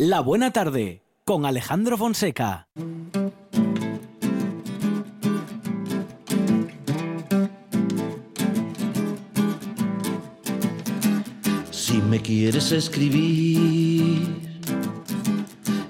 La 0.00 0.18
Buena 0.18 0.50
Tarde 0.50 1.04
con 1.24 1.46
Alejandro 1.46 1.96
Fonseca. 1.96 2.66
Si 11.70 11.98
me 11.98 12.20
quieres 12.20 12.72
escribir, 12.72 14.36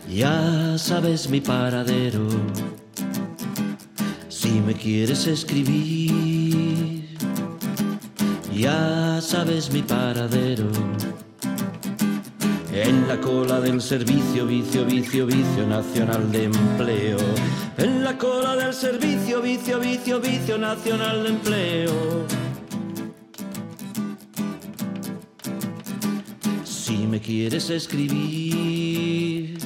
ya 0.07 0.77
sabes 0.77 1.30
mi 1.30 1.41
paradero. 1.41 2.29
Si 4.29 4.50
me 4.50 4.75
quieres 4.75 5.27
escribir, 5.27 7.09
ya 8.52 9.18
sabes 9.23 9.73
mi 9.73 9.80
paradero. 9.80 10.68
En 12.77 13.06
la 13.06 13.20
cola 13.20 13.61
del 13.61 13.80
servicio, 13.80 14.46
vicio, 14.46 14.84
vicio, 14.84 15.27
vicio 15.27 15.64
nacional 15.64 16.32
de 16.32 16.44
empleo. 16.46 17.18
En 17.79 18.03
la 18.03 18.18
cola 18.18 18.57
del 18.57 18.75
servicio, 18.75 19.40
vicio, 19.40 19.79
vicio, 19.79 20.21
vicio 20.21 20.58
nacional 20.58 21.22
de 21.22 21.29
empleo. 21.29 22.26
Si 26.64 27.07
me 27.07 27.21
quieres 27.21 27.71
escribir, 27.71 29.56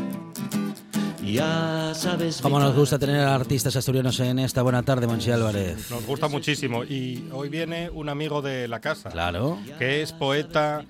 ya 1.24 1.93
sabes. 1.95 2.43
Como 2.43 2.60
nos 2.60 2.77
gusta 2.77 2.98
tener 2.98 3.23
a 3.23 3.34
artistas 3.34 3.74
asturianos 3.74 4.20
en 4.20 4.38
esta 4.38 4.60
buena 4.60 4.82
tarde, 4.82 5.06
Monchi 5.06 5.30
Álvarez. 5.30 5.90
Nos 5.90 6.04
gusta 6.04 6.29
muchísimo. 6.29 6.84
Y 6.84 7.27
hoy 7.32 7.48
viene 7.48 7.88
un 7.88 8.10
amigo 8.10 8.43
de 8.43 8.68
la 8.68 8.80
casa. 8.80 9.09
Claro. 9.09 9.59
Que 9.79 10.02
es 10.02 10.12
poeta, 10.12 10.84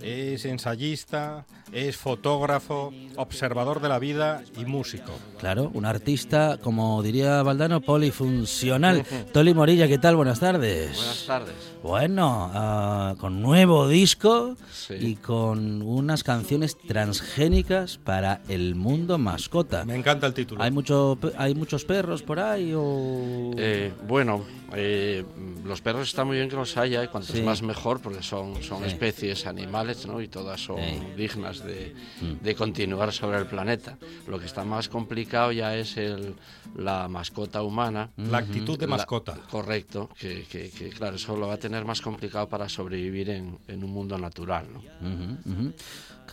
es 0.00 0.44
ensayista, 0.44 1.44
es 1.74 1.96
fotógrafo, 1.96 2.92
observador 3.16 3.80
de 3.82 3.88
la 3.88 3.98
vida 3.98 4.42
y 4.56 4.64
músico. 4.64 5.10
Claro, 5.38 5.70
un 5.74 5.84
artista, 5.84 6.58
como 6.62 7.02
diría 7.02 7.42
Valdano, 7.42 7.80
polifuncional. 7.80 9.04
Toli 9.32 9.52
Morilla, 9.54 9.88
¿qué 9.88 9.98
tal? 9.98 10.14
Buenas 10.16 10.38
tardes. 10.40 10.96
Buenas 10.96 11.24
tardes. 11.26 11.54
Bueno, 11.82 12.50
uh, 13.12 13.16
con 13.18 13.42
nuevo 13.42 13.88
disco 13.88 14.56
Sí. 14.72 14.94
y 14.98 15.16
con 15.16 15.82
unas 15.82 16.22
canciones 16.22 16.78
transgénicas 16.78 17.98
para 17.98 18.40
el 18.48 18.74
mundo 18.74 19.18
mascota. 19.18 19.84
Me 19.84 19.96
encanta 19.96 20.26
el 20.26 20.34
título. 20.34 20.62
¿Hay, 20.62 20.70
mucho, 20.70 21.18
pe- 21.20 21.32
¿Hay 21.36 21.54
muchos 21.54 21.84
perros 21.84 22.22
por 22.22 22.38
ahí 22.38 22.72
o...? 22.74 23.50
Eh, 23.58 23.92
bueno, 24.06 24.44
eh, 24.74 25.24
los 25.64 25.80
perros 25.82 26.08
está 26.08 26.24
muy 26.24 26.36
bien 26.36 26.48
que 26.48 26.56
los 26.56 26.76
haya, 26.76 27.02
y 27.04 27.08
cuantos 27.08 27.34
Sí. 27.36 27.42
más 27.42 27.62
mejor, 27.62 28.00
porque 28.00 28.22
son, 28.22 28.62
son 28.62 28.80
Sí. 28.82 28.88
especies 28.88 29.46
animales, 29.46 30.06
¿no? 30.06 30.20
Y 30.22 30.28
todas 30.28 30.60
son 30.60 30.76
Sí. 30.78 31.00
dignas 31.16 31.63
de, 31.64 31.94
Mm. 32.20 32.44
de 32.44 32.54
continuar 32.54 33.12
sobre 33.12 33.38
el 33.38 33.46
planeta. 33.46 33.96
Lo 34.28 34.38
que 34.38 34.46
está 34.46 34.64
más 34.64 34.88
complicado 34.88 35.50
ya 35.52 35.74
es 35.76 35.96
el, 35.96 36.34
la 36.76 37.08
mascota 37.08 37.62
humana. 37.62 38.10
La 38.16 38.38
actitud 38.38 38.78
de 38.78 38.86
La- 38.86 38.96
mascota. 38.96 39.34
correcto, 39.50 40.10
que, 40.18 40.44
que- 40.50 40.70
que, 40.70 40.90
claro, 40.90 41.16
eso 41.16 41.36
lo 41.36 41.48
va 41.48 41.54
a 41.54 41.58
tener 41.58 41.84
más 41.84 42.00
complicado 42.00 42.48
para 42.48 42.68
sobrevivir 42.68 43.30
en, 43.30 43.58
en 43.68 43.82
un 43.82 43.90
mundo 43.92 44.18
natural, 44.18 44.66
¿no? 44.72 44.78
Ujú, 44.80 45.38
ujú. 45.62 45.72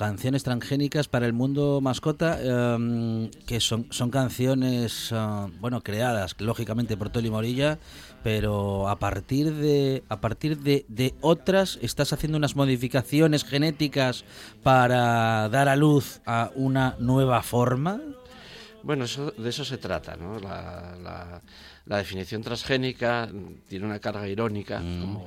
Canciones 0.05 0.41
transgénicas 0.43 1.07
para 1.07 1.27
el 1.27 1.33
mundo 1.33 1.79
mascota, 1.79 2.39
em, 2.41 3.29
que 3.45 3.59
son, 3.59 3.85
son 3.91 4.09
canciones, 4.09 5.11
ah, 5.11 5.47
bueno, 5.59 5.81
creadas 5.81 6.35
lógicamente 6.39 6.97
por 6.97 7.11
Toli 7.11 7.29
Morilla, 7.29 7.77
pero 8.23 8.89
a 8.89 8.97
partir 8.97 9.53
de 9.53 10.01
a 10.09 10.19
partir 10.19 10.57
de, 10.57 10.85
de 10.87 11.13
otras 11.21 11.77
estás 11.83 12.13
haciendo 12.13 12.39
unas 12.39 12.55
modificaciones 12.55 13.43
genéticas 13.43 14.25
para 14.63 15.47
dar 15.49 15.69
a 15.69 15.75
luz 15.75 16.19
a 16.25 16.49
una 16.55 16.95
nueva 16.97 17.43
forma. 17.43 18.01
Bueno, 18.81 19.05
eso, 19.05 19.29
de 19.29 19.49
eso 19.49 19.63
se 19.63 19.77
trata, 19.77 20.15
¿no? 20.15 20.39
La, 20.39 20.95
la- 21.03 21.41
la 21.85 21.97
definición 21.97 22.41
transgénica 22.43 23.27
mm, 23.31 23.67
tiene 23.67 23.85
una 23.85 23.99
carga 23.99 24.27
irónica 24.27 24.77
como 24.79 25.25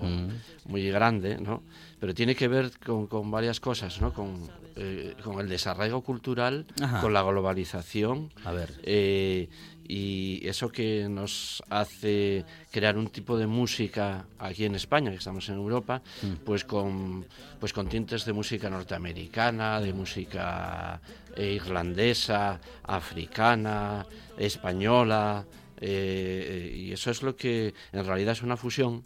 muy 0.66 0.88
grande, 0.88 1.36
¿no? 1.38 1.62
Pero 2.04 2.12
tiene 2.14 2.36
que 2.36 2.48
ver 2.48 2.70
con, 2.84 3.06
con 3.06 3.30
varias 3.30 3.60
cosas, 3.60 3.98
¿no? 3.98 4.12
Con, 4.12 4.46
eh, 4.76 5.14
con 5.24 5.40
el 5.40 5.48
desarraigo 5.48 6.02
cultural, 6.02 6.66
Ajá. 6.82 7.00
con 7.00 7.14
la 7.14 7.22
globalización, 7.22 8.30
A 8.44 8.52
ver. 8.52 8.78
eh, 8.82 9.48
y 9.88 10.46
eso 10.46 10.68
que 10.68 11.08
nos 11.08 11.62
hace 11.70 12.44
crear 12.70 12.98
un 12.98 13.06
tipo 13.06 13.38
de 13.38 13.46
música 13.46 14.26
aquí 14.38 14.66
en 14.66 14.74
España, 14.74 15.10
que 15.12 15.16
estamos 15.16 15.48
en 15.48 15.54
Europa, 15.54 16.02
pues 16.44 16.66
con 16.66 17.24
pues 17.58 17.72
con 17.72 17.88
tintes 17.88 18.26
de 18.26 18.34
música 18.34 18.68
norteamericana, 18.68 19.80
de 19.80 19.94
música 19.94 21.00
eh, 21.36 21.52
irlandesa, 21.52 22.60
africana, 22.82 24.04
española, 24.36 25.46
eh, 25.80 26.70
y 26.76 26.92
eso 26.92 27.10
es 27.10 27.22
lo 27.22 27.34
que 27.34 27.72
en 27.92 28.04
realidad 28.04 28.32
es 28.32 28.42
una 28.42 28.58
fusión, 28.58 29.04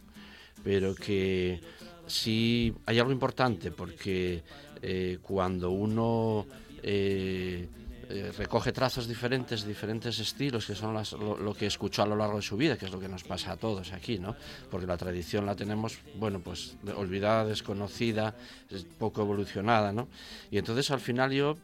pero 0.65 0.97
que 0.97 1.61
sí 2.09 2.75
hay 2.87 2.99
algo 2.99 3.13
importante 3.13 3.73
porque 3.73 4.45
eh, 4.83 5.19
cuando 5.23 5.71
uno 5.71 6.49
eh, 6.83 7.71
eh, 8.11 8.33
recoge 8.33 8.73
trazos 8.73 9.07
diferentes, 9.09 9.65
diferentes 9.65 10.19
estilos, 10.19 10.67
que 10.67 10.75
son 10.75 10.95
las- 10.95 11.13
lo, 11.13 11.55
que 11.55 11.67
escuchó 11.67 12.03
a 12.03 12.07
lo 12.07 12.17
largo 12.17 12.37
de 12.37 12.43
su 12.43 12.57
vida, 12.57 12.79
que 12.79 12.87
es 12.87 12.93
lo 12.93 13.01
que 13.01 13.09
nos 13.09 13.25
pasa 13.25 13.53
a 13.53 13.57
todos 13.59 13.93
aquí, 13.93 14.19
¿no? 14.19 14.37
Porque 14.71 14.87
la 14.87 14.97
tradición 14.97 15.47
la 15.47 15.57
tenemos, 15.57 16.01
bueno, 16.13 16.43
pues 16.43 16.79
olvidada, 16.97 17.45
desconocida, 17.45 18.37
es 18.71 18.85
poco 18.87 19.23
evolucionada, 19.23 19.93
¿no? 19.93 20.09
Y 20.51 20.59
entonces 20.59 20.91
al 20.91 21.01
final 21.01 21.33
yo, 21.33 21.61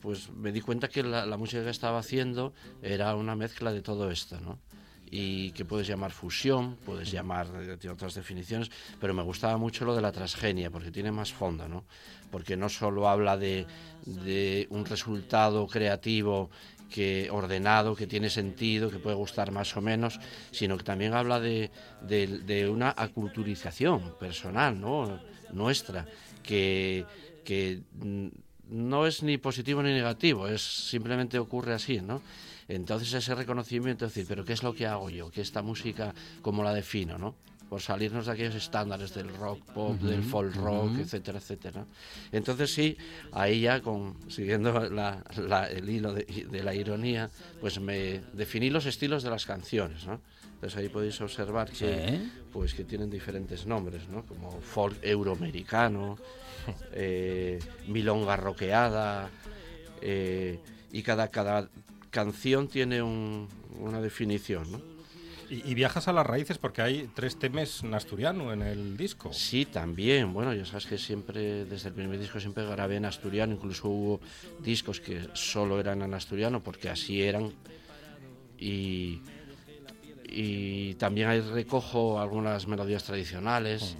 pues 0.00 0.30
me 0.30 0.52
di 0.52 0.60
cuenta 0.60 0.88
que 0.88 1.02
la, 1.02 1.26
la 1.26 1.36
música 1.36 1.64
que 1.64 1.70
estaba 1.70 1.98
haciendo 1.98 2.54
era 2.80 3.14
una 3.16 3.36
mezcla 3.36 3.72
de 3.72 3.82
todo 3.82 4.10
esto, 4.10 4.40
¿no? 4.40 4.62
Y 5.10 5.50
que 5.52 5.64
puedes 5.64 5.86
llamar 5.86 6.12
fusión, 6.12 6.76
puedes 6.84 7.10
llamar 7.10 7.46
eh, 7.60 7.76
tiene 7.78 7.94
otras 7.94 8.14
definiciones, 8.14 8.70
pero 9.00 9.14
me 9.14 9.22
gustaba 9.22 9.56
mucho 9.56 9.84
lo 9.84 9.94
de 9.94 10.02
la 10.02 10.12
transgenia 10.12 10.70
porque 10.70 10.90
tiene 10.90 11.10
más 11.12 11.32
fondo, 11.32 11.68
¿no? 11.68 11.84
Porque 12.30 12.56
no 12.56 12.68
solo 12.68 13.08
habla 13.08 13.36
de, 13.36 13.66
de 14.04 14.66
un 14.70 14.84
resultado 14.84 15.66
creativo 15.66 16.50
que 16.90 17.28
ordenado, 17.30 17.94
que 17.94 18.06
tiene 18.06 18.30
sentido, 18.30 18.90
que 18.90 18.98
puede 18.98 19.16
gustar 19.16 19.50
más 19.52 19.76
o 19.76 19.80
menos, 19.82 20.18
sino 20.50 20.76
que 20.78 20.84
también 20.84 21.12
habla 21.14 21.38
de, 21.38 21.70
de- 22.00 22.26
de 22.26 22.68
una 22.68 22.94
aculturización 22.96 24.14
personal, 24.18 24.80
¿no? 24.80 25.20
Nuestra, 25.52 26.06
que, 26.42 27.04
que 27.44 27.80
mm, 28.02 28.28
no 28.70 29.06
es 29.06 29.22
ni 29.22 29.38
positivo 29.38 29.82
ni 29.82 29.92
negativo, 29.92 30.46
es 30.48 30.60
simplemente 30.62 31.38
ocurre 31.38 31.74
así, 31.74 32.00
¿no? 32.00 32.20
Entonces 32.68 33.12
ese 33.14 33.34
reconocimiento, 33.34 34.04
es 34.06 34.12
decir, 34.14 34.28
pero 34.28 34.44
¿qué 34.44 34.52
es 34.52 34.62
lo 34.62 34.74
que 34.74 34.86
hago 34.86 35.08
yo? 35.10 35.30
¿Qué 35.30 35.40
esta 35.40 35.62
música, 35.62 36.14
cómo 36.42 36.62
la 36.62 36.74
defino, 36.74 37.16
no? 37.18 37.34
Por 37.70 37.80
salirnos 37.82 38.26
de 38.26 38.32
aquellos 38.32 38.54
estándares 38.54 39.12
del 39.14 39.28
rock 39.34 39.62
pop, 39.72 39.98
del 40.00 40.22
folk 40.22 40.54
rock, 40.54 40.98
etcétera, 40.98 41.38
etcétera. 41.38 41.84
Entonces 42.32 42.72
sí, 42.72 42.96
ahí 43.32 43.60
ya, 43.62 43.80
con, 43.82 44.14
siguiendo 44.30 44.88
la- 44.90 45.22
la- 45.36 45.66
el 45.70 45.88
hilo 45.88 46.12
de, 46.14 46.24
de 46.50 46.62
la 46.62 46.74
ironía, 46.74 47.30
pues 47.60 47.78
me 47.80 48.22
definí 48.32 48.70
los 48.70 48.86
estilos 48.86 49.22
de 49.22 49.30
las 49.30 49.44
canciones, 49.44 50.06
¿no? 50.06 50.20
Entonces 50.54 50.78
ahí 50.78 50.88
podéis 50.88 51.20
observar 51.20 51.70
que, 51.70 51.76
Sí. 52.20 52.30
pues, 52.52 52.74
que 52.74 52.84
tienen 52.84 53.10
diferentes 53.10 53.64
nombres, 53.66 54.08
¿no? 54.08 54.24
Como 54.24 54.60
folk 54.60 54.98
euroamericano, 55.02 56.16
eh, 56.92 57.58
milonga 57.86 58.36
roqueada, 58.36 59.30
eh, 60.00 60.58
y 60.90 61.02
cada, 61.02 61.28
cada 61.28 61.68
canción 62.10 62.68
tiene 62.68 63.02
un- 63.02 63.48
una 63.80 64.00
definición, 64.00 64.70
¿no? 64.72 64.80
Y, 65.50 65.70
y 65.70 65.74
viajas 65.74 66.08
a 66.08 66.12
las 66.12 66.26
raíces 66.26 66.58
porque 66.58 66.82
hay 66.82 67.08
tres 67.14 67.38
temas 67.38 67.82
en 67.82 67.94
asturiano 67.94 68.52
en 68.52 68.60
el 68.62 68.96
disco. 68.98 69.32
Sí, 69.32 69.64
también. 69.64 70.32
Bueno, 70.34 70.52
ya 70.52 70.66
sabes 70.66 70.86
que 70.86 70.98
siempre, 70.98 71.64
desde 71.64 71.88
el 71.88 71.94
primer 71.94 72.18
disco, 72.18 72.38
siempre 72.38 72.66
grabé 72.66 72.96
en 72.96 73.06
asturiano. 73.06 73.54
Incluso 73.54 73.88
hubo 73.88 74.20
discos 74.62 75.00
que 75.00 75.26
solo 75.32 75.80
eran 75.80 76.02
en 76.02 76.12
asturiano 76.12 76.62
porque 76.62 76.90
así 76.90 77.22
eran. 77.22 77.52
Y, 78.58 79.20
y 80.28 80.94
también 80.94 81.28
ahí 81.28 81.40
recojo 81.40 82.20
algunas 82.20 82.66
melodías 82.66 83.04
tradicionales, 83.04 83.96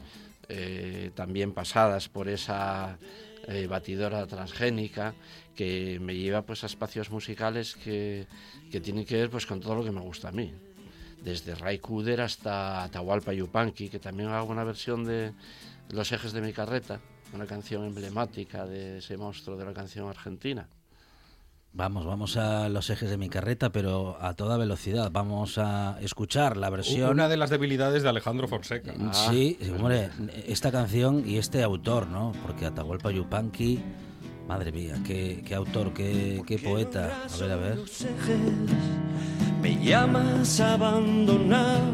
eh, 0.48 1.10
también 1.14 1.52
pasadas 1.52 2.08
por 2.08 2.28
esa 2.28 2.98
eh, 3.46 3.66
batidora 3.66 4.26
transgénica 4.26 5.14
que 5.58 5.98
me 6.00 6.14
lleva 6.14 6.42
pues 6.42 6.62
a 6.62 6.66
espacios 6.66 7.10
musicales 7.10 7.74
que, 7.74 8.28
que 8.70 8.80
tienen 8.80 9.04
que 9.04 9.16
ver 9.16 9.28
pues 9.28 9.44
con 9.44 9.58
todo 9.58 9.74
lo 9.74 9.82
que 9.82 9.90
me 9.90 10.00
gusta 10.00 10.28
a 10.28 10.32
mí 10.32 10.54
desde 11.20 11.56
Ray 11.56 11.80
Kuder 11.80 12.20
hasta 12.20 12.84
Atahualpa 12.84 13.32
Yupanqui, 13.32 13.88
que 13.88 13.98
también 13.98 14.28
hago 14.28 14.52
una 14.52 14.62
versión 14.62 15.04
de 15.04 15.32
Los 15.90 16.12
ejes 16.12 16.32
de 16.32 16.40
mi 16.40 16.52
carreta, 16.52 17.00
una 17.34 17.46
canción 17.46 17.84
emblemática 17.84 18.66
de 18.66 18.98
ese 18.98 19.16
monstruo 19.16 19.56
de 19.56 19.64
la 19.64 19.72
canción 19.72 20.08
argentina. 20.08 20.68
Vamos, 21.72 22.06
vamos 22.06 22.36
a 22.36 22.68
los 22.68 22.88
ejes 22.88 23.10
de 23.10 23.16
mi 23.16 23.28
carreta, 23.28 23.72
pero 23.72 24.16
a 24.20 24.34
toda 24.34 24.56
velocidad. 24.58 25.10
Vamos 25.10 25.58
a 25.58 25.98
escuchar 26.00 26.56
la 26.56 26.70
versión. 26.70 27.10
Una 27.10 27.28
de 27.28 27.36
las 27.36 27.50
debilidades 27.50 28.04
de 28.04 28.08
Alejandro 28.08 28.46
Fonseca. 28.46 28.94
Sí, 29.12 29.58
hombre, 29.76 30.10
esta 30.46 30.70
canción 30.70 31.28
y 31.28 31.38
este 31.38 31.64
autor, 31.64 32.06
¿no? 32.06 32.32
Porque 32.46 32.64
Atahualpa 32.64 33.10
Yupanqui 33.10 33.82
Madre 34.48 34.72
mía, 34.72 34.94
qué, 35.06 35.42
qué 35.46 35.54
autor, 35.54 35.92
qué, 35.92 36.42
qué 36.46 36.58
poeta. 36.58 37.12
A 37.30 37.36
ver, 37.36 37.52
a 37.52 37.56
ver. 37.56 37.78
Me 39.60 39.76
llamas 39.84 40.58
abandonado. 40.58 41.92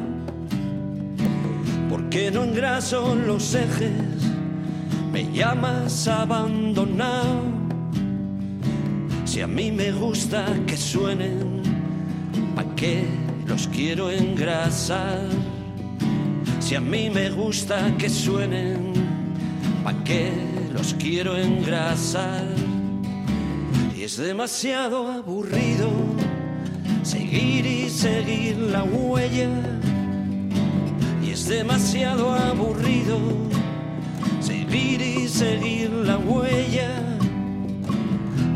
¿Por 1.90 2.08
qué 2.10 2.30
no 2.30 2.44
engraso 2.44 3.16
los 3.16 3.56
ejes? 3.56 3.90
Me 5.12 5.24
llamas 5.32 6.06
abandonado. 6.06 7.42
Si 9.24 9.40
a 9.40 9.48
mí 9.48 9.72
me 9.72 9.90
gusta 9.90 10.46
que 10.64 10.76
suenen, 10.76 11.60
¿pa' 12.54 12.72
qué 12.76 13.04
los 13.48 13.66
quiero 13.66 14.12
engrasar? 14.12 15.28
Si 16.60 16.76
a 16.76 16.80
mí 16.80 17.10
me 17.10 17.30
gusta 17.30 17.92
que 17.98 18.08
suenen, 18.08 18.92
¿pa' 19.82 20.04
qué 20.04 20.53
quiero 20.92 21.36
engrasar? 21.36 22.44
Y 23.96 24.02
es 24.02 24.18
demasiado 24.18 25.10
aburrido 25.10 25.88
seguir 27.02 27.64
y 27.64 27.88
seguir 27.88 28.58
la 28.58 28.82
huella. 28.82 29.48
Y 31.22 31.30
es 31.30 31.48
demasiado 31.48 32.34
aburrido 32.34 33.18
seguir 34.40 35.00
y 35.00 35.28
seguir 35.28 35.90
la 35.90 36.18
huella. 36.18 36.90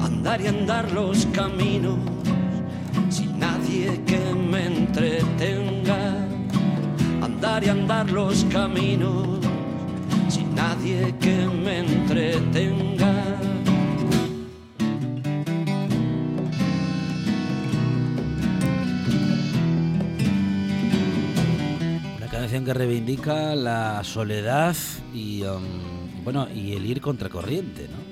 Andar 0.03 0.41
y 0.41 0.49
andar 0.49 0.91
los 0.93 1.25
caminos 1.27 1.99
sin 3.09 3.39
nadie 3.39 4.01
que 4.05 4.21
me 4.35 4.67
entretenga. 4.67 6.17
Andar 7.23 7.65
y 7.65 7.69
andar 7.69 8.11
los 8.11 8.45
caminos 8.45 9.38
nadie 10.59 11.15
que 11.21 11.47
me 11.47 11.79
entretenga. 11.79 13.15
Una 22.17 22.27
canción 22.29 22.65
que 22.65 22.75
reivindica 22.75 23.55
la 23.55 24.03
soledad 24.03 24.75
y, 25.15 25.45
um, 25.45 26.25
bueno, 26.25 26.49
y 26.53 26.73
el 26.73 26.85
ir 26.87 27.01
contracorriente, 27.01 27.87
¿no? 27.87 28.09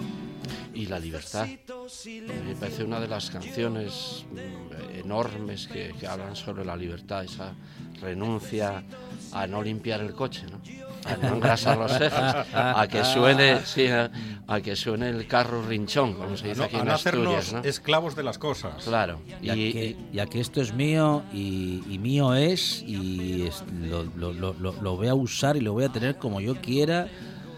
y 0.72 0.86
la 0.86 1.00
libertad. 1.00 1.48
Me 1.48 2.54
parece 2.60 2.84
una 2.84 3.00
de 3.00 3.08
las 3.08 3.30
canciones 3.30 4.26
mm, 4.30 5.00
enormes 5.00 5.66
que, 5.66 5.94
que 5.98 6.06
hablan 6.06 6.36
sobre 6.36 6.64
la 6.64 6.76
libertad, 6.76 7.24
esa 7.24 7.54
renuncia 8.00 8.84
a 9.32 9.46
no 9.46 9.62
limpiar 9.62 10.00
el 10.02 10.12
coche, 10.12 10.44
¿no? 10.50 10.85
A 11.06 11.16
no 11.16 11.34
engrasar 11.36 11.78
los 11.78 11.92
ejes, 11.92 12.12
a 12.12 12.86
que 12.90 13.04
suene, 13.04 13.60
sí, 13.64 13.86
a, 13.88 14.10
a 14.46 14.60
que 14.60 14.76
suene 14.76 15.08
el 15.10 15.26
carro 15.26 15.62
rinchón, 15.66 16.14
como 16.14 16.36
se 16.36 16.48
dice 16.48 16.58
No, 16.58 16.64
aquí 16.64 16.76
a 16.76 16.80
en 16.80 16.88
Asturias. 16.90 17.52
¿no? 17.52 17.58
esclavos 17.60 18.16
de 18.16 18.22
las 18.22 18.38
cosas. 18.38 18.84
Claro, 18.84 19.20
Ya, 19.42 19.54
y, 19.56 19.72
que, 19.72 19.96
ya 20.12 20.26
que 20.26 20.40
esto 20.40 20.60
es 20.60 20.72
mío 20.74 21.22
y, 21.32 21.82
y 21.88 21.98
mío 21.98 22.34
es 22.34 22.82
y 22.82 23.46
es- 23.46 23.62
lo, 23.88 24.04
lo- 24.16 24.32
lo- 24.32 24.54
lo- 24.54 24.72
lo 24.80 24.96
voy 24.96 25.08
a 25.08 25.14
usar 25.14 25.56
y 25.56 25.60
lo 25.60 25.72
voy 25.72 25.84
a 25.84 25.88
tener 25.88 26.16
como 26.16 26.40
yo 26.40 26.56
quiera 26.56 27.08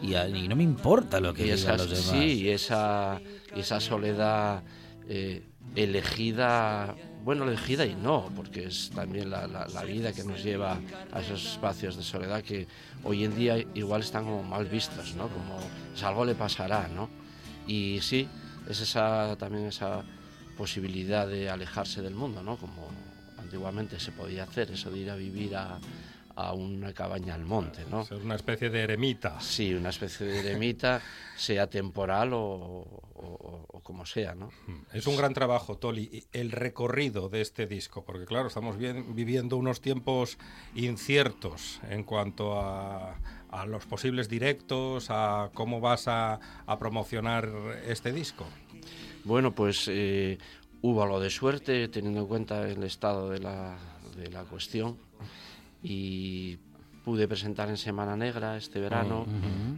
y, 0.03 0.15
a- 0.15 0.29
y 0.29 0.47
no 0.49 0.55
me 0.57 0.63
importa 0.63 1.21
lo 1.21 1.35
que 1.35 1.43
y 1.43 1.45
digan 1.47 1.59
esa, 1.59 1.77
los 1.77 1.91
demás. 1.91 2.05
sí, 2.11 2.43
y 2.43 2.49
esa, 2.51 3.21
y 3.57 3.61
esa 3.61 3.81
soledad 3.81 4.63
eh, 5.09 5.43
elegida, 5.75 6.95
bueno, 7.25 7.45
elegida 7.45 7.85
y 7.85 7.95
no, 7.95 8.31
porque 8.35 8.67
es 8.67 8.91
también 8.95 9.31
la, 9.31 9.47
la- 9.47 9.67
la 9.69 9.85
vida 9.85 10.13
que 10.13 10.25
nos 10.25 10.43
lleva 10.43 10.79
a 11.13 11.21
esos 11.21 11.45
espacios 11.53 11.97
de 11.97 12.03
soledad 12.03 12.43
que 12.43 12.67
hoy 13.05 13.25
en 13.25 13.37
día 13.37 13.59
igual 13.75 14.01
están 14.03 14.25
como 14.25 14.43
mal 14.43 14.67
vistos, 14.67 15.15
¿no? 15.15 15.29
Como 15.29 15.59
pues 15.91 16.03
algo 16.03 16.25
le 16.25 16.35
pasará, 16.35 16.89
¿no? 16.89 17.09
Y 17.67 17.99
sí, 18.01 18.27
es 18.69 18.81
esa 18.81 19.37
también 19.39 19.67
esa 19.67 20.03
posibilidad 20.57 21.27
de 21.29 21.51
alejarse 21.51 22.03
del 22.03 22.15
mundo, 22.15 22.43
¿no? 22.43 22.57
Como 22.57 22.89
antiguamente 23.39 24.01
se 24.01 24.13
podía 24.13 24.45
hacer, 24.45 24.71
eso 24.71 24.91
de 24.91 24.99
ir 24.99 25.11
a 25.11 25.17
vivir 25.17 25.55
a, 25.57 25.79
a 26.41 26.53
una 26.53 26.93
cabaña 26.95 27.35
al 27.35 27.45
monte, 27.45 27.85
¿no? 27.91 28.05
Ser 28.05 28.19
una 28.19 28.37
especie 28.37 28.71
de 28.71 28.83
eremita. 28.83 29.41
Sí, 29.41 29.75
una 29.75 29.89
especie 29.89 30.25
de 30.25 30.39
eremita, 30.39 31.03
sea 31.37 31.67
temporal 31.69 32.33
o, 32.33 32.39
o- 32.45 33.65
o 33.69 33.81
como 33.81 34.07
sea, 34.07 34.37
¿no? 34.37 34.51
Es 34.93 35.09
un 35.09 35.17
gran 35.17 35.35
trabajo, 35.35 35.79
Toli, 35.79 36.25
el 36.33 36.53
recorrido 36.53 37.29
de 37.29 37.41
este 37.41 37.67
disco, 37.67 38.05
porque 38.05 38.25
claro, 38.25 38.47
estamos 38.47 38.77
bien- 38.79 39.17
viviendo 39.17 39.57
unos 39.57 39.81
tiempos 39.81 40.39
inciertos 40.77 41.81
en 41.91 42.05
cuanto 42.05 42.61
a, 42.61 43.17
a 43.51 43.67
los 43.67 43.87
posibles 43.87 44.29
directos, 44.29 45.09
a 45.11 45.51
cómo 45.55 45.81
vas 45.81 46.07
a, 46.07 46.39
a 46.67 46.79
promocionar 46.79 47.49
este 47.87 48.13
disco. 48.13 48.47
Bueno, 49.25 49.55
pues 49.57 49.87
eh, 49.89 50.39
hubo 50.83 51.03
algo 51.03 51.19
de 51.19 51.31
suerte 51.31 51.89
teniendo 51.89 52.21
en 52.21 52.27
cuenta 52.27 52.69
el 52.69 52.85
estado 52.85 53.29
de 53.31 53.41
la, 53.41 53.77
de 54.17 54.31
la 54.31 54.45
cuestión 54.45 54.97
y 55.83 56.59
pude 57.05 57.27
presentar 57.27 57.71
en 57.71 57.79
Semana 57.79 58.17
Negra 58.17 58.57
este 58.59 58.81
verano, 58.81 59.27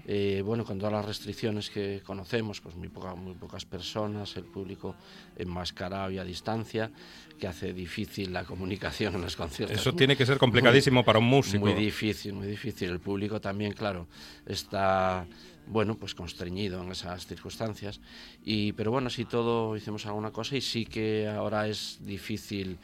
eh, 0.05 0.43
bueno, 0.45 0.65
con 0.65 0.79
todas 0.79 0.93
las 0.93 1.05
restricciones 1.05 1.71
que 1.71 2.03
conocemos, 2.05 2.61
pues 2.61 2.75
muy, 2.75 2.89
poca- 2.89 3.15
muy 3.15 3.35
pocas 3.35 3.65
personas, 3.65 4.37
el 4.37 4.45
público 4.47 4.97
enmascarado 5.37 6.11
y 6.11 6.19
a 6.19 6.25
distancia, 6.25 6.91
que 7.39 7.47
hace 7.47 7.73
difícil 7.73 8.33
la 8.33 8.45
comunicación 8.45 9.15
en 9.15 9.21
los 9.23 9.37
conciertos. 9.37 9.79
Eso 9.79 9.93
tiene 9.95 10.17
que 10.17 10.27
ser 10.27 10.39
complicadísimo 10.39 11.05
para 11.05 11.21
un 11.21 11.27
músico. 11.27 11.61
Muy 11.67 11.75
difícil, 11.75 12.33
muy 12.33 12.49
difícil. 12.49 12.91
El 12.91 12.99
público 13.01 13.41
también, 13.41 13.73
claro, 13.75 14.09
está 14.45 15.27
bueno, 15.67 15.95
pues 15.97 16.17
constreñido 16.17 16.83
en 16.83 16.91
esas 16.91 17.27
circunstancias. 17.27 18.01
Y, 18.43 18.73
pero 18.73 18.91
bueno, 18.91 19.09
sí 19.09 19.25
todo 19.25 19.77
hicimos 19.77 20.05
alguna 20.07 20.33
cosa 20.33 20.57
y 20.57 20.61
sí 20.61 20.85
que 20.85 21.29
ahora 21.29 21.69
es 21.69 21.99
difícil 22.01 22.79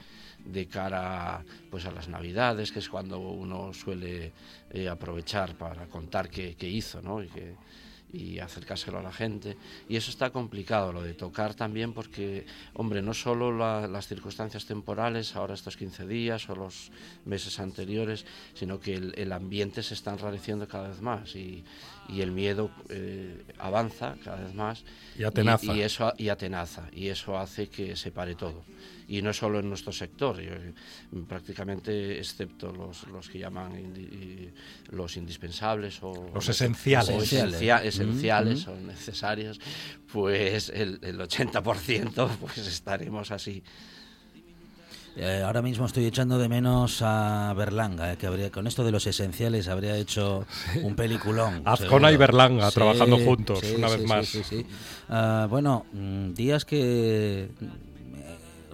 de 0.46 0.66
cara 0.66 1.44
pues 1.70 1.84
a 1.86 1.90
las 1.90 2.08
navidades, 2.08 2.72
que 2.72 2.78
es 2.80 2.88
cuando 2.88 3.18
uno 3.20 3.72
suele 3.72 4.32
eh, 4.70 4.88
aprovechar 4.88 5.56
para 5.56 5.86
contar 5.86 6.28
qué, 6.30 6.54
qué 6.56 6.68
hizo, 6.68 7.02
¿no? 7.02 7.22
Y 7.22 7.28
que, 7.28 7.54
y 8.12 8.38
acercárselo 8.38 8.98
a 9.00 9.02
la 9.02 9.12
gente. 9.12 9.56
Y 9.88 9.96
eso 9.96 10.10
está 10.10 10.30
complicado, 10.30 10.92
lo 10.92 11.02
de 11.02 11.12
tocar 11.12 11.54
también, 11.54 11.92
porque, 11.92 12.46
hombre, 12.74 13.02
no 13.02 13.12
solo 13.12 13.50
la- 13.54 13.88
las 13.88 14.06
circunstancias 14.06 14.64
temporales, 14.64 15.34
ahora 15.34 15.54
estos 15.54 15.76
15 15.76 16.06
días 16.06 16.48
o 16.48 16.54
los 16.54 16.92
meses 17.24 17.58
anteriores, 17.58 18.24
sino 18.54 18.78
que 18.78 18.94
el, 18.94 19.12
el 19.18 19.32
ambiente 19.32 19.82
se 19.82 19.94
está 19.94 20.12
enrareciendo 20.12 20.66
cada 20.68 20.88
vez 20.88 21.00
más 21.02 21.34
y, 21.34 21.64
y 22.08 22.20
el 22.20 22.30
miedo 22.30 22.70
eh, 22.88 23.44
avanza 23.58 24.16
cada 24.24 24.40
vez 24.40 24.54
más. 24.54 24.84
Y 25.18 25.24
atenaza. 25.24 25.74
Y, 25.74 25.80
eso, 25.82 26.12
y 26.16 26.28
atenaza. 26.28 26.88
Y 26.92 27.08
eso 27.08 27.36
hace 27.36 27.68
que 27.68 27.96
se 27.96 28.12
pare 28.12 28.36
todo. 28.36 28.62
Y 29.08 29.22
no 29.22 29.32
solo 29.32 29.60
en 29.60 29.68
nuestro 29.68 29.92
sector, 29.92 30.40
yo, 30.40 30.50
prácticamente, 31.28 32.18
excepto 32.18 32.72
los, 32.72 33.06
los 33.06 33.28
que 33.28 33.38
llaman 33.38 33.72
indi- 33.74 34.50
los 34.90 35.16
indispensables 35.16 35.98
o 36.02 36.30
Los 36.34 36.48
esenciales. 36.48 37.08
o 37.10 37.22
Esenciales. 37.22 37.54
esencia- 37.60 37.84
esenciales 37.84 38.66
o 38.66 38.74
necesarios, 38.76 39.60
pues 40.12 40.70
el, 40.70 40.98
el 41.02 41.20
80% 41.20 42.28
pues 42.40 42.58
estaremos 42.58 43.30
así. 43.30 43.62
Eh, 45.18 45.40
ahora 45.46 45.62
mismo 45.62 45.86
estoy 45.86 46.04
echando 46.04 46.36
de 46.36 46.48
menos 46.48 46.98
a 47.00 47.54
Berlanga, 47.56 48.12
eh, 48.12 48.16
que 48.18 48.26
habría 48.26 48.50
con 48.50 48.66
esto 48.66 48.84
de 48.84 48.90
los 48.92 49.06
esenciales 49.06 49.66
habría 49.68 49.96
hecho 49.96 50.46
un 50.82 50.94
peliculón. 50.94 51.62
Azcona 51.64 52.08
seguro. 52.08 52.10
y 52.12 52.16
Berlanga 52.18 52.70
trabajando 52.70 53.16
juntos, 53.18 53.60
sí, 53.62 53.76
una 53.76 53.88
sí, 53.88 53.94
vez 53.94 54.02
sí, 54.02 54.06
más. 54.08 54.26
sí, 54.26 54.42
sí. 54.44 54.66
Ah, 55.08 55.46
bueno, 55.48 55.86
mm, 55.94 56.34
días 56.34 56.66
que 56.66 57.48
mm, 57.60 57.66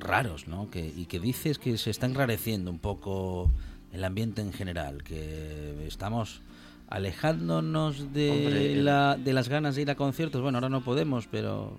raros, 0.02 0.48
¿no? 0.48 0.70
Que, 0.70 0.84
y 0.86 1.06
que 1.06 1.18
dices 1.20 1.58
que 1.58 1.78
se 1.78 1.90
está 1.90 2.06
enrareciendo 2.06 2.70
un 2.70 2.78
poco 2.78 3.50
el 3.92 4.04
ambiente 4.04 4.40
en 4.42 4.52
general, 4.52 5.02
que 5.02 5.86
estamos 5.86 6.40
alejándonos 6.88 8.12
de, 8.12 8.30
Hombre, 8.30 8.72
el- 8.72 8.84
la, 8.84 9.16
de 9.16 9.32
las 9.32 9.48
ganas 9.48 9.74
de 9.76 9.82
ir 9.82 9.90
a 9.90 9.94
conciertos. 9.96 10.40
Bueno, 10.42 10.58
ahora 10.58 10.68
no 10.68 10.82
podemos, 10.82 11.26
pero 11.26 11.78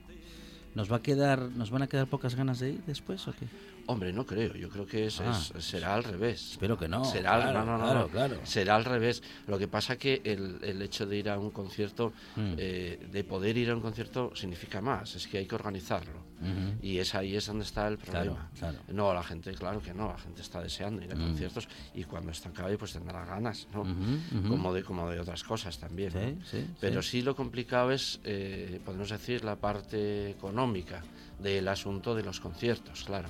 nos 0.75 0.91
va 0.91 0.97
a 0.97 1.01
quedar, 1.01 1.39
nos 1.55 1.69
van 1.71 1.83
a 1.83 1.87
quedar 1.87 2.07
pocas 2.07 2.35
ganas 2.35 2.59
de 2.59 2.71
ir 2.71 2.81
después, 2.85 3.27
¿o 3.27 3.33
qué? 3.33 3.45
Hombre, 3.85 4.13
no 4.13 4.25
creo. 4.25 4.55
Yo 4.55 4.69
creo 4.69 4.85
que 4.85 5.07
es, 5.07 5.19
Ah. 5.19 5.37
es- 5.57 5.63
será 5.65 5.93
al 5.95 6.03
revés. 6.03 6.51
Espero 6.51 6.77
que 6.77 6.87
no. 6.87 7.03
Será, 7.03 7.35
al- 7.35 7.41
claro, 7.51 7.65
no, 7.65 7.77
no, 7.77 7.83
claro, 7.83 7.99
no. 7.99 8.07
claro. 8.07 8.39
Será 8.43 8.75
al 8.77 8.85
revés. 8.85 9.21
Lo 9.47 9.59
que 9.59 9.67
pasa 9.67 9.97
que 9.97 10.21
el, 10.23 10.57
el 10.63 10.81
hecho 10.81 11.05
de 11.05 11.17
ir 11.17 11.29
a 11.29 11.37
un 11.37 11.51
concierto, 11.51 12.13
Mm. 12.35 12.53
eh, 12.57 13.07
de 13.11 13.23
poder 13.25 13.57
ir 13.57 13.69
a 13.71 13.75
un 13.75 13.81
concierto, 13.81 14.31
significa 14.35 14.79
más. 14.81 15.15
Es 15.15 15.27
que 15.27 15.37
hay 15.39 15.45
que 15.45 15.55
organizarlo. 15.55 16.22
Ujú. 16.43 16.77
Y 16.81 16.97
es 17.00 17.15
ahí 17.15 17.35
es 17.35 17.45
donde 17.47 17.63
está 17.63 17.88
el 17.88 17.97
problema. 17.97 18.50
claro. 18.59 18.79
No, 18.89 19.13
la 19.13 19.23
gente, 19.23 19.53
claro 19.53 19.81
que 19.81 19.93
no. 19.93 20.07
La 20.09 20.17
gente 20.17 20.41
está 20.41 20.62
deseando 20.62 21.01
ir 21.03 21.12
a 21.12 21.15
Mm. 21.15 21.19
conciertos 21.27 21.67
y 21.95 22.03
cuando 22.03 22.31
está 22.31 22.51
calle, 22.51 22.77
pues 22.77 22.93
tendrá 22.93 23.25
ganas, 23.25 23.67
¿no? 23.73 23.83
Como, 24.47 24.73
de, 24.73 24.83
como 24.83 25.09
de 25.09 25.19
otras 25.19 25.43
cosas 25.43 25.77
también. 25.79 26.12
¿no? 26.13 26.19
Sí, 26.45 26.59
sí, 26.62 26.67
Pero 26.79 27.01
sí. 27.01 27.09
sí 27.09 27.21
lo 27.21 27.35
complicado 27.35 27.91
es, 27.91 28.19
eh, 28.23 28.79
podemos 28.85 29.09
decir, 29.09 29.43
la 29.43 29.55
parte 29.55 30.29
económica 30.31 31.01
del 31.39 31.67
asunto 31.67 32.13
de 32.15 32.23
los 32.23 32.39
conciertos, 32.39 33.03
claro. 33.03 33.29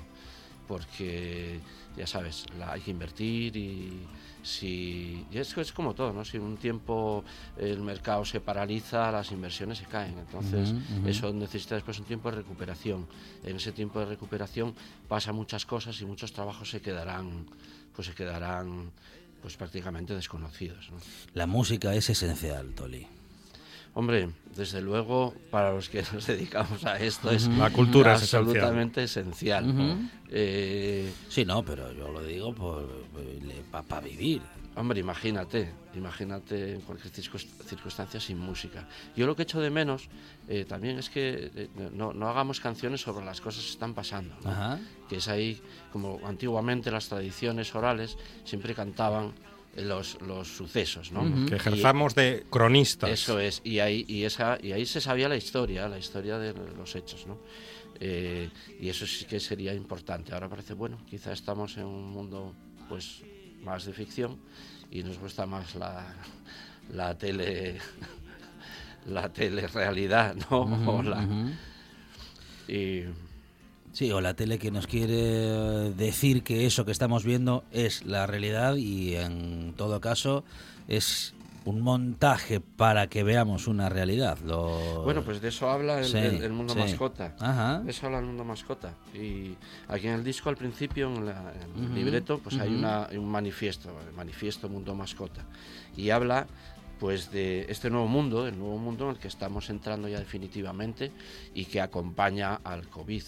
porque 0.67 1.59
ya 1.97 2.07
sabes, 2.07 2.45
la, 2.57 2.71
hay 2.73 2.81
que 2.81 2.91
invertir 2.91 3.55
y 3.57 4.07
si 4.43 5.25
y 5.31 5.37
es, 5.37 5.57
es 5.57 5.71
como 5.71 5.95
todo, 5.95 6.13
¿no? 6.13 6.23
Si 6.23 6.37
un 6.37 6.57
tiempo 6.57 7.23
el 7.57 7.81
mercado 7.81 8.23
se 8.25 8.41
paraliza, 8.41 9.11
las 9.11 9.31
inversiones 9.31 9.79
se 9.79 9.85
caen. 9.85 10.19
Entonces, 10.19 10.73
eso 11.07 11.33
necesita 11.33 11.75
después 11.75 11.97
un 11.99 12.05
tiempo 12.05 12.29
de 12.29 12.37
recuperación. 12.37 13.07
En 13.43 13.55
ese 13.55 13.71
tiempo 13.71 13.99
de 13.99 14.05
recuperación 14.05 14.75
pasa 15.07 15.31
muchas 15.31 15.65
cosas 15.65 15.99
y 16.01 16.05
muchos 16.05 16.33
trabajos 16.33 16.69
se 16.69 16.81
quedarán, 16.81 17.47
pues 17.95 18.07
se 18.07 18.13
quedarán 18.13 18.91
pues 19.41 19.57
prácticamente 19.57 20.13
desconocidos. 20.13 20.89
¿no? 20.91 20.97
La 21.33 21.47
música 21.47 21.93
es 21.95 22.09
esencial, 22.09 22.73
Toli. 22.73 23.07
Hombre, 23.95 24.29
desde 24.55 24.81
luego, 24.81 25.33
para 25.51 25.71
los 25.71 25.89
que 25.89 26.03
nos 26.13 26.25
dedicamos 26.25 26.83
a 26.85 26.97
esto 26.97 27.29
es 27.29 27.47
La 27.47 27.69
cultura 27.69 28.15
es 28.15 28.23
esencial. 28.23 28.41
absolutamente 28.43 29.03
esencial. 29.03 30.09
Eh, 30.29 31.11
Sí, 31.29 31.45
no, 31.45 31.63
pero 31.63 31.91
yo 31.93 32.11
lo 32.11 32.23
digo 32.23 32.53
para 33.71 34.01
vivir. 34.01 34.41
Hombre, 34.75 34.99
imagínate, 34.99 35.69
imagínate 35.93 36.73
en 36.73 36.81
cualquier 36.81 37.13
circunstancia 37.13 38.19
sin 38.19 38.39
música. 38.39 38.87
Yo 39.15 39.27
lo 39.27 39.35
que 39.35 39.43
echo 39.43 39.61
de 39.61 39.69
menos 39.69 40.09
eh, 40.47 40.65
también 40.65 40.97
es 40.97 41.11
que 41.11 41.51
eh, 41.55 41.69
no, 41.93 42.11
no 42.11 42.27
hagamos 42.27 42.59
canciones 42.59 43.01
sobre 43.01 43.23
las 43.23 43.39
cosas 43.39 43.63
que 43.63 43.69
están 43.69 43.93
pasando. 43.93 44.35
¿no? 44.43 44.49
Ajá. 44.49 44.79
Que 45.07 45.17
es 45.17 45.27
ahí, 45.27 45.61
como 45.91 46.19
antiguamente 46.25 46.89
las 46.89 47.07
tradiciones 47.07 47.75
orales 47.75 48.17
siempre 48.45 48.73
cantaban 48.73 49.33
los, 49.75 50.21
los 50.21 50.47
sucesos, 50.47 51.11
¿no? 51.11 51.45
Que 51.45 51.53
Y- 51.53 51.57
ejerzamos 51.57 52.13
de 52.15 52.45
cronistas. 52.49 53.09
Eso 53.09 53.39
es, 53.39 53.61
y 53.63 53.79
ahí, 53.79 54.05
y, 54.07 54.23
esa, 54.23 54.57
y 54.61 54.71
ahí 54.71 54.85
se 54.85 55.01
sabía 55.01 55.27
la 55.29 55.35
historia, 55.35 55.87
la 55.87 55.97
historia 55.97 56.37
de 56.37 56.53
los 56.77 56.95
hechos, 56.95 57.25
¿no? 57.27 57.39
Eh, 57.99 58.49
y 58.79 58.89
eso 58.89 59.05
sí 59.07 59.25
que 59.25 59.39
sería 59.39 59.73
importante. 59.73 60.33
Ahora 60.33 60.49
parece, 60.49 60.73
bueno, 60.73 60.97
quizá 61.09 61.31
estamos 61.31 61.77
en 61.77 61.85
un 61.85 62.09
mundo 62.11 62.53
pues 62.89 63.21
más 63.63 63.85
de 63.85 63.93
ficción 63.93 64.37
y 64.91 65.03
nos 65.03 65.17
gusta 65.19 65.45
más 65.45 65.73
la, 65.75 66.05
la 66.93 67.17
tele 67.17 67.77
la 69.07 69.31
telerrealidad, 69.31 70.35
¿no? 70.49 70.61
O 70.97 71.01
la- 71.03 71.27
y, 72.67 73.03
Sí, 73.93 74.11
o 74.11 74.19
la 74.21 74.33
tele 74.33 74.57
que 74.57 74.71
nos 74.71 74.87
quiere 74.87 75.13
decir 75.93 76.43
que 76.43 76.65
eso 76.65 76.83
que 76.83 76.91
estamos 76.91 77.23
viendo 77.23 77.63
es 77.71 78.03
la 78.05 78.25
realidad 78.27 78.75
y 78.75 79.15
en 79.15 79.73
todo 79.77 80.01
caso 80.01 80.43
es 80.87 81.33
un 81.65 81.79
montaje 81.79 82.59
para 82.59 83.07
que 83.07 83.23
veamos 83.23 83.67
una 83.67 83.87
realidad. 83.89 84.39
Lo... 84.39 85.03
Bueno, 85.03 85.23
pues 85.23 85.41
de 85.41 85.49
eso 85.49 85.69
habla 85.69 85.99
el, 85.99 86.05
Sí, 86.05 86.17
el- 86.17 86.43
el 86.43 86.51
mundo 86.51 86.73
sí. 86.73 86.79
mascota. 86.79 87.35
Ajá. 87.39 87.79
De 87.81 87.91
eso 87.91 88.07
habla 88.07 88.19
el 88.19 88.25
mundo 88.25 88.43
mascota. 88.43 88.95
Y 89.13 89.55
aquí 89.87 90.07
en 90.07 90.15
el 90.15 90.23
disco, 90.23 90.49
al 90.49 90.57
principio, 90.57 91.07
en, 91.07 91.25
la- 91.27 91.53
en 91.53 91.83
el 91.83 91.85
Ujú, 91.85 91.93
libreto, 91.95 92.39
pues 92.39 92.57
hay 92.59 92.73
una- 92.73 93.07
un 93.13 93.29
manifiesto, 93.29 93.89
el 94.09 94.13
manifiesto 94.13 94.67
mundo 94.69 94.93
mascota. 94.95 95.45
Y 95.95 96.09
habla 96.09 96.47
pues 96.99 97.31
de 97.31 97.65
este 97.69 97.89
nuevo 97.89 98.07
mundo, 98.07 98.47
el 98.47 98.57
nuevo 98.57 98.77
mundo 98.77 99.05
en 99.05 99.11
el 99.11 99.17
que 99.17 99.27
estamos 99.27 99.69
entrando 99.69 100.07
ya 100.07 100.19
definitivamente 100.19 101.11
y 101.53 101.65
que 101.65 101.79
acompaña 101.79 102.55
al 102.63 102.87
COVID. 102.89 103.23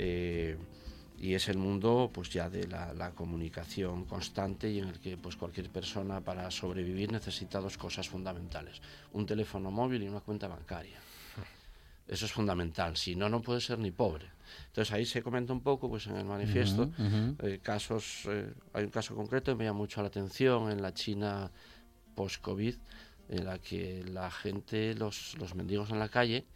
Eh, 0.00 0.56
y 1.20 1.34
es 1.34 1.48
el 1.48 1.58
mundo 1.58 2.10
pues 2.14 2.30
ya 2.30 2.48
de 2.48 2.68
la, 2.68 2.94
la 2.94 3.10
comunicación 3.10 4.04
constante 4.04 4.70
y 4.70 4.78
en 4.78 4.86
el 4.86 5.00
que 5.00 5.16
pues 5.16 5.34
cualquier 5.34 5.68
persona 5.70 6.20
para 6.20 6.48
sobrevivir 6.52 7.10
necesita 7.10 7.58
dos 7.58 7.76
cosas 7.76 8.08
fundamentales. 8.08 8.80
Un 9.12 9.26
teléfono 9.26 9.72
móvil 9.72 10.04
y 10.04 10.08
una 10.08 10.20
cuenta 10.20 10.46
bancaria. 10.46 11.00
Eso 12.06 12.24
es 12.26 12.32
fundamental. 12.32 12.96
Si 12.96 13.16
no 13.16 13.28
no 13.28 13.42
puede 13.42 13.60
ser 13.60 13.80
ni 13.80 13.90
pobre. 13.90 14.30
Entonces 14.68 14.94
ahí 14.94 15.04
se 15.04 15.20
comenta 15.20 15.52
un 15.52 15.60
poco 15.60 15.88
pues 15.88 16.06
en 16.06 16.16
el 16.16 16.24
manifiesto 16.24 16.82
Ujú, 16.82 17.04
ujú. 17.04 17.46
eh, 17.46 17.58
casos 17.60 18.22
eh, 18.28 18.52
hay 18.72 18.84
un 18.84 18.90
caso 18.90 19.16
concreto 19.16 19.50
que 19.50 19.58
me 19.58 19.64
llama 19.64 19.78
mucho 19.78 20.00
la 20.00 20.08
atención 20.08 20.70
en 20.70 20.80
la 20.80 20.94
China 20.94 21.50
post 22.14 22.40
covid 22.40 22.76
en 23.28 23.44
la 23.44 23.58
que 23.58 24.04
la 24.04 24.30
gente 24.30 24.94
los, 24.94 25.36
los 25.38 25.56
mendigos 25.56 25.90
en 25.90 25.98
la 25.98 26.08
calle 26.08 26.46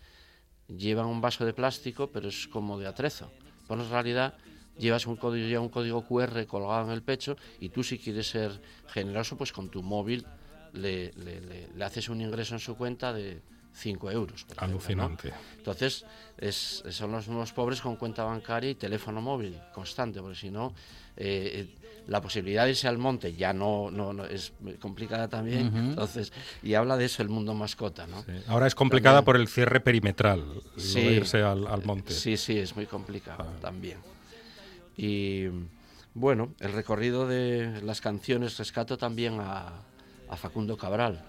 llevan 0.69 1.07
un 1.07 1.21
vaso 1.21 1.45
de 1.45 1.53
plástico, 1.53 2.11
pero 2.11 2.29
es 2.29 2.47
como 2.49 2.79
de 2.79 2.87
atrezo. 2.87 3.31
Pero 3.69 3.83
en 3.83 3.91
realidad 3.91 4.35
llevas 4.79 5.07
un 5.07 5.17
código, 5.17 5.61
un 5.63 5.69
código 5.69 6.03
QR 6.07 6.47
colgado 6.47 6.85
en 6.87 6.91
el 6.93 7.03
pecho 7.03 7.37
y 7.61 7.69
tú 7.69 7.83
si 7.83 7.99
quieres 7.99 8.29
ser 8.29 8.61
generoso, 8.89 9.37
pues 9.37 9.53
con 9.53 9.69
tu 9.69 9.83
móvil 9.83 10.25
le, 10.73 11.13
le- 11.13 11.41
le- 11.41 11.69
le 11.75 11.85
haces 11.85 12.09
un 12.09 12.21
ingreso 12.21 12.55
en 12.55 12.61
su 12.61 12.77
cuenta 12.77 13.13
de 13.13 13.43
5 13.75 14.11
euros. 14.11 14.45
por 14.45 14.57
ejemplo, 14.57 14.67
¿no? 14.67 14.73
Alucinante. 15.05 15.33
Entonces, 15.57 16.05
es, 16.39 16.83
son 16.91 17.13
los 17.13 17.29
nuevos 17.29 17.53
pobres 17.53 17.81
con 17.81 17.97
cuenta 17.97 18.25
bancaria 18.25 18.71
y 18.71 18.75
teléfono 18.75 19.21
móvil 19.21 19.59
constante, 19.73 20.21
porque 20.21 20.37
si 20.39 20.51
no, 20.51 20.75
eh, 21.17 21.67
eh, 21.77 21.79
la 22.09 22.21
posibilidad 22.21 22.65
de 22.65 22.71
irse 22.71 22.89
al 22.89 22.99
monte 22.99 23.33
ya 23.35 23.53
no, 23.53 23.91
no, 23.91 24.13
no- 24.13 24.25
es 24.25 24.53
complicada 24.81 25.29
también. 25.29 25.71
Entonces, 25.75 26.33
y 26.63 26.75
habla 26.75 26.97
de 26.97 27.05
eso 27.05 27.23
el 27.23 27.29
mundo 27.29 27.55
mascota, 27.55 28.07
¿no? 28.09 28.23
Sí. 28.25 28.33
Ahora 28.49 28.67
es 28.67 28.75
complicada 28.75 29.19
También. 29.19 29.25
por 29.27 29.37
el 29.37 29.49
cierre 29.49 29.81
perimetral, 29.81 30.45
Sí. 30.77 30.99
irse 31.01 31.43
al, 31.43 31.67
al 31.67 31.85
monte. 31.85 32.13
Sí, 32.13 32.37
sí, 32.37 32.59
es 32.59 32.75
muy 32.75 32.87
complicado 32.87 33.45
también. 33.61 33.99
Y 34.97 35.47
bueno, 36.15 36.53
el 36.61 36.73
recorrido 36.73 37.27
de 37.27 37.81
las 37.83 38.01
canciones 38.01 38.59
rescato 38.59 38.99
también 38.99 39.39
a, 39.41 39.73
a 40.33 40.37
Facundo 40.37 40.79
Cabral, 40.79 41.23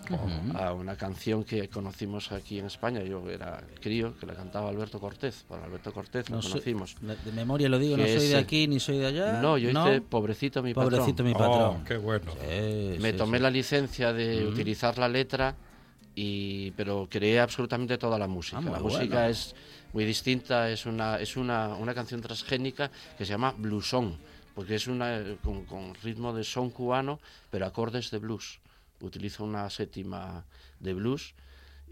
a 0.56 0.72
una 0.72 0.96
canción 0.96 1.44
que 1.44 1.68
conocimos 1.68 2.32
aquí 2.32 2.60
en 2.60 2.68
España. 2.68 3.04
Yo 3.04 3.30
era 3.30 3.62
crío, 3.82 4.18
que 4.18 4.26
la 4.26 4.34
cantaba 4.34 4.70
Alberto 4.70 4.98
Cortés. 4.98 5.44
Por 5.46 5.60
Alberto 5.60 5.92
Cortés 5.92 6.30
lo 6.30 6.38
No 6.38 6.42
conocimos. 6.42 6.96
de, 7.02 7.18
de 7.18 7.32
memoria 7.34 7.68
lo 7.68 7.80
digo, 7.80 7.98
no 7.98 8.06
soy 8.06 8.28
de 8.30 8.38
aquí 8.38 8.66
ni 8.66 8.80
soy 8.80 9.00
de 9.00 9.08
allá. 9.08 9.42
No, 9.42 9.58
yo 9.58 9.70
hice 9.72 10.00
Pobrecito 10.00 10.64
mi 10.64 10.74
patrón. 10.74 10.92
Pobrecito 10.92 11.22
mi 11.26 11.32
Oh, 11.32 11.38
patrón. 11.38 11.84
qué 11.84 11.98
bueno. 11.98 12.32
Sí, 12.32 12.98
Me 13.02 13.12
sí, 13.12 13.18
tomé 13.18 13.40
sí. 13.40 13.44
la 13.44 13.50
licencia 13.50 14.14
de 14.14 14.46
utilizar 14.48 14.98
la 14.98 15.10
letra, 15.10 15.54
y, 16.16 16.72
pero 16.72 17.06
creé 17.10 17.42
absolutamente 17.42 17.98
toda 17.98 18.18
la 18.18 18.28
música. 18.28 18.60
Ah, 18.60 18.62
la 18.62 18.80
bueno. 18.80 18.86
música 18.88 19.28
es 19.28 19.54
muy 19.92 20.06
distinta, 20.06 20.70
es 20.70 20.86
una, 20.86 21.18
es 21.20 21.36
una, 21.36 21.76
una 21.76 21.94
canción 21.94 22.22
transgénica 22.22 22.90
que 23.18 23.26
se 23.26 23.32
llama 23.32 23.54
bluesón, 23.58 24.18
porque 24.56 24.76
es 24.76 24.88
una 24.88 25.22
con, 25.44 25.66
con 25.66 25.94
ritmo 26.04 26.32
de 26.32 26.46
son 26.46 26.70
cubano, 26.70 27.20
pero 27.52 27.66
acordes 27.66 28.10
de 28.10 28.20
blues. 28.20 28.60
Utilizo 29.04 29.44
una 29.44 29.70
séptima 29.70 30.46
de 30.80 30.94
blues 30.94 31.36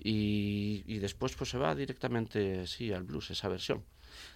y, 0.04 0.84
y 0.88 0.98
después 0.98 1.36
pues 1.36 1.50
se 1.52 1.58
va 1.58 1.76
directamente 1.76 2.66
sí 2.68 2.92
al 2.92 3.04
blues 3.04 3.32
esa 3.32 3.48
versión. 3.48 3.84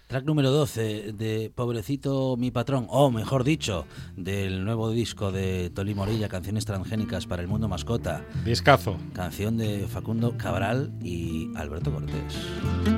Track 0.06 0.24
número 0.24 0.50
12 0.52 1.12
de 1.12 1.50
Pobrecito 1.54 2.36
mi 2.36 2.50
patrón, 2.50 2.86
o 2.88 3.10
mejor 3.10 3.42
dicho, 3.42 3.86
del 4.16 4.64
nuevo 4.64 4.90
disco 4.90 5.32
de 5.32 5.70
Toli 5.70 5.94
Morilla, 5.94 6.28
Canciones 6.28 6.64
Transgénicas 6.64 7.26
para 7.26 7.42
el 7.42 7.48
Mundo 7.48 7.68
Mascota, 7.68 8.24
Discazo. 8.44 8.98
canción 9.12 9.56
de 9.56 9.86
Facundo 9.88 10.36
Cabral 10.38 10.92
y 11.02 11.50
Alberto 11.56 11.92
Cortés. 11.92 12.95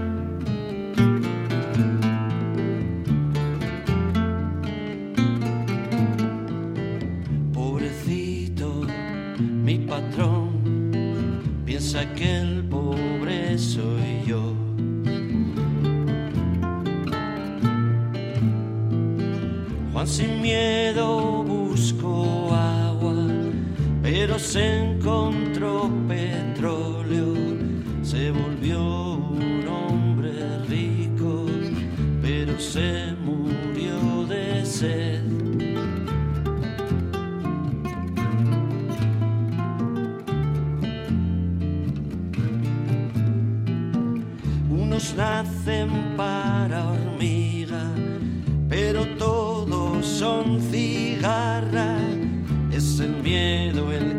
Juan 19.99 20.07
sin 20.07 20.41
miedo 20.41 21.43
buscó 21.43 22.55
agua, 22.55 23.17
pero 24.01 24.39
se 24.39 24.93
encontró 24.93 25.91
petróleo. 26.07 27.35
Se 28.03 28.31
volvió 28.31 29.08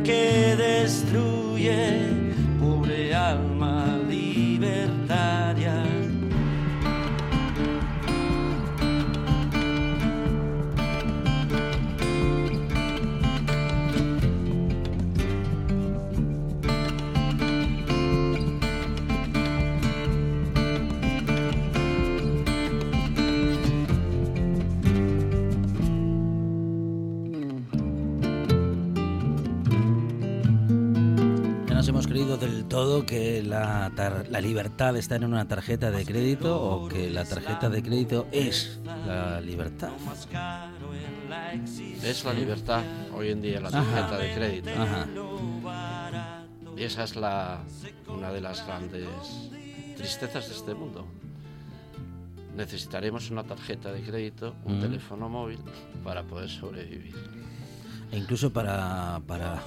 que 0.10 0.49
todo 32.80 33.06
que 33.06 33.44
la, 33.44 33.92
la 34.30 34.40
libertad 34.40 34.96
está 34.96 35.18
en 35.18 35.26
una 35.26 35.46
tarjeta 35.46 35.92
de 35.92 36.06
crédito 36.06 36.58
o 36.62 36.88
que 36.88 37.10
la 37.10 37.26
tarjeta 37.26 37.70
de 37.70 37.84
crédito 37.84 38.26
es 38.32 38.80
la 39.06 39.42
libertad. 39.42 39.90
Es 42.02 42.24
la 42.24 42.32
libertad 42.34 42.82
hoy 43.14 43.32
en 43.32 43.42
día 43.42 43.60
la 43.60 43.70
tarjeta 43.70 44.18
de 44.18 44.34
crédito. 44.34 44.70
Ajá. 44.78 45.08
Y 46.78 46.84
esa 46.84 47.04
es 47.04 47.18
la, 47.18 47.60
una 48.08 48.32
de 48.32 48.40
las 48.40 48.66
grandes 48.66 49.10
tristezas 49.98 50.48
de 50.48 50.56
este 50.56 50.74
mundo. 50.74 51.06
Necesitaremos 52.56 53.30
una 53.30 53.44
tarjeta 53.44 53.92
de 53.92 54.02
crédito, 54.04 54.56
un 54.64 54.78
Mm. 54.78 54.82
teléfono 54.82 55.28
móvil 55.28 55.60
para 56.02 56.24
poder 56.24 56.50
sobrevivir. 56.50 57.14
E 58.12 58.18
incluso 58.18 58.52
para, 58.52 59.22
para 59.28 59.62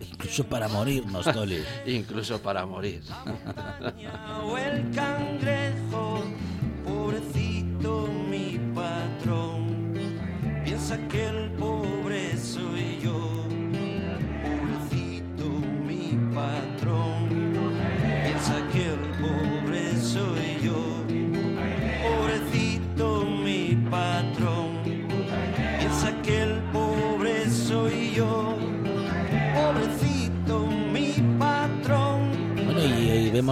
incluso 0.00 0.44
para 0.44 0.68
morirnos, 0.68 1.24
Toli. 1.32 1.64
Incluso 1.86 2.40
para 2.40 2.66
morir. 2.66 3.02
O 4.44 4.56
el 4.58 4.90
cangrejo, 4.94 6.24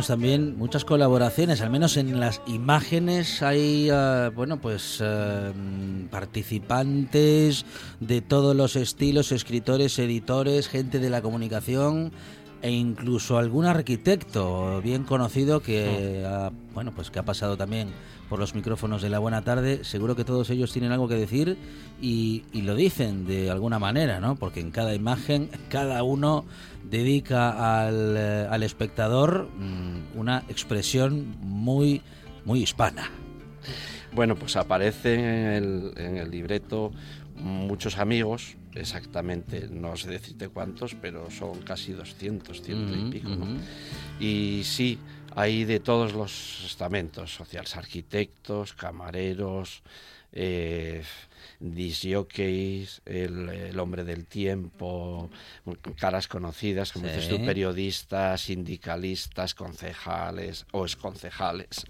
también 0.07 0.57
muchas 0.59 0.85
colaboraciones, 0.85 1.61
al 1.61 1.71
menos 1.71 1.97
en 1.97 2.19
las 2.21 2.41
imágenes 2.47 3.43
hay, 3.43 3.89
eh, 3.91 4.31
bueno, 4.35 4.61
pues 4.61 4.99
eh, 5.03 5.53
participantes 6.11 7.65
de 8.01 8.21
todos 8.21 8.55
los 8.57 8.77
estilos, 8.77 9.33
escritores, 9.33 9.99
editores, 9.99 10.69
gente 10.69 10.99
de 10.99 11.11
la 11.11 11.23
comunicación 11.23 12.13
e 12.65 12.71
incluso 12.71 13.37
algún 13.37 13.67
arquitecto 13.67 14.81
bien 14.81 15.05
conocido 15.05 15.61
que 15.61 16.25
ha, 16.27 16.51
bueno, 16.73 16.95
pues 16.95 17.11
que 17.11 17.19
ha 17.19 17.23
pasado 17.23 17.59
también 17.59 17.89
por 18.31 18.39
los 18.39 18.55
micrófonos 18.55 19.03
de 19.03 19.11
la 19.11 19.19
buena 19.19 19.43
tarde. 19.43 19.85
Seguro 19.85 20.17
que 20.17 20.25
todos 20.25 20.49
ellos 20.49 20.73
tienen 20.73 20.91
algo 20.91 21.07
que 21.07 21.15
decir 21.15 21.59
y, 22.01 22.45
y 22.55 22.63
lo 22.63 22.75
dicen 22.75 23.27
de 23.27 23.51
alguna 23.51 23.79
manera, 23.79 24.19
¿no? 24.19 24.37
Porque 24.37 24.61
en 24.61 24.71
cada 24.71 24.95
imagen 24.95 25.51
cada 25.69 26.03
uno 26.05 26.47
dedica 26.83 27.85
al, 27.85 28.17
eh, 28.17 28.47
al 28.51 28.63
espectador 28.63 29.51
mm, 29.59 30.19
una 30.19 30.45
expresión 30.49 31.37
muy, 31.43 32.01
muy 32.47 32.63
hispana. 32.63 33.11
Bueno, 34.13 34.37
pues 34.37 34.57
aparecen 34.57 35.21
en 35.21 35.47
el, 35.53 35.93
en 35.99 36.17
el 36.17 36.31
libreto 36.31 36.93
muchos 37.37 37.99
amigos, 37.99 38.57
exactamente, 38.75 39.69
no 39.71 39.97
sé 39.97 40.11
decirte 40.11 40.49
cuántos, 40.49 40.95
pero 40.95 41.31
son 41.31 41.61
casi 41.63 41.93
200, 41.93 42.63
ciento 42.63 42.95
y 42.97 43.05
pico. 43.11 43.31
¿no? 43.31 43.47
Y 44.21 44.63
sí, 44.65 44.99
hay 45.35 45.65
de 45.65 45.81
todos 45.81 46.13
los 46.13 46.63
estamentos 46.65 47.35
sociales, 47.35 47.77
arquitectos, 47.77 48.73
camareros, 48.75 49.83
eh, 50.33 51.03
disjockeys, 51.61 53.03
el, 53.05 53.49
el 53.49 53.79
hombre 53.79 54.05
del 54.05 54.27
tiempo, 54.27 55.31
caras 55.99 56.27
conocidas, 56.29 56.93
como 56.93 57.07
Sí. 57.07 57.15
dices 57.15 57.29
tú, 57.29 57.45
periodistas, 57.45 58.41
sindicalistas, 58.43 59.55
concejales 59.55 60.67
o 60.73 60.85
exconcejales 60.85 61.85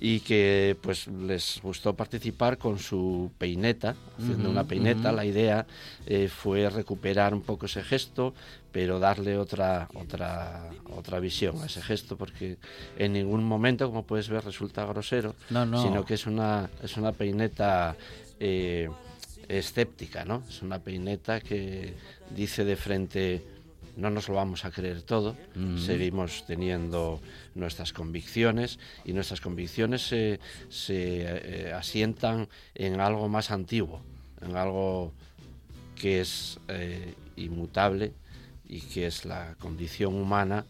y 0.00 0.20
que 0.20 0.76
pues 0.80 1.06
les 1.08 1.60
gustó 1.62 1.94
participar 1.94 2.56
con 2.58 2.78
su 2.78 3.30
peineta, 3.38 3.96
haciendo 4.18 4.48
una 4.50 4.64
peineta. 4.64 5.10
La 5.12 5.24
idea 5.24 5.66
eh, 6.06 6.28
fue 6.28 6.70
recuperar 6.70 7.34
un 7.34 7.42
poco 7.42 7.66
ese 7.66 7.82
gesto, 7.82 8.32
pero 8.70 8.98
darle 9.00 9.36
otra 9.38 9.88
otra 9.94 10.70
otra 10.94 11.18
visión 11.20 11.60
a 11.62 11.66
ese 11.66 11.82
gesto, 11.82 12.16
porque 12.16 12.58
en 12.96 13.12
ningún 13.14 13.42
momento, 13.44 13.86
como 13.88 14.04
puedes 14.04 14.28
ver, 14.28 14.44
resulta 14.44 14.84
grosero, 14.84 15.34
No, 15.50 15.66
no. 15.66 15.82
sino 15.82 16.04
que 16.04 16.14
es 16.14 16.26
una 16.26 16.70
es 16.82 16.96
una 16.96 17.12
peineta 17.12 17.96
eh, 18.40 18.88
escéptica, 19.48 20.24
¿no? 20.24 20.42
Es 20.48 20.62
una 20.62 20.78
peineta 20.78 21.40
que 21.40 21.94
dice 22.34 22.64
de 22.64 22.76
frente 22.76 23.42
no 23.98 24.10
nos 24.10 24.28
lo 24.28 24.36
vamos 24.36 24.64
a 24.64 24.70
creer 24.70 25.02
todo, 25.02 25.36
Mm. 25.54 25.78
seguimos 25.78 26.46
teniendo 26.46 27.20
nuestras 27.54 27.92
convicciones 27.92 28.78
y 29.04 29.12
nuestras 29.12 29.40
convicciones 29.40 30.06
se, 30.06 30.38
se, 30.70 31.22
eh, 31.26 31.72
asientan 31.72 32.48
en 32.74 33.00
algo 33.00 33.28
más 33.28 33.50
antiguo, 33.50 34.00
en 34.40 34.56
algo 34.56 35.12
que 35.96 36.20
es 36.20 36.58
eh, 36.68 37.14
inmutable 37.36 38.12
y 38.68 38.80
que 38.82 39.06
es 39.06 39.24
la 39.24 39.56
condición 39.58 40.14
humana 40.14 40.64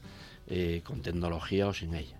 eh, 0.46 0.80
con 0.82 1.02
tecnología 1.02 1.68
o 1.68 1.74
sin 1.74 1.94
ella. 1.94 2.16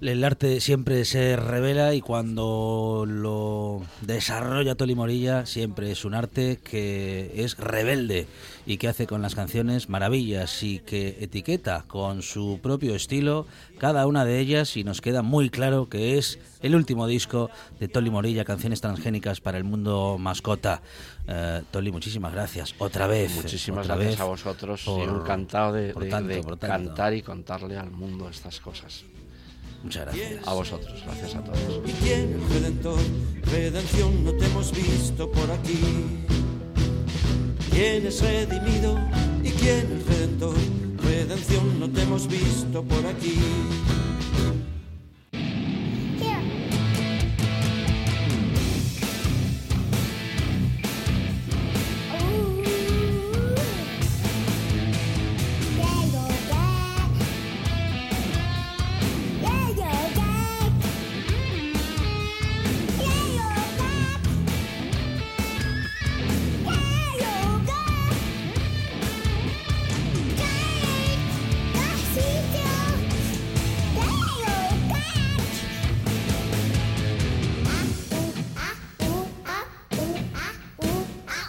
El 0.00 0.22
arte 0.22 0.60
siempre 0.60 1.04
se 1.04 1.34
revela 1.34 1.92
y 1.92 2.00
cuando 2.00 3.04
lo 3.04 3.82
desarrolla 4.02 4.76
Toli 4.76 4.94
Morilla 4.94 5.44
siempre 5.44 5.90
es 5.90 6.04
un 6.04 6.14
arte 6.14 6.60
que 6.62 7.32
es 7.34 7.56
rebelde 7.58 8.28
y 8.64 8.76
que 8.76 8.86
hace 8.86 9.08
con 9.08 9.22
las 9.22 9.34
canciones 9.34 9.88
maravillas 9.88 10.62
y 10.62 10.78
que 10.78 11.16
etiqueta 11.20 11.84
con 11.88 12.22
su 12.22 12.60
propio 12.62 12.94
estilo 12.94 13.46
cada 13.78 14.06
una 14.06 14.24
de 14.24 14.38
ellas 14.38 14.76
y 14.76 14.84
nos 14.84 15.00
queda 15.00 15.22
muy 15.22 15.50
claro 15.50 15.88
que 15.88 16.16
es 16.16 16.38
el 16.62 16.76
último 16.76 17.08
disco 17.08 17.50
de 17.80 17.88
Toli 17.88 18.10
Morilla, 18.10 18.44
Canciones 18.44 18.80
Transgénicas 18.80 19.40
para 19.40 19.58
el 19.58 19.64
Mundo 19.64 20.16
Mascota. 20.16 20.80
Eh, 21.26 21.62
Toli, 21.72 21.90
muchísimas 21.90 22.32
gracias. 22.32 22.72
Otra 22.78 23.08
vez. 23.08 23.34
Muchísimas 23.34 23.86
otra 23.86 23.96
gracias 23.96 24.14
vez 24.14 24.20
a 24.20 24.24
vosotros 24.28 24.82
por- 24.84 25.02
encantado 25.08 25.72
de, 25.72 25.92
por 25.92 26.04
de- 26.04 26.08
tanto, 26.10 26.28
de 26.28 26.42
por 26.42 26.56
tanto. 26.56 26.86
cantar 26.86 27.14
y 27.14 27.22
contarle 27.22 27.76
al 27.76 27.90
mundo 27.90 28.28
estas 28.28 28.60
cosas. 28.60 29.04
Muchas 29.82 30.06
gracias. 30.06 30.46
A 30.46 30.54
vosotros, 30.54 31.02
gracias 31.04 31.34
a 31.34 31.44
todos. 31.44 31.80
¿Y 31.86 31.92
quién 31.92 32.32
el 32.32 32.48
redentor? 32.48 32.98
Redención 33.42 34.24
no 34.24 34.32
te 34.32 34.46
hemos 34.46 34.72
visto 34.72 35.30
por 35.30 35.50
aquí. 35.50 35.80
¿Quién 37.70 38.06
es 38.06 38.20
redimido? 38.20 38.98
¿Y 39.44 39.50
quién 39.50 39.86
el 39.92 40.04
redentor? 40.04 40.54
Redención 41.02 41.78
no 41.78 41.88
te 41.90 42.02
hemos 42.02 42.26
visto 42.26 42.82
por 42.82 43.06
aquí. 43.06 43.38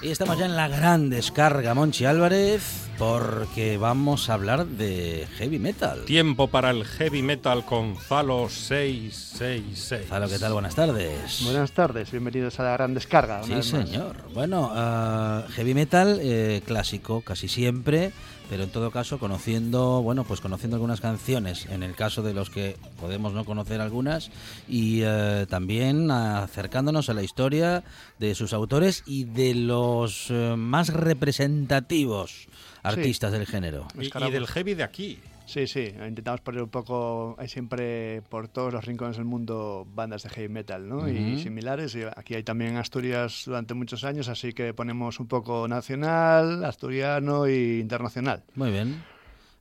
Y 0.10 0.12
estamos 0.12 0.40
ya 0.40 0.48
en 0.48 0.56
la 0.56 0.68
gran 0.68 1.12
descarga, 1.12 1.76
Monchi 1.76 2.06
Álvarez, 2.06 2.90
porque 2.98 3.78
vamos 3.78 4.32
a 4.32 4.34
hablar 4.34 4.66
de 4.66 5.28
heavy 5.38 5.60
metal. 5.60 6.04
Tiempo 6.06 6.48
para 6.48 6.72
el 6.72 6.84
heavy 6.84 7.22
metal 7.22 7.64
con 7.64 7.96
Zalo 7.96 8.50
666. 8.50 10.08
Zalo, 10.08 10.28
¿qué 10.28 10.40
tal? 10.40 10.54
Buenas 10.54 10.74
tardes. 10.74 11.44
Buenas 11.44 11.74
tardes, 11.74 12.10
bienvenidos 12.10 12.60
a 12.60 12.64
la 12.64 12.72
gran 12.72 12.96
descarga. 12.96 13.44
Sí, 13.44 13.62
señor. 13.62 14.16
Bueno, 14.34 14.72
ah, 14.74 15.44
heavy 15.52 15.76
metal 15.76 16.18
eh, 16.24 16.64
clásico 16.66 17.22
casi 17.22 17.48
siempre, 17.48 18.12
pero 18.50 18.64
en 18.64 18.70
todo 18.70 18.92
caso 18.92 19.20
conociendo, 19.20 20.02
bueno, 20.02 20.24
pues 20.24 20.42
conociendo 20.42 20.76
algunas 20.76 21.02
canciones, 21.02 21.68
en 21.68 21.84
el 21.84 21.96
caso 21.96 22.24
de 22.24 22.34
los 22.34 22.50
que 22.50 22.76
podemos 23.00 23.34
no 23.34 23.46
conocer 23.46 23.80
algunas, 23.80 24.32
y 24.68 25.02
eh, 25.04 25.46
también 25.50 26.10
acercándonos 26.10 27.10
a 27.10 27.14
la 27.14 27.24
historia 27.24 27.84
de 28.18 28.34
sus 28.36 28.54
autores 28.54 29.04
y 29.06 29.26
de 29.26 29.54
los 29.54 30.28
eh, 30.30 30.56
más 30.58 30.90
representativos 30.90 32.48
artistas 32.82 33.32
del 33.32 33.46
género. 33.46 33.88
Y, 34.00 34.08
y 34.08 34.32
del 34.32 34.48
heavy 34.48 34.74
de 34.74 34.84
aquí. 34.84 35.20
Sí, 35.50 35.66
sí, 35.66 35.92
intentamos 36.08 36.42
poner 36.42 36.62
un 36.62 36.70
poco, 36.70 37.36
hay 37.40 37.48
siempre 37.48 38.22
por 38.30 38.50
todos 38.50 38.72
los 38.72 38.86
rincones 38.86 39.18
del 39.18 39.26
mundo 39.26 39.88
bandas 39.96 40.22
de 40.22 40.30
heavy 40.30 40.48
metal, 40.48 40.88
¿no? 40.88 41.10
Y 41.10 41.42
similares. 41.42 41.96
Y 41.96 42.04
aquí 42.04 42.36
hay 42.36 42.44
también 42.44 42.78
Asturias 42.78 43.46
durante 43.48 43.74
muchos 43.74 44.04
años, 44.04 44.28
así 44.28 44.54
que 44.54 44.76
ponemos 44.76 45.20
un 45.20 45.26
poco 45.26 45.68
nacional, 45.68 46.64
asturiano 46.64 47.48
e 47.48 47.80
internacional. 47.80 48.44
Muy 48.54 48.70
bien. 48.70 49.04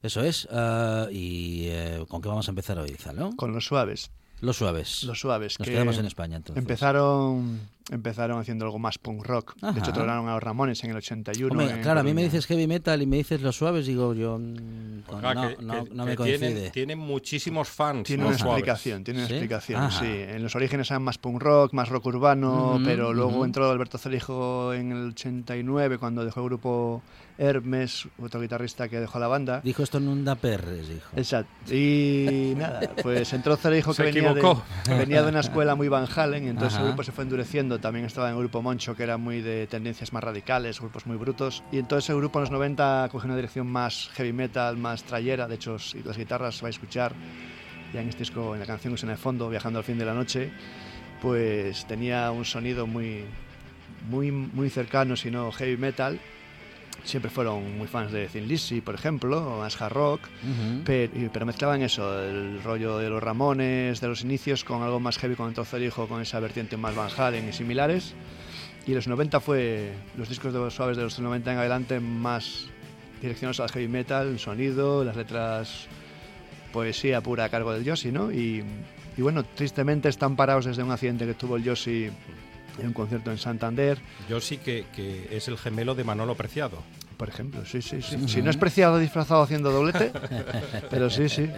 Eso 0.03 0.22
es. 0.22 0.46
ah, 0.53 1.07
¿Y 1.11 1.68
eh, 1.68 2.05
con 2.07 2.20
qué 2.20 2.29
vamos 2.29 2.46
a 2.48 2.51
empezar 2.51 2.79
hoy, 2.79 2.90
Zalo? 2.90 3.31
Con 3.37 3.55
los 3.55 3.64
suaves. 3.64 4.11
Los 4.40 4.57
suaves. 4.57 5.03
Los 5.05 5.18
suaves. 5.20 5.59
Nos 5.59 5.66
que 5.66 5.72
quedamos 5.74 5.98
en 5.98 6.07
España, 6.07 6.37
entonces. 6.37 6.62
Empezaron, 6.62 7.59
empezaron 7.90 8.38
haciendo 8.38 8.64
algo 8.66 8.79
más 8.79 8.96
punk 8.98 9.24
rock. 9.27 9.55
Ajá. 9.61 9.72
De 9.72 9.81
hecho, 9.81 9.92
tocaron 9.92 10.29
a 10.29 10.35
los 10.35 10.42
Ramones 10.42 10.83
en 10.85 10.90
el 10.90 10.96
81. 10.98 11.51
Hombre, 11.53 11.70
en 11.74 11.83
claro, 11.83 12.01
a 12.01 12.03
mí 12.05 12.14
me 12.14 12.22
dices 12.22 12.46
heavy 12.46 12.66
metal 12.68 13.03
y 13.03 13.07
me 13.07 13.16
dices 13.16 13.42
los 13.42 13.57
suaves, 13.57 13.87
digo 13.87 14.14
yo. 14.14 14.38
mm, 14.38 15.03
Ah, 15.22 15.35
no, 15.35 15.48
que- 15.48 15.62
no, 15.62 15.85
que- 15.85 15.90
no 15.94 16.05
que 16.05 16.11
me 16.11 16.16
coincide. 16.16 16.38
tienen, 16.53 16.72
tienen 16.72 16.98
muchísimos 16.98 17.68
fans. 17.68 18.05
Tiene 18.05 18.24
una 18.27 18.38
suaves. 18.38 18.59
explicación, 18.59 19.05
tiene 19.05 19.20
una 19.20 19.29
¿Sí? 19.29 19.35
explicación, 19.35 19.83
Ajá. 19.83 20.01
sí. 20.01 20.07
En 20.07 20.42
los 20.42 20.55
orígenes 20.55 20.90
eran 20.90 21.03
más 21.03 21.18
punk 21.18 21.42
rock, 21.42 21.72
más 21.72 21.88
rock 21.88 22.07
urbano, 22.07 22.74
Ujú, 22.77 22.85
pero 22.85 23.12
luego 23.12 23.31
ujú. 23.33 23.44
entró 23.44 23.70
Alberto 23.70 23.98
Celijo 23.98 24.72
en 24.74 24.92
el 24.92 25.09
89 25.09 25.98
cuando 25.98 26.24
dejó 26.24 26.40
el 26.40 26.46
grupo 26.46 27.03
Hermes, 27.38 28.09
otro 28.20 28.40
guitarrista 28.40 28.88
que 28.88 28.98
dejó 28.98 29.20
la 29.20 29.29
banda. 29.29 29.61
Dijo 29.62 29.85
esto 29.85 29.98
en 29.98 30.09
un 30.09 30.24
Daperres, 30.24 30.88
dijo. 30.88 31.09
Exacto. 31.16 31.72
Y 31.72 32.55
nada, 32.59 32.81
pues 33.01 33.33
entró 33.33 33.57
Celijo 33.57 33.92
que 33.92 33.96
Se 33.96 34.03
venía 34.03 34.35
de, 34.35 34.40
equivocó. 34.40 34.64
venía 34.88 35.22
de 35.22 35.29
una 35.29 35.40
escuela 35.40 35.77
muy 35.77 35.88
Van 35.88 36.07
Halen, 36.14 36.48
entonces 36.48 36.74
Ajá. 36.74 36.83
el 36.83 36.88
grupo 36.88 37.05
se 37.05 37.12
fue 37.12 37.22
endureciendo. 37.24 37.79
También 37.79 38.07
estaba 38.07 38.29
en 38.29 38.35
el 38.35 38.40
grupo 38.40 38.61
Moncho, 38.61 38.96
que 38.96 39.05
era 39.05 39.16
muy 39.16 39.40
de 39.40 39.68
tendencias 39.68 40.12
más 40.12 40.24
radicales, 40.24 40.81
grupos 40.81 41.07
muy 41.07 41.16
brutos. 41.16 41.62
Y 41.70 41.79
entonces 41.79 42.11
el 42.11 42.16
grupo 42.16 42.40
en 42.40 42.42
los 42.42 42.51
90 42.51 43.09
cogió 43.12 43.27
una 43.27 43.37
dirección 43.37 43.68
más 43.68 44.11
heavy 44.14 44.33
metal, 44.33 44.77
más 44.77 45.05
trayera. 45.05 45.46
De 45.46 45.55
hecho, 45.55 45.79
si 45.79 46.03
las 46.03 46.18
guitarras 46.18 46.61
vais 46.61 46.74
a 46.74 46.77
escuchar 46.77 47.12
ya 47.94 48.03
en 48.03 48.09
este 48.09 48.20
disco, 48.20 48.55
en 48.55 48.61
la 48.61 48.66
canción 48.66 48.92
que 48.92 48.98
suena 48.98 49.12
de 49.12 49.18
fondo, 49.18 49.48
Viajando 49.48 49.79
al 49.79 49.85
fin 49.85 49.96
de 49.98 50.05
la 50.05 50.12
noche, 50.12 50.51
pues 51.22 51.87
tenía 51.87 52.31
un 52.33 52.44
sonido 52.44 52.87
muy, 52.87 53.24
muy, 54.11 54.31
muy 54.33 54.70
cercano, 54.70 55.14
si 55.16 55.31
no 55.31 55.53
heavy 55.53 55.77
metal. 55.77 56.18
Siempre 57.04 57.30
fueron 57.30 57.78
muy 57.78 57.87
fans 57.87 58.12
de 58.12 58.26
Thin 58.26 58.46
Lizzy, 58.48 58.80
por 58.80 58.94
ejemplo, 58.94 59.38
o 59.56 59.61
más 59.61 59.80
hard 59.80 59.92
rock. 59.92 60.20
Ujú. 60.42 60.82
Pero, 60.84 61.12
y- 61.18 61.28
pero 61.32 61.46
mezclaban 61.46 61.80
eso, 61.82 62.22
el 62.22 62.62
rollo 62.62 62.98
de 62.98 63.08
los 63.08 63.22
Ramones, 63.22 64.00
de 64.00 64.08
los 64.08 64.22
inicios, 64.22 64.64
con 64.64 64.82
algo 64.82 65.00
más 65.00 65.16
heavy 65.18 65.34
con 65.37 65.48
el 65.48 65.54
tercer 65.54 65.80
hijo, 65.82 66.06
con 66.06 66.20
esa 66.20 66.38
vertiente 66.40 66.76
más 66.76 66.94
Van 66.94 67.08
Halen 67.16 67.48
y 67.48 67.52
similares. 67.52 68.14
Y 68.87 68.92
los 68.94 69.06
90 69.06 69.40
fue, 69.40 69.92
los 70.16 70.28
discos 70.28 70.52
de 70.52 70.58
los 70.58 70.74
suaves 70.74 70.96
de 70.96 71.02
los 71.04 71.18
90 71.18 71.52
en 71.52 71.58
adelante, 71.58 72.00
más 72.00 72.66
direccionados 73.22 73.61
al 73.61 73.70
heavy 73.70 73.88
metal, 73.88 74.28
el 74.28 74.38
sonido, 74.38 75.02
las 75.04 75.16
letras, 75.16 75.87
poesía 76.72 77.20
pura 77.22 77.44
a 77.44 77.48
cargo 77.48 77.72
del 77.72 77.84
Yossi, 77.84 78.12
¿no? 78.12 78.30
Y, 78.32 78.62
y 79.16 79.22
bueno, 79.22 79.44
tristemente 79.44 80.08
están 80.08 80.37
parados 80.37 80.66
desde 80.66 80.82
un 80.82 80.90
accidente 80.90 81.26
que 81.26 81.34
tuvo 81.34 81.56
el 81.56 81.64
Yossi 81.64 82.11
en 82.78 82.86
un 82.88 82.92
concierto 82.92 83.30
en 83.30 83.38
Santander, 83.38 83.98
Yo 84.28 84.40
sí 84.40 84.58
que, 84.58 84.84
que 84.94 85.28
es 85.36 85.48
el 85.48 85.58
gemelo 85.58 85.94
de 85.94 86.04
Manolo 86.04 86.34
Preciado. 86.34 86.78
por 87.16 87.28
ejemplo. 87.28 87.64
Sí, 87.64 87.82
sí, 87.82 88.00
sí. 88.02 88.28
Si 88.28 88.42
no 88.42 88.50
es 88.50 88.56
preciado 88.56 88.98
disfrazado 88.98 89.42
haciendo 89.42 89.70
doblete, 89.72 90.12
pero 90.90 91.10
sí, 91.10 91.28
sí. 91.28 91.48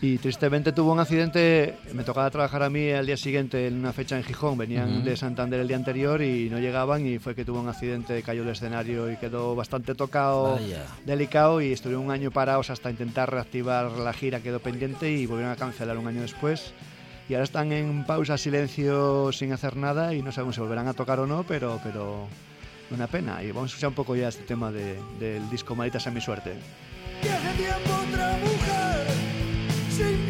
Y 0.00 0.18
tristemente 0.18 0.70
tuvo 0.70 0.92
un 0.92 1.00
accidente, 1.00 1.74
me 1.92 2.04
tocaba 2.04 2.30
trabajar 2.30 2.62
a 2.62 2.70
mí 2.70 2.88
al 2.92 3.04
día 3.04 3.16
siguiente 3.16 3.66
en 3.66 3.74
una 3.74 3.92
fecha 3.92 4.16
en 4.16 4.22
Gijón, 4.22 4.56
venían 4.56 4.98
Ujú. 4.98 5.04
de 5.06 5.16
Santander 5.16 5.58
el 5.58 5.66
día 5.66 5.76
anterior 5.76 6.22
y 6.22 6.48
no 6.48 6.60
llegaban 6.60 7.04
y 7.04 7.18
fue 7.18 7.34
que 7.34 7.44
tuvo 7.44 7.60
un 7.60 7.68
accidente, 7.68 8.22
cayó 8.22 8.42
el 8.44 8.48
escenario 8.50 9.10
y 9.10 9.16
quedó 9.16 9.56
bastante 9.56 9.96
tocado, 9.96 10.54
Vaya. 10.54 10.84
delicado 11.04 11.60
y 11.60 11.72
estuvieron 11.72 12.04
un 12.04 12.12
año 12.12 12.30
parados 12.30 12.70
hasta 12.70 12.90
intentar 12.92 13.28
reactivar 13.32 13.90
la 13.90 14.12
gira, 14.12 14.38
quedó 14.38 14.60
pendiente 14.60 15.10
y 15.10 15.26
volvieron 15.26 15.52
a 15.52 15.56
cancelar 15.56 15.98
un 15.98 16.06
año 16.06 16.22
después. 16.22 16.72
Y 17.28 17.34
ahora 17.34 17.44
están 17.44 17.72
en 17.72 18.04
pausa, 18.04 18.38
silencio, 18.38 19.30
sin 19.32 19.52
hacer 19.52 19.76
nada 19.76 20.14
y 20.14 20.22
no 20.22 20.32
sabemos 20.32 20.54
si 20.54 20.60
volverán 20.62 20.88
a 20.88 20.94
tocar 20.94 21.20
o 21.20 21.26
no, 21.26 21.44
pero, 21.44 21.78
pero 21.84 22.26
una 22.90 23.06
pena. 23.06 23.42
Y 23.42 23.48
vamos 23.48 23.64
a 23.64 23.66
escuchar 23.72 23.88
un 23.90 23.94
poco 23.94 24.16
ya 24.16 24.28
este 24.28 24.44
tema 24.44 24.72
de- 24.72 24.98
del 25.20 25.48
disco 25.50 25.74
Maldita 25.74 26.00
sea 26.00 26.10
mi 26.12 26.20
suerte. 26.22 26.54
tiempo 27.20 27.92
otra 28.08 28.30
mujer 28.38 29.06
sin 29.90 30.26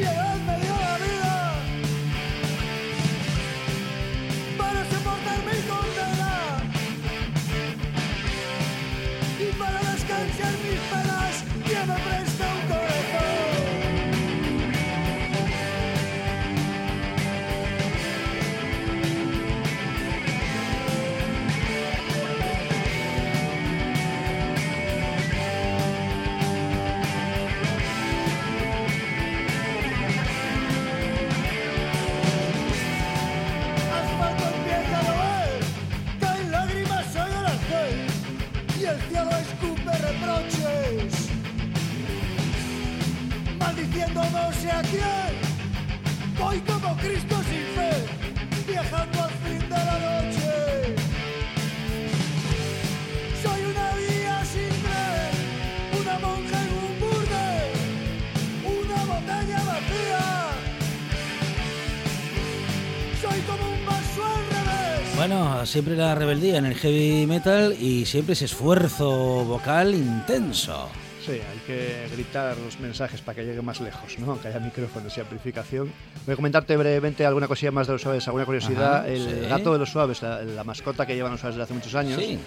siempre 65.68 65.96
la 65.96 66.14
rebeldía 66.14 66.56
en 66.58 66.64
el 66.66 66.74
heavy 66.74 67.26
metal 67.26 67.74
y 67.78 68.06
siempre 68.06 68.32
ese 68.32 68.46
esfuerzo 68.46 69.44
vocal 69.44 69.94
intenso. 69.94 70.88
Sí, 71.24 71.32
hay 71.32 71.58
que 71.66 72.08
gritar 72.14 72.56
los 72.56 72.80
mensajes 72.80 73.20
para 73.20 73.36
que 73.36 73.44
llegue 73.44 73.60
más 73.60 73.80
lejos, 73.82 74.18
¿no? 74.18 74.40
Que 74.40 74.48
haya 74.48 74.60
micrófonos 74.60 75.14
y 75.16 75.20
amplificación. 75.20 75.92
Voy 76.24 76.32
a 76.32 76.36
comentarte 76.36 76.74
brevemente 76.76 77.26
alguna 77.26 77.46
cosilla 77.46 77.70
más 77.70 77.86
de 77.86 77.92
los 77.92 78.02
suaves, 78.02 78.26
alguna 78.28 78.46
curiosidad. 78.46 79.00
Ajá, 79.00 79.08
el 79.08 79.20
sí. 79.42 79.46
gato 79.48 79.72
de 79.74 79.78
los 79.78 79.90
suaves, 79.90 80.22
la, 80.22 80.42
la 80.42 80.64
mascota 80.64 81.06
que 81.06 81.14
llevan 81.14 81.32
los 81.32 81.40
suaves 81.40 81.56
desde 81.56 81.64
hace 81.64 81.74
muchos 81.74 81.94
años, 81.94 82.18
Sí. 82.18 82.38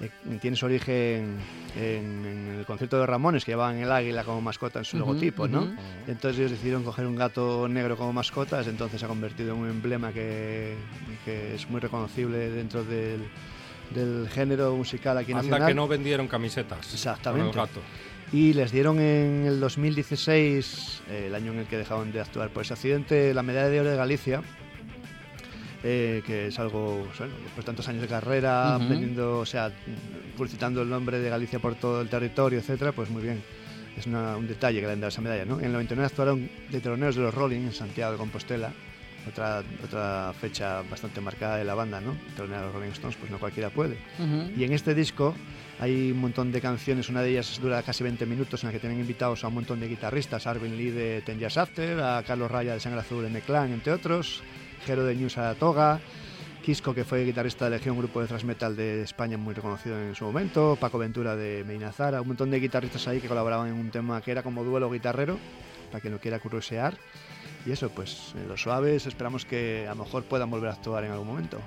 Eh, 0.00 0.10
tiene 0.40 0.56
su 0.56 0.66
origen 0.66 1.36
en, 1.76 2.24
en 2.24 2.56
el 2.58 2.64
concierto 2.66 2.98
de 2.98 3.06
Ramones, 3.06 3.44
que 3.44 3.52
llevaban 3.52 3.76
el 3.78 3.90
águila 3.92 4.24
como 4.24 4.40
mascota 4.40 4.78
en 4.78 4.84
su 4.84 4.98
logotipo, 4.98 5.46
¿no? 5.46 5.74
Entonces 6.06 6.38
ellos 6.38 6.52
decidieron 6.52 6.82
coger 6.84 7.06
un 7.06 7.16
gato 7.16 7.68
negro 7.68 7.96
como 7.96 8.12
mascota, 8.12 8.58
desde 8.58 8.70
entonces 8.70 8.98
se 9.00 9.04
ha 9.06 9.08
convertido 9.08 9.54
en 9.54 9.60
un 9.60 9.68
emblema 9.68 10.12
que, 10.12 10.74
que 11.24 11.54
es 11.54 11.68
muy 11.68 11.80
reconocible 11.80 12.50
dentro 12.50 12.82
del, 12.84 13.22
del 13.94 14.28
género 14.30 14.74
musical 14.74 15.18
aquí 15.18 15.32
Anda 15.32 15.42
nacional. 15.42 15.68
que 15.68 15.74
no 15.74 15.86
vendieron 15.86 16.28
camisetas. 16.28 16.92
Exactamente. 16.92 17.50
Con 17.50 17.60
el 17.60 17.66
gato. 17.66 17.80
Y 18.32 18.52
les 18.52 18.70
dieron 18.70 19.00
en 19.00 19.44
el 19.46 19.58
2016, 19.58 21.02
eh, 21.10 21.24
el 21.26 21.34
año 21.34 21.52
en 21.52 21.58
el 21.58 21.66
que 21.66 21.76
dejaron 21.76 22.12
de 22.12 22.20
actuar 22.20 22.50
por 22.50 22.62
ese 22.62 22.74
accidente, 22.74 23.34
la 23.34 23.42
medalla 23.42 23.68
de 23.68 23.80
oro 23.80 23.90
de 23.90 23.96
Galicia, 23.96 24.40
eh, 25.82 26.22
que 26.26 26.48
es 26.48 26.58
algo, 26.58 27.06
bueno, 27.18 27.34
por 27.54 27.64
tantos 27.64 27.88
años 27.88 28.02
de 28.02 28.08
carrera, 28.08 28.76
Ujú. 28.78 28.88
vendiendo, 28.88 29.38
o 29.40 29.46
sea, 29.46 29.70
publicitando 30.36 30.82
el 30.82 30.88
nombre 30.90 31.18
de 31.18 31.30
Galicia 31.30 31.58
por 31.58 31.74
todo 31.74 32.00
el 32.00 32.08
territorio, 32.08 32.58
etcétera, 32.58 32.92
pues 32.92 33.08
muy 33.10 33.22
bien. 33.22 33.42
Es 33.96 34.06
una- 34.06 34.36
un 34.36 34.46
detalle 34.46 34.80
que 34.80 34.86
le 34.86 34.92
han 34.92 35.00
dado 35.00 35.08
esa 35.08 35.20
medalla, 35.20 35.44
¿no? 35.44 35.58
En 35.58 35.66
el 35.66 35.72
99 35.72 36.06
actuaron 36.06 36.48
de 36.70 36.80
teloneros 36.80 37.16
de 37.16 37.22
los 37.22 37.34
Rolling 37.34 37.60
en 37.60 37.72
Santiago 37.72 38.12
de 38.12 38.18
Compostela, 38.18 38.72
otra, 39.28 39.62
otra 39.84 40.32
fecha 40.40 40.82
bastante 40.88 41.20
marcada 41.20 41.56
de 41.56 41.64
la 41.64 41.74
banda, 41.74 42.00
¿no? 42.00 42.16
Telonear 42.36 42.62
a 42.62 42.66
los 42.66 42.74
Rolling 42.74 42.90
Stones, 42.92 43.16
pues 43.18 43.30
no 43.30 43.38
cualquiera 43.38 43.68
puede. 43.70 43.96
Ujú. 44.18 44.50
Y 44.56 44.64
en 44.64 44.72
este 44.72 44.94
disco 44.94 45.34
hay 45.78 46.12
un 46.12 46.18
montón 46.20 46.52
de 46.52 46.60
canciones, 46.60 47.08
una 47.08 47.20
de 47.22 47.30
ellas 47.30 47.58
dura 47.60 47.82
casi 47.82 48.02
20 48.04 48.24
minutos, 48.26 48.62
en 48.62 48.68
la 48.68 48.72
que 48.72 48.78
tienen 48.80 49.00
invitados 49.00 49.44
a 49.44 49.48
un 49.48 49.54
montón 49.54 49.80
de 49.80 49.88
guitarristas, 49.88 50.46
a 50.46 50.50
Arvin 50.52 50.76
Lee 50.76 50.90
de 50.90 51.20
Ten 51.22 51.38
Years 51.38 51.58
After, 51.58 52.00
a 52.00 52.22
Carlos 52.26 52.50
Raya 52.50 52.74
de 52.74 52.80
Sangre 52.80 53.00
Azul 53.00 53.28
The 53.30 53.40
Clan, 53.42 53.72
entre 53.72 53.92
otros, 53.92 54.42
Jero 54.86 55.04
de 55.04 55.14
News 55.14 55.38
a 55.38 55.54
Toga, 55.54 56.00
Quisco, 56.62 56.94
que 56.94 57.04
fue 57.04 57.24
guitarrista 57.24 57.64
de 57.64 57.72
Legión, 57.72 57.96
grupo 57.96 58.20
de 58.20 58.26
thrash 58.26 58.44
metal 58.44 58.76
de 58.76 59.02
España 59.02 59.36
muy 59.36 59.54
reconocido 59.54 59.98
en 59.98 60.14
su 60.14 60.24
momento, 60.24 60.76
Paco 60.78 60.98
Ventura 60.98 61.36
de 61.36 61.64
Medina 61.64 61.92
Zara, 61.92 62.20
un 62.20 62.28
montón 62.28 62.50
de 62.50 62.60
guitarristas 62.60 63.08
ahí 63.08 63.20
que 63.20 63.28
colaboraban 63.28 63.68
en 63.68 63.74
un 63.74 63.90
tema 63.90 64.20
que 64.20 64.30
era 64.30 64.42
como 64.42 64.62
duelo 64.64 64.90
guitarrero, 64.90 65.38
para 65.90 66.00
quien 66.00 66.12
lo 66.12 66.20
quiera 66.20 66.38
curiosear. 66.38 66.96
Y 67.66 67.72
eso, 67.72 67.90
pues, 67.90 68.34
en 68.36 68.48
los 68.48 68.62
suaves 68.62 69.06
esperamos 69.06 69.44
que 69.44 69.86
a 69.86 69.94
lo 69.94 70.04
mejor 70.04 70.24
puedan 70.24 70.50
volver 70.50 70.70
a 70.70 70.72
actuar 70.74 71.04
en 71.04 71.12
algún 71.12 71.28
momento. 71.28 71.58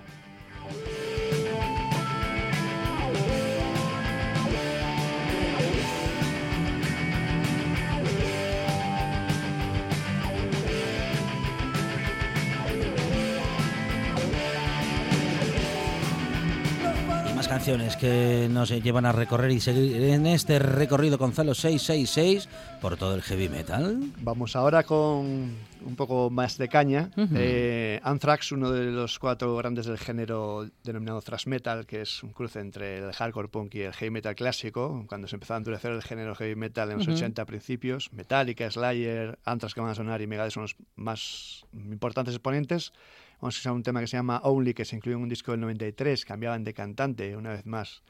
Canciones 17.53 17.95
que 17.97 18.47
nos 18.49 18.71
llevan 18.71 19.05
a 19.05 19.11
recorrer 19.11 19.51
y 19.51 19.59
seguir 19.59 20.01
en 20.01 20.25
este 20.25 20.57
recorrido 20.57 21.19
Gonzalo 21.19 21.53
666 21.53 22.49
por 22.81 22.97
todo 22.97 23.13
el 23.13 23.21
heavy 23.21 23.47
metal. 23.47 23.99
Vamos 24.21 24.55
ahora 24.55 24.81
con 24.81 25.55
un 25.85 25.95
poco 25.95 26.31
más 26.31 26.57
de 26.57 26.67
caña. 26.67 27.11
Ujú. 27.15 27.35
Eh, 27.37 27.99
Anthrax, 28.01 28.53
uno 28.53 28.71
de 28.71 28.85
los 28.85 29.19
cuatro 29.19 29.55
grandes 29.55 29.85
del 29.85 29.99
género 29.99 30.67
denominado 30.83 31.21
thrash 31.21 31.45
metal, 31.45 31.85
que 31.85 32.01
es 32.01 32.23
un 32.23 32.31
cruce 32.33 32.59
entre 32.59 32.97
el 32.97 33.11
hardcore 33.13 33.49
punk 33.49 33.75
y 33.75 33.81
el 33.81 33.93
heavy 33.93 34.09
metal 34.09 34.33
clásico, 34.33 35.05
cuando 35.07 35.27
se 35.27 35.35
empezó 35.35 35.53
a 35.53 35.57
endurecer 35.57 35.91
el 35.91 36.01
género 36.01 36.33
heavy 36.33 36.55
metal 36.55 36.89
en 36.89 36.97
los 36.97 37.07
Ujú. 37.07 37.17
80 37.17 37.45
principios. 37.45 38.11
Metallica, 38.13 38.69
Slayer, 38.71 39.37
Anthrax 39.45 39.75
que 39.75 39.81
van 39.81 39.91
a 39.91 39.95
sonar 39.95 40.23
y 40.23 40.25
Megadeth 40.27 40.53
son 40.53 40.63
los 40.63 40.75
más 40.95 41.65
importantes 41.75 42.33
exponentes. 42.33 42.93
Vamos 43.43 43.55
a 43.55 43.57
escuchar 43.57 43.73
un 43.73 43.83
tema 43.83 43.99
que 43.99 44.07
se 44.07 44.15
llama 44.15 44.39
Only, 44.45 44.73
que 44.73 44.85
se 44.85 44.95
incluyó 44.95 45.17
en 45.17 45.23
un 45.23 45.27
disco 45.27 45.51
del 45.51 45.59
93, 45.59 46.23
cambiaban 46.23 46.63
de 46.63 46.73
cantante 46.73 47.35
una 47.35 47.49
vez 47.49 47.65
más. 47.65 48.01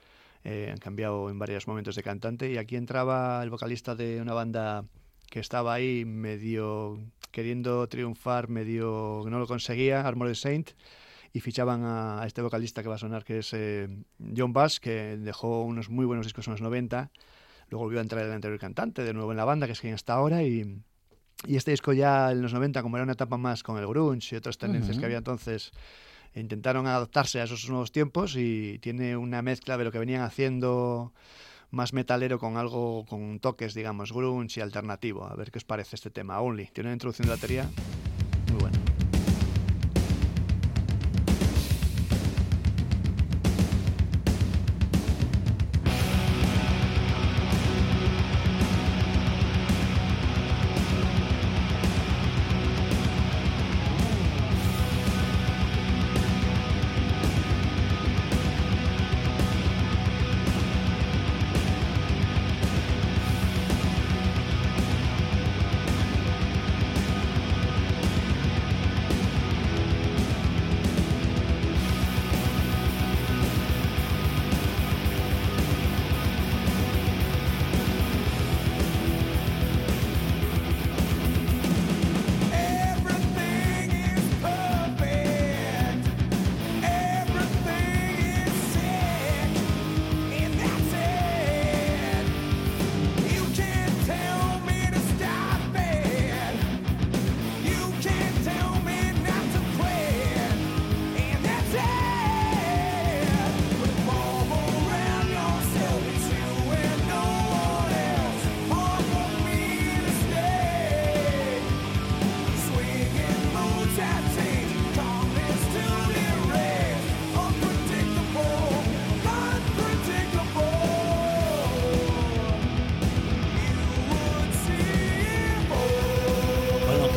eh, 0.44 0.70
han 0.72 0.78
cambiado 0.78 1.28
en 1.28 1.40
varios 1.40 1.68
momentos 1.68 1.96
de 1.96 2.04
cantante 2.04 2.52
y 2.52 2.58
aquí 2.58 2.76
entraba 2.76 3.42
el 3.42 3.50
vocalista 3.50 3.96
de 3.96 4.22
una 4.22 4.36
banda 4.36 4.86
que 5.32 5.40
estaba 5.40 5.74
ahí 5.74 6.06
medio 6.06 7.00
queriendo 7.32 7.88
triunfar, 7.90 8.48
medio 8.48 9.24
no 9.28 9.40
lo 9.40 9.48
conseguía, 9.48 10.08
Armored 10.08 10.36
Saint, 10.36 10.70
y 11.34 11.40
fichaban 11.40 11.82
a, 11.84 12.22
a 12.22 12.28
este 12.28 12.44
vocalista 12.44 12.84
que 12.84 12.90
va 12.90 12.96
a 12.96 13.00
sonar, 13.00 13.24
que 13.24 13.40
es 13.40 13.54
eh, 13.54 13.88
John 14.38 14.54
Bass, 14.54 14.80
que 14.80 15.18
dejó 15.18 15.64
unos 15.64 15.90
muy 15.90 16.06
buenos 16.06 16.28
discos 16.28 16.46
en 16.46 16.52
los 16.52 16.62
90, 16.62 17.10
luego 17.70 17.86
volvió 17.86 17.98
a 17.98 18.04
entrar 18.04 18.24
el 18.24 18.32
anterior 18.32 18.60
cantante, 18.60 19.02
de 19.02 19.14
nuevo 19.16 19.32
en 19.32 19.38
la 19.38 19.46
banda, 19.46 19.66
que 19.66 19.74
es 19.74 19.82
quien 19.82 19.96
está 19.96 20.14
ahora, 20.14 20.44
y, 20.44 20.84
y 21.46 21.56
este 21.56 21.72
disco 21.72 21.94
ya 21.94 22.32
en 22.32 22.42
los 22.42 22.54
90, 22.54 22.82
como 22.82 22.98
era 22.98 23.04
una 23.04 23.14
etapa 23.14 23.38
más 23.38 23.64
con 23.64 23.78
el 23.78 23.88
grunge 23.88 24.36
y 24.36 24.38
otras 24.38 24.58
tendencias 24.58 24.98
que 24.98 25.06
había 25.06 25.18
entonces, 25.18 25.72
intentaron 26.36 26.88
adaptarse 26.88 27.42
a 27.42 27.44
esos 27.44 27.68
nuevos 27.70 27.92
tiempos 27.92 28.36
y 28.36 28.80
tiene 28.80 29.18
una 29.18 29.42
mezcla 29.42 29.78
de 29.78 29.84
lo 29.84 29.92
que 29.92 30.00
venían 30.00 30.22
haciendo 30.22 31.14
más 31.70 31.92
metalero 31.92 32.40
con 32.40 32.58
algo, 32.58 33.06
con 33.06 33.40
toques, 33.40 33.74
digamos, 33.74 34.14
grunge 34.14 34.60
y 34.60 34.64
alternativo. 34.64 35.26
A 35.26 35.36
ver 35.36 35.52
qué 35.52 35.58
os 35.58 35.66
parece 35.66 35.96
este 35.96 36.12
tema, 36.12 36.40
Only. 36.40 36.68
Tiene 36.68 36.90
una 36.90 36.94
introducción 36.94 37.28
de 37.28 37.34
batería 37.34 37.70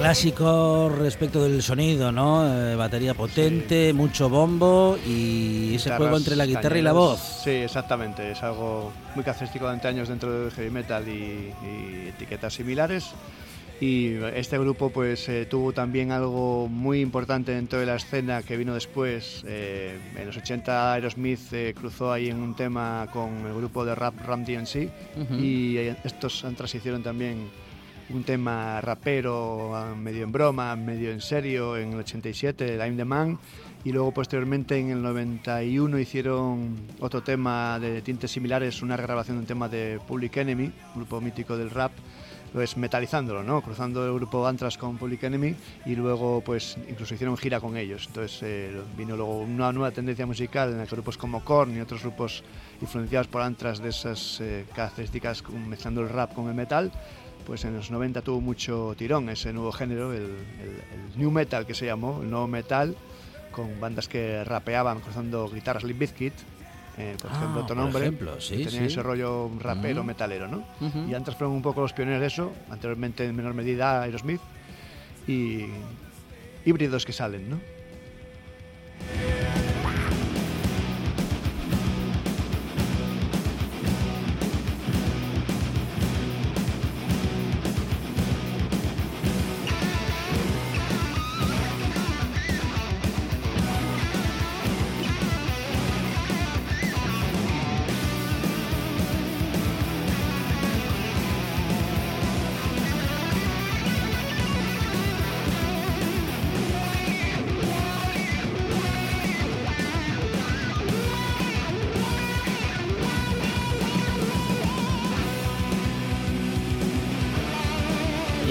clásico 0.07 0.89
respecto 0.89 1.43
del 1.43 1.61
sonido, 1.63 2.13
¿no? 2.13 2.47
Eh, 2.47 2.77
batería 2.77 3.13
potente, 3.13 3.93
mucho 3.93 4.29
bombo 4.29 4.97
y 5.05 5.75
ese 5.75 5.91
Guitarras 5.91 5.99
juego 5.99 6.17
entre 6.17 6.37
la 6.37 6.47
guitarra 6.47 6.79
y 6.79 6.83
la 6.83 6.93
voz. 6.93 7.21
Sí, 7.43 7.51
exactamente. 7.51 8.31
Es 8.31 8.41
algo 8.45 8.93
muy 9.17 9.25
característico 9.25 9.67
de 9.67 9.73
antaños 9.73 10.09
dentro 10.09 10.31
del 10.31 10.53
heavy 10.53 10.71
metal 10.71 11.09
y, 11.09 11.53
y 11.61 12.09
etiquetas 12.11 12.55
similares. 12.55 13.15
Y 13.81 14.15
este 14.35 14.57
grupo 14.59 14.91
pues 14.91 15.29
eh, 15.29 15.45
tuvo 15.45 15.73
también 15.73 16.11
algo 16.11 16.67
muy 16.69 17.01
importante 17.01 17.53
dentro 17.53 17.79
de 17.79 17.87
la 17.87 17.97
escena 17.97 18.43
que 18.43 18.57
vino 18.57 18.75
después. 18.75 19.43
Eh, 19.47 19.99
en 20.17 20.27
los 20.27 20.37
80 20.37 20.95
Aerosmith 20.95 21.53
eh, 21.53 21.75
cruzó 21.77 22.13
ahí 22.13 22.29
en 22.29 22.39
un 22.39 22.55
tema 22.55 23.09
con 23.13 23.45
el 23.45 23.55
grupo 23.55 23.85
de 23.85 23.95
rap 23.95 24.15
Ram 24.25 24.45
DMC 24.45 24.89
Ujú. 25.21 25.35
y 25.35 25.79
eh, 25.79 25.97
estos 26.05 26.45
han 26.45 26.55
hicieron 26.73 27.03
también 27.03 27.51
un 28.11 28.25
tema 28.25 28.81
rapero, 28.81 29.75
ah, 29.75 29.95
medio 29.95 30.25
en 30.25 30.33
broma, 30.33 30.77
medio 30.77 31.11
en 31.11 31.21
serio, 31.21 31.77
en 31.77 31.93
el 31.93 32.01
87, 32.01 32.77
I'm 32.77 32.97
the 32.97 33.05
Man, 33.05 33.39
y 33.85 33.93
luego 33.93 34.13
posteriormente 34.13 34.79
en 34.79 34.91
el 34.91 35.03
91 35.03 35.99
hicieron 35.99 36.77
otro 37.01 37.23
tema 37.23 37.79
de 37.79 38.03
tintes 38.03 38.31
similares, 38.31 38.83
una 38.83 38.97
regrabación 38.97 39.37
de 39.37 39.41
un 39.41 39.47
tema 39.47 39.69
de 39.69 40.01
Public 40.07 40.37
Enemy, 40.37 40.71
grupo 40.95 41.21
mítico 41.21 41.57
del 41.57 41.71
rap, 41.71 41.93
pues 42.53 42.77
metalizándolo, 42.77 43.43
¿no? 43.43 43.61
Cruzando 43.61 44.07
el 44.07 44.15
grupo 44.15 44.47
Antras 44.47 44.79
con 44.79 44.97
Public 44.97 45.25
Enemy 45.25 45.55
y 45.85 45.95
luego 45.95 46.41
pues 46.41 46.79
incluso 46.89 47.15
hicieron 47.15 47.37
gira 47.37 47.61
con 47.61 47.77
ellos. 47.77 48.07
Entonces 48.07 48.43
eh, 48.43 48.81
vino 48.97 49.15
luego 49.15 49.41
una 49.41 49.73
nueva 49.73 49.91
tendencia 49.91 50.25
musical 50.25 50.71
en 50.71 50.79
la 50.79 50.87
que 50.87 50.93
grupos 50.93 51.19
como 51.19 51.45
Korn 51.45 51.77
y 51.77 51.81
otros 51.81 52.03
grupos 52.03 52.43
influenciados 52.81 53.27
por 53.27 53.43
Antras 53.43 53.81
de 53.81 53.91
esas 53.91 54.41
eh, 54.41 54.65
características 54.75 55.43
mezclando 55.51 56.01
el 56.01 56.09
rap 56.09 56.33
con 56.33 56.49
el 56.49 56.55
metal, 56.55 56.91
pues 57.47 57.65
en 57.65 57.77
los 57.77 57.91
90 57.91 58.23
tuvo 58.23 58.41
mucho 58.41 58.95
tirón 58.99 59.29
ese 59.29 59.53
nuevo 59.53 59.71
género, 59.73 60.13
el, 60.13 60.23
el- 60.23 60.29
el 61.13 61.19
new 61.19 61.31
metal 61.31 61.65
que 61.67 61.75
se 61.75 61.87
llamó, 61.87 62.21
el 62.23 62.29
nuevo 62.31 62.47
metal, 62.49 62.97
con 63.53 63.81
bandas 63.81 64.09
que 64.09 64.43
rapeaban 64.45 65.01
cruzando 65.01 65.49
guitarras 65.49 65.85
Limp 65.85 66.01
Bizkit, 66.01 66.35
eh, 66.99 67.17
por 67.21 67.31
Ah, 67.31 67.37
ejemplo, 67.37 67.61
otro 67.63 67.75
por 67.77 67.85
nombre, 67.85 68.03
ejemplo, 68.03 68.41
sí, 68.41 68.59
que 68.59 68.65
tenían 68.65 68.87
sí. 68.89 68.93
ese 68.95 69.03
rollo 69.03 69.51
rapero 69.61 70.03
Mm. 70.03 70.07
metalero, 70.07 70.49
¿no? 70.49 70.65
Y 71.09 71.15
antes 71.15 71.35
fueron 71.37 71.55
un 71.55 71.63
poco 71.63 71.81
los 71.83 71.93
pioneros 71.93 72.21
de 72.21 72.27
eso, 72.27 72.53
anteriormente 72.71 73.25
en 73.25 73.37
menor 73.37 73.55
medida 73.55 74.03
Aerosmith, 74.03 74.41
y 75.29 75.67
híbridos 76.65 77.05
que 77.07 77.13
salen, 77.13 77.49
¿no? 77.51 77.61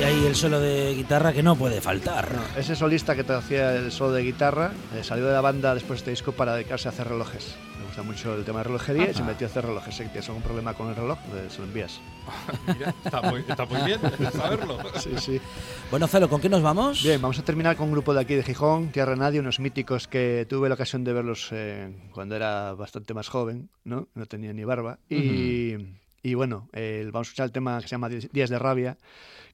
Ahí 0.06 0.26
el 0.26 0.36
solo 0.36 0.60
de 0.60 0.94
guitarra 0.94 1.34
que 1.34 1.42
no 1.42 1.56
puede 1.56 1.82
faltar. 1.82 2.32
No, 2.32 2.60
ese 2.60 2.76
solista 2.76 3.16
que 3.16 3.24
te 3.24 3.34
hacía 3.34 3.76
el 3.76 3.92
solo 3.92 4.12
de 4.14 4.22
guitarra 4.22 4.72
eh, 4.96 5.04
salió 5.04 5.26
de 5.26 5.34
la 5.34 5.42
banda 5.42 5.74
después 5.74 6.00
de 6.00 6.02
este 6.02 6.12
disco 6.12 6.32
para 6.32 6.54
dedicarse 6.54 6.88
a 6.88 6.92
hacer 6.92 7.08
relojes. 7.08 7.56
Me 7.80 7.86
gusta 7.86 8.04
mucho 8.04 8.36
el 8.36 8.46
tema 8.46 8.60
de 8.60 8.66
relojería 8.66 9.10
y 9.10 9.14
se 9.16 9.24
metió 9.24 9.48
a 9.48 9.50
hacer 9.50 9.66
relojes. 9.66 9.96
Si 9.96 10.04
tienes 10.04 10.28
algún 10.28 10.44
problema 10.44 10.76
con 10.76 10.90
el 10.90 10.96
reloj, 10.96 11.18
pues 11.30 11.54
se 11.54 11.60
lo 11.60 11.66
envías. 11.66 12.00
Mira, 12.68 12.94
está 13.04 13.22
muy, 13.24 13.44
está 13.48 13.66
muy 13.66 13.82
bien 13.82 14.00
saberlo. 14.32 14.78
Sí, 15.00 15.10
sí. 15.18 15.42
Bueno, 15.90 16.08
Zalo, 16.08 16.30
¿con 16.30 16.40
qué 16.40 16.50
nos 16.50 16.62
vamos? 16.62 17.02
Bien, 17.04 17.20
vamos 17.20 17.40
a 17.40 17.44
terminar 17.44 17.76
con 17.76 17.88
un 17.88 17.94
grupo 17.94 18.14
de 18.14 18.22
aquí 18.22 18.36
de 18.36 18.44
Gijón, 18.44 18.92
Tierra 18.92 19.16
Nadie, 19.16 19.40
unos 19.40 19.60
míticos 19.60 20.08
que 20.08 20.46
tuve 20.48 20.70
la 20.70 20.76
ocasión 20.76 21.04
de 21.04 21.14
verlos 21.14 21.50
eh, 21.52 21.92
cuando 22.12 22.36
era 22.36 22.74
bastante 22.74 23.16
más 23.16 23.28
joven, 23.28 23.70
¿no? 23.84 24.08
No 24.14 24.26
tenía 24.28 24.54
ni 24.54 24.64
barba. 24.64 25.00
Y, 25.10 25.76
y 26.22 26.34
bueno, 26.36 26.70
eh, 26.74 27.10
vamos 27.12 27.28
a 27.28 27.30
escuchar 27.30 27.46
el 27.46 27.52
tema 27.52 27.78
que 27.82 27.88
se 27.88 27.92
llama 27.92 28.10
Días 28.10 28.50
de 28.50 28.60
Rabia, 28.60 28.98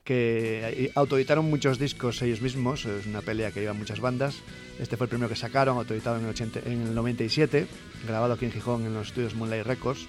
que 0.03 0.85
eh, 0.85 0.91
autoeditaron 0.95 1.49
muchos 1.49 1.77
discos 1.77 2.21
ellos 2.21 2.41
mismos, 2.41 2.85
es 2.85 3.05
una 3.05 3.21
pelea 3.21 3.51
que 3.51 3.59
llevan 3.59 3.77
muchas 3.77 3.99
bandas. 3.99 4.35
Este 4.79 4.97
fue 4.97 5.05
el 5.05 5.09
primero 5.09 5.29
que 5.29 5.35
sacaron, 5.35 5.77
autoeditado 5.77 6.17
en 6.17 6.23
el, 6.23 6.29
80 6.29 6.59
en 6.65 6.81
el 6.87 6.95
97, 6.95 7.67
grabado 8.07 8.33
aquí 8.33 8.45
en 8.45 8.51
Gijón 8.51 8.85
en 8.85 8.93
los 8.93 9.07
estudios 9.07 9.35
Moonlight 9.35 9.65
Records. 9.65 10.07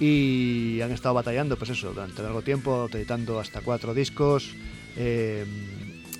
Y 0.00 0.80
han 0.80 0.90
estado 0.90 1.14
batallando, 1.14 1.56
pues 1.56 1.70
eso, 1.70 1.92
durante 1.92 2.20
largo 2.22 2.42
tiempo, 2.42 2.74
autoeditando 2.74 3.38
hasta 3.38 3.60
cuatro 3.60 3.94
discos. 3.94 4.54
eh, 4.96 5.44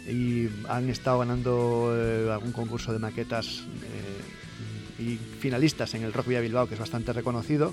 y 0.06 0.50
han 0.68 0.90
estado 0.90 1.20
ganando 1.20 1.94
eh, 1.96 2.30
algún 2.30 2.52
concurso 2.52 2.92
de 2.92 2.98
maquetas 2.98 3.62
y 4.98 5.16
finalistas 5.16 5.94
en 5.94 6.02
el 6.04 6.12
Rock 6.12 6.28
Villa 6.28 6.40
Bilbao, 6.40 6.68
que 6.68 6.74
es 6.74 6.80
bastante 6.80 7.12
reconocido. 7.12 7.72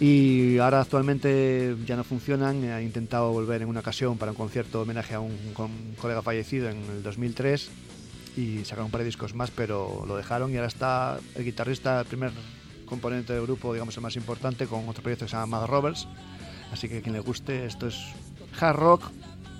Y 0.00 0.58
ahora 0.58 0.80
actualmente 0.80 1.76
ya 1.84 1.96
no 1.96 2.04
funcionan. 2.04 2.64
Han 2.64 2.82
intentado 2.82 3.32
volver 3.32 3.62
en 3.62 3.68
una 3.68 3.80
ocasión 3.80 4.16
para 4.16 4.30
un 4.30 4.36
concierto 4.36 4.78
de 4.78 4.82
homenaje 4.82 5.14
a 5.14 5.20
un, 5.20 5.32
un 5.32 5.94
colega 6.00 6.22
fallecido 6.22 6.68
en 6.68 6.78
el 6.90 7.02
2003 7.02 7.70
y 8.36 8.64
sacaron 8.64 8.86
un 8.86 8.90
par 8.92 9.00
de 9.00 9.06
discos 9.06 9.34
más, 9.34 9.50
pero 9.50 10.04
lo 10.06 10.16
dejaron 10.16 10.52
y 10.52 10.56
ahora 10.56 10.68
está 10.68 11.18
el 11.34 11.44
guitarrista, 11.44 12.00
el 12.00 12.06
primer 12.06 12.30
componente 12.86 13.32
del 13.32 13.42
grupo, 13.42 13.72
digamos 13.72 13.96
el 13.96 14.02
más 14.02 14.14
importante, 14.14 14.66
con 14.66 14.88
otro 14.88 15.02
proyecto 15.02 15.24
que 15.24 15.30
se 15.30 15.36
llama 15.36 15.58
Mad 15.58 15.66
Roberts. 15.66 16.06
Así 16.72 16.88
que 16.88 17.02
quien 17.02 17.14
le 17.14 17.20
guste, 17.20 17.66
esto 17.66 17.88
es 17.88 17.98
hard 18.60 18.76
rock, 18.76 19.02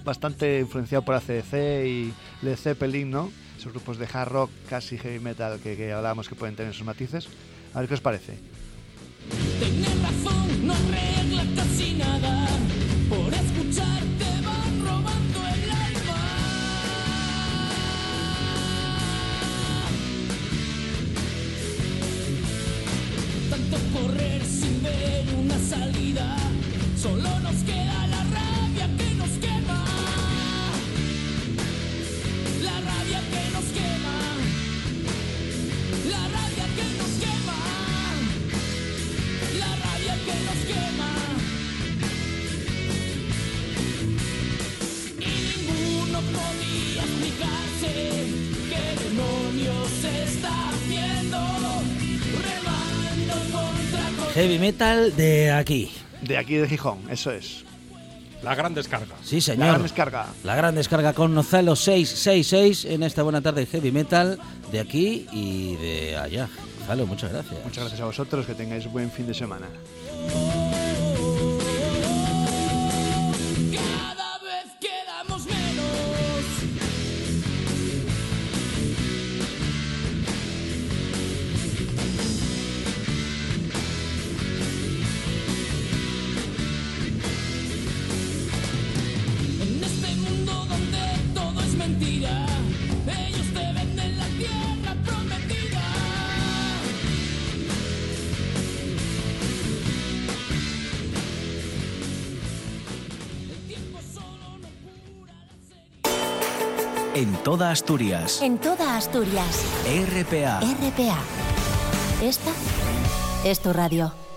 bastante 0.04 0.60
influenciado 0.60 1.04
por 1.04 1.16
ACDC 1.16 1.84
y 1.86 2.12
Led 2.42 2.56
Zeppelin, 2.56 3.10
¿no? 3.10 3.30
Esos 3.58 3.72
grupos 3.72 3.98
de 3.98 4.06
hard 4.12 4.28
rock, 4.28 4.50
casi 4.68 4.96
heavy 4.96 5.18
metal 5.18 5.58
que, 5.60 5.76
que 5.76 5.92
hablábamos 5.92 6.28
que 6.28 6.36
pueden 6.36 6.54
tener 6.54 6.72
sus 6.72 6.86
matices. 6.86 7.28
A 7.74 7.80
ver 7.80 7.88
qué 7.88 7.94
os 7.94 8.00
parece. 8.00 8.38
Tener 9.60 9.96
razón 10.02 10.66
no 10.66 10.72
arregla 10.74 11.44
casi 11.56 11.94
nada. 11.94 12.48
Por 13.08 13.32
escucharte 13.32 14.26
van 14.44 14.80
robando 14.86 15.38
el 15.54 15.70
alma. 15.70 16.20
Tanto 23.50 23.76
correr 23.98 24.42
sin 24.44 24.82
ver 24.82 25.24
una 25.42 25.58
salida. 25.58 26.36
Solo 27.00 27.40
nos 27.40 27.56
queda 27.64 27.87
Heavy 54.58 54.72
metal 54.72 55.14
de 55.16 55.52
aquí. 55.52 55.88
De 56.22 56.36
aquí 56.36 56.56
de 56.56 56.66
Gijón, 56.68 56.98
eso 57.10 57.30
es. 57.30 57.64
La 58.42 58.56
gran 58.56 58.74
descarga. 58.74 59.14
Sí, 59.22 59.36
La 59.36 59.40
señor. 59.42 59.66
gran 59.68 59.82
descarga. 59.82 60.26
La 60.42 60.56
gran 60.56 60.74
descarga 60.74 61.12
con 61.12 61.32
Nozalo 61.32 61.76
666 61.76 62.84
en 62.86 63.04
esta 63.04 63.22
buena 63.22 63.40
tarde 63.40 63.60
de 63.60 63.66
heavy 63.66 63.92
metal 63.92 64.38
de 64.72 64.80
aquí 64.80 65.26
y 65.32 65.76
de 65.76 66.16
allá. 66.16 66.48
Zalo, 66.88 67.06
muchas 67.06 67.32
gracias. 67.32 67.54
Muchas 67.64 67.84
gracias 67.84 68.00
a 68.00 68.04
vosotros, 68.06 68.46
que 68.46 68.54
tengáis 68.54 68.90
buen 68.90 69.10
fin 69.12 69.28
de 69.28 69.34
semana. 69.34 69.66
En 107.18 107.34
toda 107.42 107.72
Asturias. 107.72 108.40
En 108.42 108.58
toda 108.58 108.96
Asturias. 108.96 109.64
RPA. 109.84 110.60
RPA. 110.60 111.18
Esta 112.22 112.52
es 113.44 113.58
tu 113.58 113.72
radio. 113.72 114.27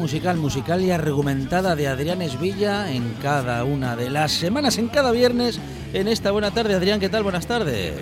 Musical, 0.00 0.38
musical 0.38 0.80
y 0.82 0.90
argumentada 0.90 1.76
de 1.76 1.86
Adrián 1.86 2.22
Esvilla 2.22 2.90
en 2.90 3.14
cada 3.22 3.64
una 3.64 3.96
de 3.96 4.08
las 4.10 4.32
semanas, 4.32 4.78
en 4.78 4.88
cada 4.88 5.12
viernes, 5.12 5.60
en 5.92 6.08
esta 6.08 6.30
buena 6.30 6.50
tarde. 6.50 6.74
Adrián, 6.74 7.00
¿qué 7.00 7.08
tal? 7.10 7.22
Buenas 7.22 7.46
tardes. 7.46 7.94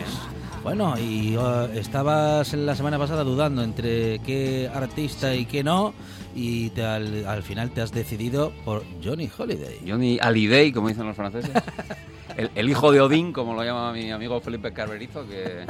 Bueno, 0.62 0.94
y 0.98 1.36
uh, 1.36 1.68
estabas 1.74 2.52
la 2.54 2.76
semana 2.76 2.98
pasada 2.98 3.24
dudando 3.24 3.62
entre 3.62 4.20
qué 4.20 4.70
artista 4.72 5.34
y 5.34 5.44
qué 5.46 5.64
no, 5.64 5.92
y 6.36 6.70
te- 6.70 6.84
al, 6.84 7.26
al 7.26 7.42
final 7.42 7.70
te 7.72 7.80
has 7.80 7.90
decidido 7.92 8.52
por 8.64 8.84
Johnny 9.04 9.28
Holiday. 9.36 9.80
Johnny 9.86 10.18
Hallyday, 10.20 10.72
como 10.72 10.88
dicen 10.88 11.06
los 11.06 11.16
franceses. 11.16 11.50
El, 12.36 12.52
el 12.54 12.68
hijo 12.70 12.92
de 12.92 13.00
Odín, 13.00 13.32
como 13.32 13.52
lo 13.54 13.64
llama 13.64 13.92
mi 13.92 14.12
amigo 14.12 14.40
Felipe 14.40 14.72
Carberizo, 14.72 15.26
que 15.26 15.64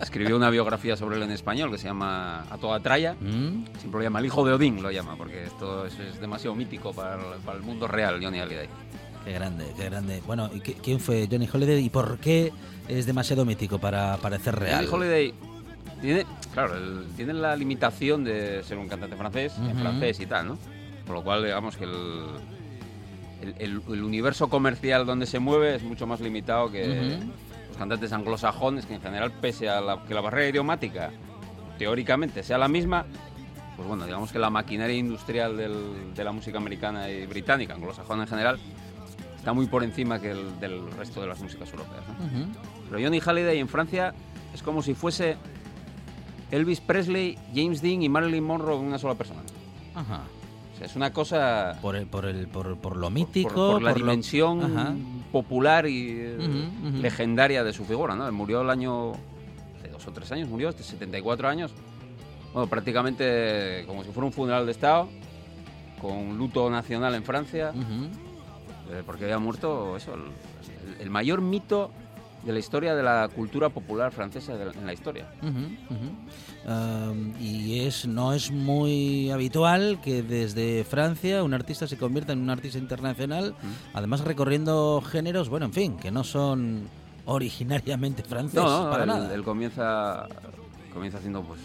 escribió 0.00 0.36
una 0.36 0.50
biografía 0.50 0.96
sobre 0.96 1.16
él 1.16 1.22
en 1.22 1.30
español 1.30 1.70
que 1.70 1.78
se 1.78 1.86
llama 1.86 2.42
A 2.50 2.58
toda 2.58 2.80
tralla. 2.80 3.14
¿Mm? 3.20 3.64
Siempre 3.78 3.98
lo 3.98 4.02
llama 4.02 4.18
el 4.18 4.26
hijo 4.26 4.44
de 4.44 4.52
Odín, 4.52 4.82
lo 4.82 4.90
llama, 4.90 5.16
porque 5.16 5.44
esto 5.44 5.86
es, 5.86 5.98
es 5.98 6.20
demasiado 6.20 6.54
mítico 6.56 6.92
para 6.92 7.14
el, 7.14 7.40
para 7.44 7.58
el 7.58 7.62
mundo 7.64 7.86
real, 7.88 8.20
Johnny 8.22 8.38
Hallyday. 8.38 8.68
Qué 9.24 9.32
grande, 9.32 9.64
qué 9.76 9.84
grande. 9.84 10.22
Bueno, 10.26 10.50
¿y 10.52 10.60
qué- 10.60 10.74
quién 10.74 11.00
fue 11.00 11.26
Johnny 11.30 11.48
Holiday 11.50 11.82
y 11.84 11.90
por 11.90 12.18
qué 12.18 12.52
es 12.88 13.06
demasiado 13.06 13.44
mítico 13.44 13.78
para 13.78 14.16
parecer 14.18 14.54
real? 14.56 14.86
Johnny 14.86 15.04
Holiday 15.04 15.34
tiene, 16.02 16.26
claro, 16.52 16.76
el- 16.76 17.06
tiene 17.16 17.32
la 17.32 17.56
limitación 17.56 18.22
de 18.24 18.62
ser 18.64 18.76
un 18.76 18.88
cantante 18.88 19.16
francés, 19.16 19.54
en 19.58 19.78
francés 19.78 20.20
y 20.20 20.26
tal, 20.26 20.48
¿no? 20.48 20.58
Por 21.06 21.16
lo 21.16 21.22
cual, 21.24 21.42
digamos 21.44 21.76
que 21.76 21.84
el, 21.84 22.26
el, 23.58 24.02
universo 24.02 24.48
comercial 24.48 25.06
donde 25.06 25.26
se 25.26 25.38
mueve 25.38 25.76
es 25.76 25.82
mucho 25.82 26.06
más 26.06 26.20
limitado 26.20 26.70
que. 26.70 27.18
Los 27.74 27.78
cantantes 27.80 28.12
anglosajones, 28.12 28.86
que 28.86 28.94
en 28.94 29.00
general, 29.02 29.32
pese 29.32 29.68
a 29.68 29.80
la- 29.80 30.04
que 30.04 30.14
la 30.14 30.20
barrera 30.20 30.48
idiomática 30.48 31.10
teóricamente 31.76 32.44
sea 32.44 32.56
la 32.56 32.68
misma, 32.68 33.04
pues 33.76 33.88
bueno, 33.88 34.04
digamos 34.04 34.30
que 34.30 34.38
la 34.38 34.48
maquinaria 34.48 34.96
industrial 34.96 35.56
del- 35.56 36.14
de 36.14 36.22
la 36.24 36.30
música 36.30 36.58
americana 36.58 37.10
y 37.10 37.26
británica, 37.26 37.74
anglosajona 37.74 38.22
en 38.22 38.28
general, 38.28 38.60
está 39.36 39.52
muy 39.52 39.66
por 39.66 39.82
encima 39.82 40.20
que 40.20 40.30
el, 40.30 40.60
del 40.60 40.88
resto 40.92 41.20
de 41.20 41.26
las 41.26 41.40
músicas 41.42 41.68
europeas. 41.72 42.04
¿no? 42.08 42.24
Ujú. 42.26 42.52
Pero 42.90 43.02
Johnny 43.04 43.18
Halliday 43.20 43.58
en 43.58 43.68
Francia 43.68 44.14
es 44.54 44.62
como 44.62 44.80
si 44.80 44.94
fuese 44.94 45.36
Elvis 46.52 46.80
Presley, 46.80 47.36
James 47.52 47.82
Dean 47.82 48.02
y 48.02 48.08
Marilyn 48.08 48.44
Monroe 48.44 48.78
en 48.78 48.84
una 48.84 48.98
sola 48.98 49.16
persona. 49.16 49.40
Ajá. 49.96 50.20
O 50.74 50.76
sea, 50.78 50.86
es 50.86 50.94
una 50.94 51.12
cosa 51.12 51.76
Por, 51.82 51.96
el, 51.96 52.06
por, 52.06 52.24
el, 52.26 52.46
por, 52.46 52.76
por 52.76 52.96
lo 52.96 53.10
mítico. 53.10 53.72
por 53.72 53.82
la 53.82 53.90
por 53.90 54.00
lo- 54.00 54.06
dimensión 54.06 54.62
Ajá. 54.62 54.94
Popular 55.34 55.84
y 55.88 56.10
eh, 56.16 56.68
legendaria 57.02 57.64
de 57.64 57.72
su 57.72 57.84
figura, 57.84 58.14
¿no? 58.14 58.30
Murió 58.30 58.60
el 58.60 58.70
año 58.70 59.14
hace 59.76 59.88
dos 59.90 60.06
o 60.06 60.12
tres 60.12 60.30
años, 60.30 60.48
murió, 60.48 60.68
este 60.68 60.84
74 60.84 61.48
años. 61.48 61.72
Bueno, 62.52 62.70
prácticamente 62.70 63.82
como 63.88 64.04
si 64.04 64.12
fuera 64.12 64.26
un 64.26 64.32
funeral 64.32 64.64
de 64.64 64.70
estado, 64.70 65.08
con 66.00 66.38
luto 66.38 66.70
nacional 66.70 67.16
en 67.16 67.24
Francia, 67.24 67.72
eh, 68.92 69.02
porque 69.04 69.24
había 69.24 69.40
muerto 69.40 69.96
eso, 69.96 70.14
el 71.00 71.10
mayor 71.10 71.40
mito 71.40 71.90
de 72.44 72.52
la 72.52 72.58
historia 72.58 72.94
de 72.94 73.02
la 73.02 73.28
cultura 73.34 73.68
popular 73.70 74.12
francesa 74.12 74.56
de 74.56 74.66
la- 74.66 74.72
en 74.72 74.86
la 74.86 74.92
historia. 74.92 75.26
Um, 76.66 77.32
y 77.40 77.80
es 77.80 78.06
no 78.06 78.32
es 78.32 78.50
muy 78.50 79.30
habitual 79.30 80.00
que 80.02 80.22
desde 80.22 80.84
Francia 80.84 81.42
un 81.42 81.52
artista 81.54 81.86
se 81.86 81.96
convierta 81.98 82.32
en 82.32 82.40
un 82.40 82.50
artista 82.50 82.78
internacional, 82.78 83.54
además 83.92 84.20
recorriendo 84.22 85.02
géneros, 85.06 85.48
bueno, 85.48 85.66
en 85.66 85.72
fin, 85.72 85.96
que 85.96 86.10
no 86.10 86.24
son 86.24 86.88
originariamente 87.26 88.22
franceses 88.22 88.62
No, 88.62 88.84
no, 88.84 88.90
para 88.90 89.04
él, 89.04 89.08
nada. 89.08 89.34
él 89.34 89.42
comienza 89.42 90.26
comienza 90.92 91.18
haciendo 91.18 91.42
pues 91.42 91.60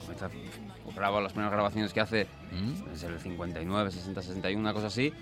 comienza 0.00 0.28
graba 0.96 1.20
las 1.20 1.32
primeras 1.32 1.52
grabaciones 1.52 1.92
que 1.92 2.00
hace 2.00 2.26
desde 2.90 3.06
el 3.06 3.20
59, 3.20 3.90
60, 3.90 4.22
61, 4.22 4.60
una 4.60 4.72
cosa 4.74 4.88
así, 4.88 5.12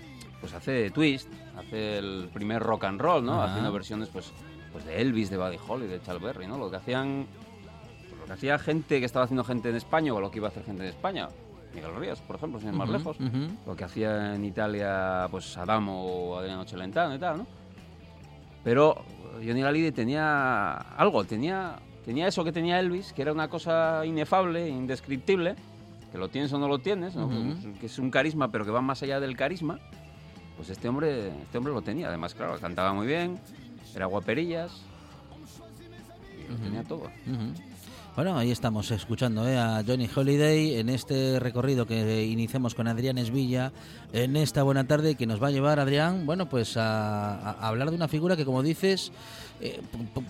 pues 0.41 0.53
hace 0.53 0.89
twist, 0.91 1.27
hace 1.57 1.99
el 1.99 2.29
primer 2.33 2.61
rock 2.63 2.85
and 2.85 2.99
roll, 2.99 3.23
¿no? 3.23 3.41
Haciendo 3.43 3.71
versiones 3.71 4.09
pues 4.09 4.31
pues 4.71 4.85
de 4.85 5.01
Elvis, 5.01 5.29
de 5.29 5.37
Buddy 5.37 5.57
Holly, 5.67 5.87
de 5.87 6.01
Charles 6.01 6.21
Berry, 6.21 6.47
¿no? 6.47 6.57
Lo 6.57 6.69
que 6.69 6.77
hacían 6.77 7.25
pues, 8.09 8.19
lo 8.19 8.25
que 8.25 8.33
hacía 8.33 8.59
gente 8.59 8.99
que 8.99 9.05
estaba 9.05 9.25
haciendo 9.25 9.43
gente 9.43 9.69
en 9.69 9.75
España 9.75 10.13
o 10.13 10.19
lo 10.19 10.31
que 10.31 10.37
iba 10.37 10.47
a 10.47 10.51
hacer 10.51 10.63
gente 10.63 10.83
en 10.83 10.89
España. 10.89 11.27
Miguel 11.73 11.95
Ríos, 11.95 12.19
por 12.21 12.35
ejemplo, 12.35 12.59
sin 12.59 12.69
ir 12.69 12.75
más 12.75 12.89
lejos. 12.89 13.17
Lo 13.65 13.75
que 13.75 13.83
hacía 13.83 14.35
en 14.35 14.43
Italia, 14.43 15.27
pues 15.29 15.55
Adamo 15.57 16.03
o 16.03 16.37
Adriano 16.37 16.65
Celentano 16.65 17.13
y 17.15 17.19
tal, 17.19 17.37
¿no? 17.37 17.47
Pero 18.63 19.03
Johnny 19.35 19.61
Hallyday 19.61 19.91
tenía 19.91 20.73
algo, 20.73 21.23
tenía, 21.23 21.75
tenía 22.03 22.27
eso 22.27 22.43
que 22.43 22.51
tenía 22.51 22.79
Elvis, 22.79 23.13
que 23.13 23.21
era 23.21 23.31
una 23.31 23.47
cosa 23.47 24.05
inefable, 24.05 24.67
indescriptible, 24.67 25.55
que 26.11 26.17
lo 26.17 26.27
tienes 26.27 26.51
o 26.53 26.59
no 26.59 26.67
lo 26.67 26.79
tienes, 26.79 27.15
¿no? 27.15 27.29
Que 27.79 27.85
es 27.85 27.99
un 27.99 28.09
carisma, 28.09 28.51
pero 28.51 28.65
que 28.65 28.71
va 28.71 28.81
más 28.81 29.03
allá 29.03 29.19
del 29.19 29.37
carisma. 29.37 29.79
Pues 30.57 30.69
este 30.71 30.89
hombre, 30.89 31.29
este 31.43 31.57
hombre 31.57 31.71
lo 31.71 31.81
tenía, 31.81 32.07
además, 32.09 32.33
claro, 32.33 32.57
cantaba 32.59 32.93
muy 32.93 33.07
bien, 33.07 33.39
era 33.95 34.05
guaperillas, 34.05 34.71
y 36.49 36.63
tenía 36.63 36.83
todo. 36.83 37.03
Bueno, 38.15 38.37
ahí 38.37 38.51
estamos 38.51 38.91
escuchando 38.91 39.47
¿eh? 39.47 39.57
a 39.57 39.81
Johnny 39.85 40.09
Holiday 40.13 40.75
en 40.79 40.89
este 40.89 41.39
recorrido 41.39 41.85
que 41.85 42.25
iniciamos 42.25 42.75
con 42.75 42.87
Adrián 42.87 43.17
Esvilla 43.17 43.71
en 44.11 44.35
esta 44.35 44.63
buena 44.63 44.85
tarde 44.85 45.15
que 45.15 45.25
nos 45.25 45.41
va 45.41 45.47
a 45.47 45.51
llevar 45.51 45.79
Adrián, 45.79 46.25
bueno, 46.25 46.49
pues 46.49 46.75
a, 46.75 47.35
a 47.51 47.67
hablar 47.67 47.91
de 47.91 47.95
una 47.95 48.07
figura 48.09 48.35
que 48.35 48.43
como 48.43 48.61
dices, 48.61 49.11
eh, 49.61 49.79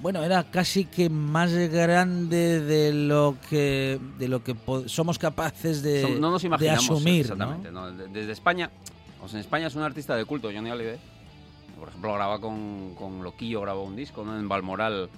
bueno, 0.02 0.24
era 0.24 0.44
casi 0.52 0.86
que 0.86 1.10
más 1.10 1.52
grande 1.52 2.60
de 2.60 2.94
lo 2.94 3.38
que 3.50 4.00
de 4.20 4.28
lo 4.28 4.44
que 4.44 4.56
somos 4.86 5.18
capaces 5.18 5.82
de, 5.82 6.18
no 6.20 6.30
nos 6.32 6.42
de 6.42 6.48
imaginamos 6.48 6.84
asumir, 6.92 7.22
exactamente. 7.22 7.72
¿no? 7.72 7.92
De- 7.92 8.08
Desde 8.10 8.34
España, 8.34 8.70
o 9.24 9.28
sea, 9.28 9.40
en 9.40 9.42
España 9.46 9.66
es 9.68 9.76
un 9.76 9.82
artista 9.84 10.16
de 10.16 10.26
culto, 10.26 10.50
Johnny 10.54 10.70
Hallyday. 10.70 10.98
Por 11.80 11.90
ejemplo, 11.90 12.14
graba 12.14 12.40
con, 12.40 12.94
con 12.96 13.24
Loquillo, 13.24 13.62
grabó 13.62 13.84
un 13.84 13.96
disco 13.96 14.24
¿no? 14.24 14.38
en 14.38 14.48
Balmoral, 14.48 15.10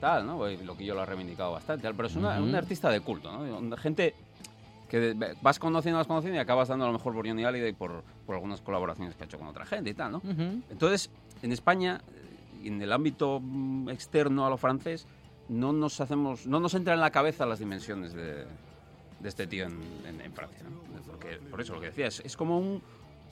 tal, 0.00 0.26
¿no? 0.26 0.48
Y 0.50 0.56
Loquillo 0.58 0.94
lo 0.94 1.02
ha 1.02 1.06
reivindicado 1.06 1.52
bastante, 1.52 1.92
pero 1.94 2.08
es 2.08 2.16
una- 2.16 2.34
Ujú. 2.38 2.44
un 2.44 2.54
artista 2.54 2.90
de 2.90 3.00
culto, 3.00 3.30
¿no? 3.32 3.76
Gente 3.76 4.14
que 4.88 5.16
vas 5.42 5.58
conociendo, 5.58 5.98
vas 5.98 6.06
conociendo 6.06 6.36
y 6.36 6.40
acabas 6.40 6.68
dando 6.68 6.84
a 6.84 6.88
lo 6.88 6.92
mejor 6.94 7.12
por 7.14 7.26
Johnny 7.26 7.44
Hallyday 7.44 7.72
por, 7.72 8.04
por 8.24 8.34
algunas 8.36 8.60
colaboraciones 8.60 9.16
que 9.16 9.24
ha 9.24 9.26
hecho 9.26 9.38
con 9.38 9.48
otra 9.48 9.66
gente 9.66 9.90
y 9.90 9.94
tal, 9.94 10.12
¿no? 10.12 10.18
Ujú. 10.18 10.62
Entonces, 10.70 11.10
en 11.42 11.50
España, 11.52 12.00
en 12.62 12.80
el 12.82 12.92
ámbito 12.92 13.40
mm, 13.42 13.88
externo 13.90 14.46
a 14.46 14.50
lo 14.50 14.56
francés, 14.58 15.06
no 15.48 15.72
nos 15.72 16.00
hacemos, 16.00 16.46
no 16.46 16.60
nos 16.60 16.74
entra 16.74 16.94
en 16.94 17.00
la 17.00 17.10
cabeza 17.10 17.46
las 17.46 17.58
dimensiones 17.58 18.12
de, 18.12 18.44
de 19.20 19.28
este 19.28 19.46
tío 19.46 19.64
en, 19.66 19.80
en- 20.06 20.20
en 20.20 20.32
Francia. 20.32 20.62
¿no? 20.64 21.00
Porque, 21.10 21.38
por 21.50 21.60
eso 21.60 21.74
lo 21.74 21.80
que 21.80 21.86
decía, 21.86 22.06
es, 22.08 22.20
es 22.20 22.36
como, 22.36 22.58
un, 22.58 22.82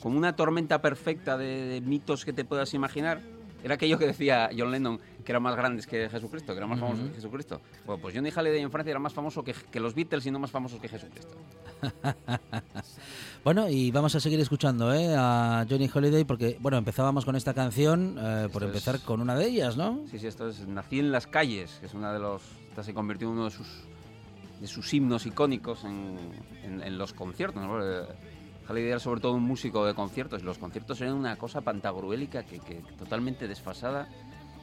como 0.01 0.19
una 0.19 0.37
tormenta 0.37 0.81
perfecta 0.83 1.37
de, 1.39 1.65
de 1.67 1.81
mitos 1.81 2.25
que 2.25 2.33
te 2.33 2.45
puedas 2.45 2.75
imaginar. 2.75 3.21
Era 3.63 3.77
aquello 3.77 3.99
que 3.99 4.07
decía 4.07 4.51
John 4.57 4.71
Lennon, 4.71 5.01
que 5.25 5.33
eran 5.33 5.43
más 5.43 5.57
grandes 5.57 5.87
que 5.87 6.11
Jesucristo, 6.11 6.53
que 6.53 6.59
eran 6.59 6.69
más 6.69 6.79
famosos 6.81 7.09
que 7.09 7.15
Jesucristo. 7.15 7.63
Bueno, 7.87 8.03
pues 8.03 8.15
Johnny 8.15 8.31
Halliday 8.31 8.61
en 8.61 8.71
Francia 8.71 8.91
era 8.91 8.99
más 9.01 9.15
famoso 9.15 9.43
que, 9.43 9.55
que 9.55 9.81
los 9.81 9.95
Beatles 9.95 10.27
y 10.27 10.31
no 10.31 10.39
más 10.39 10.51
famosos 10.51 10.79
que 10.81 10.89
Jesucristo. 10.89 11.35
Bueno, 13.43 13.69
y 13.69 13.91
vamos 13.91 14.15
a 14.15 14.21
seguir 14.21 14.41
escuchando 14.41 14.93
¿eh? 14.95 15.15
a 15.17 15.67
Johnny 15.69 15.91
Holiday 15.93 16.25
porque, 16.25 16.57
bueno, 16.61 16.79
empezábamos 16.79 17.25
con 17.27 17.37
esta 17.37 17.53
canción 17.53 18.17
eh, 18.19 18.49
por 18.51 18.63
empezar 18.63 18.95
es- 18.97 19.01
con 19.03 19.21
una 19.21 19.35
de 19.35 19.47
ellas, 19.47 19.77
¿no? 19.77 20.01
Sí, 20.11 20.19
sí, 20.19 20.27
esto 20.27 20.49
es 20.49 20.67
Nací 20.67 20.99
en 20.99 21.13
las 21.13 21.27
calles, 21.27 21.77
que 21.81 21.87
es 21.87 21.93
una 21.95 22.13
de 22.13 22.21
los. 22.21 22.43
Esta 22.71 22.83
se 22.83 22.95
convirtió 22.95 23.29
en 23.29 23.35
uno 23.35 23.45
de 23.45 23.51
sus, 23.51 23.67
de 24.61 24.67
sus 24.67 24.93
himnos 24.95 25.27
icónicos 25.27 25.85
en, 25.85 26.17
en- 26.63 26.83
en 26.83 26.97
los 26.99 27.13
conciertos. 27.13 27.63
¿no? 27.63 27.79
Halliday 28.69 28.91
era 28.91 28.99
sobre 29.01 29.21
todo 29.21 29.33
un 29.33 29.43
músico 29.43 29.85
de 29.87 29.95
conciertos 29.95 30.43
y 30.43 30.45
los 30.45 30.59
conciertos 30.59 31.01
eran 31.01 31.15
una 31.15 31.37
cosa 31.37 31.61
pantagruélica 31.61 32.45
que, 32.45 32.59
que 32.61 32.83
totalmente 32.99 33.47
desfasada, 33.47 34.09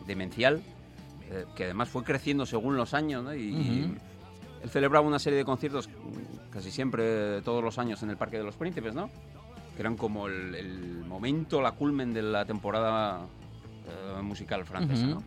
demencial, 0.08 0.62
eh, 1.30 1.46
que 1.56 1.66
además 1.66 1.90
fue 1.90 2.04
creciendo 2.04 2.46
según 2.46 2.76
los 2.78 2.94
años. 2.94 3.24
¿no? 3.24 3.34
Y, 3.36 3.42
y 3.42 3.84
Ujú. 3.84 3.96
él 4.64 4.70
celebraba 4.70 5.06
una 5.06 5.20
serie 5.20 5.38
de 5.38 5.46
conciertos 5.46 5.90
casi 6.52 6.72
siempre, 6.72 7.42
todos 7.44 7.64
los 7.64 7.78
años, 7.78 8.02
en 8.04 8.10
el 8.10 8.18
Parque 8.18 8.38
de 8.38 8.44
los 8.44 8.56
Príncipes, 8.56 8.94
¿no? 8.94 9.10
que 9.76 9.82
eran 9.82 9.96
como 9.96 10.28
el, 10.28 10.56
el 10.56 11.06
momento, 11.06 11.62
la 11.62 11.72
culmen 11.74 12.14
de 12.14 12.24
la 12.24 12.46
temporada 12.46 13.28
eh, 13.88 14.22
musical 14.22 14.66
francesa, 14.66 15.06
Ujú. 15.06 15.16
¿no? 15.16 15.24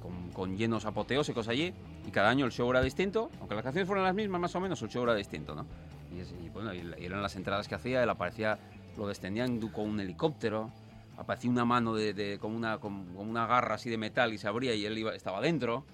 Con, 0.00 0.30
con 0.30 0.56
llenos 0.56 0.84
apoteósicos 0.84 1.48
allí, 1.48 1.74
y 2.06 2.10
cada 2.10 2.30
año 2.30 2.46
el 2.46 2.52
show 2.52 2.70
era 2.70 2.80
distinto, 2.80 3.30
aunque 3.40 3.56
las 3.56 3.64
canciones 3.64 3.88
fueran 3.88 4.04
las 4.04 4.14
mismas 4.14 4.40
más 4.40 4.54
o 4.54 4.60
menos, 4.60 4.80
el 4.82 4.88
show 4.88 5.02
era 5.02 5.14
distinto, 5.14 5.54
¿no? 5.56 5.66
Y, 6.12 6.20
es- 6.20 6.32
y 6.42 6.48
bueno, 6.48 6.72
y, 6.74 6.80
eran 7.04 7.22
las 7.22 7.36
entradas 7.36 7.68
que 7.68 7.74
hacía, 7.74 8.02
él 8.02 8.10
aparecía, 8.10 8.58
lo 8.96 9.06
descendían 9.06 9.60
con 9.68 9.88
un 9.90 10.00
helicóptero, 10.00 10.72
aparecía 11.16 11.50
una 11.50 11.64
mano 11.64 11.94
de, 11.94 12.14
de- 12.14 12.38
con, 12.38 12.54
una, 12.54 12.78
con, 12.78 13.14
con 13.14 13.28
una 13.28 13.46
garra 13.46 13.74
así 13.74 13.90
de 13.90 13.98
metal 13.98 14.32
y 14.32 14.38
se 14.38 14.48
abría 14.48 14.74
y 14.74 14.84
él 14.86 14.96
iba, 14.98 15.14
estaba 15.14 15.40
dentro, 15.40 15.84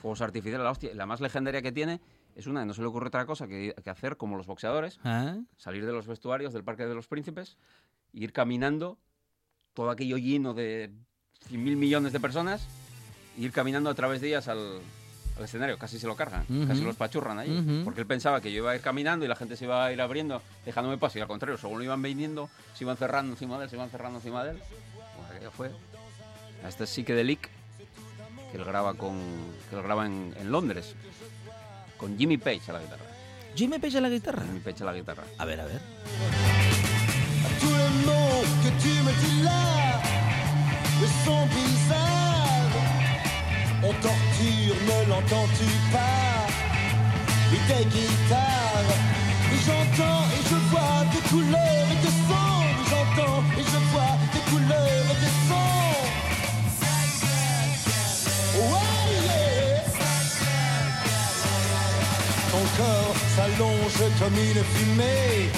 fuegos 0.00 0.20
artificiales, 0.22 0.64
la 0.64 0.70
hostia, 0.70 0.94
la 0.94 1.06
más 1.06 1.20
legendaria 1.20 1.60
que 1.62 1.72
tiene 1.72 2.00
es 2.36 2.46
una, 2.46 2.64
no 2.64 2.72
se 2.72 2.80
le 2.82 2.86
ocurre 2.86 3.08
otra 3.08 3.26
cosa 3.26 3.48
que, 3.48 3.74
que 3.82 3.90
hacer 3.90 4.16
como 4.16 4.36
los 4.36 4.46
boxeadores, 4.46 5.00
Ah, 5.04 5.36
salir 5.56 5.84
de 5.84 5.92
los 5.92 6.06
vestuarios 6.06 6.52
del 6.52 6.62
Parque 6.64 6.86
de 6.86 6.94
los 6.94 7.08
Príncipes, 7.08 7.56
e 8.14 8.20
ir 8.20 8.32
caminando, 8.32 8.96
todo 9.74 9.90
aquello 9.90 10.16
lleno 10.18 10.54
de 10.54 10.92
mil 11.50 11.76
millones 11.76 12.12
de 12.12 12.20
personas, 12.20 12.66
e 13.36 13.40
ir 13.42 13.50
caminando 13.52 13.90
a 13.90 13.94
través 13.94 14.20
de 14.20 14.28
ellas 14.28 14.46
al, 14.46 14.78
al 15.38 15.44
escenario. 15.44 15.78
Casi 15.78 15.98
se 15.98 16.06
lo 16.06 16.16
cargan, 16.16 16.44
casi 16.66 16.82
los 16.82 16.96
pachurran 16.96 17.38
ahí, 17.38 17.82
porque 17.84 18.00
él 18.00 18.06
pensaba 18.06 18.40
que 18.40 18.52
yo 18.52 18.58
iba 18.58 18.72
a 18.72 18.76
ir 18.76 18.80
caminando 18.80 19.24
y 19.24 19.28
la 19.28 19.36
gente 19.36 19.56
se 19.56 19.64
iba 19.64 19.84
a 19.84 19.92
ir 19.92 20.00
abriendo, 20.00 20.42
dejándome 20.64 20.98
paso, 20.98 21.18
y 21.18 21.22
al 21.22 21.28
contrario, 21.28 21.58
según 21.58 21.78
lo 21.78 21.84
iban 21.84 22.02
viniendo, 22.02 22.48
se 22.74 22.84
iban 22.84 22.96
cerrando 22.96 23.32
encima 23.32 23.58
de 23.58 23.64
él, 23.64 23.70
se 23.70 23.76
iban 23.76 23.90
cerrando 23.90 24.18
encima 24.18 24.44
de 24.44 24.52
él. 24.52 24.58
Pues 24.58 25.30
aquello 25.30 25.50
fue. 25.50 25.70
Este 26.66 26.84
es 26.84 26.90
Psychedelic, 26.90 27.48
que 28.50 28.58
él 28.58 28.64
graba, 28.64 28.94
con, 28.94 29.18
que 29.70 29.76
él 29.76 29.82
graba 29.82 30.06
en, 30.06 30.34
en 30.38 30.50
Londres, 30.50 30.94
con 31.96 32.18
Jimmy 32.18 32.36
Page 32.36 32.62
a 32.68 32.72
la 32.72 32.80
guitarra. 32.80 33.04
Jimmy 33.54 33.78
Page 33.78 33.98
a 33.98 34.00
la 34.00 34.08
guitarra. 34.08 34.42
Jimmy 34.44 34.60
Page 34.60 34.82
a 34.82 34.86
la 34.86 34.94
guitarra. 34.94 35.24
A 35.38 35.44
ver, 35.44 35.60
a 35.60 35.66
ver. 35.66 35.80
Que 38.62 38.70
tu 38.70 39.04
me 39.04 39.12
On 43.80 43.92
torture, 43.92 44.76
ne 44.90 45.08
l'entends-tu 45.08 45.68
pas? 45.92 46.46
Et 47.54 47.62
des 47.68 47.84
guitares. 47.84 48.92
J'entends 49.64 50.24
et 50.34 50.42
je 50.50 50.58
vois 50.70 51.04
des 51.12 51.22
couleurs 51.28 51.86
et 51.92 52.00
des 52.04 52.16
sons. 52.26 52.66
J'entends 52.90 53.42
et 53.56 53.62
je 53.62 53.80
vois 53.92 54.16
des 54.34 54.42
couleurs 54.50 55.06
et 55.12 55.18
des 55.24 55.34
sons. 55.48 55.98
Ton 62.50 62.64
corps 62.76 63.16
s'allonge 63.36 64.00
comme 64.18 64.34
une 64.34 64.62
fumée. 64.74 65.50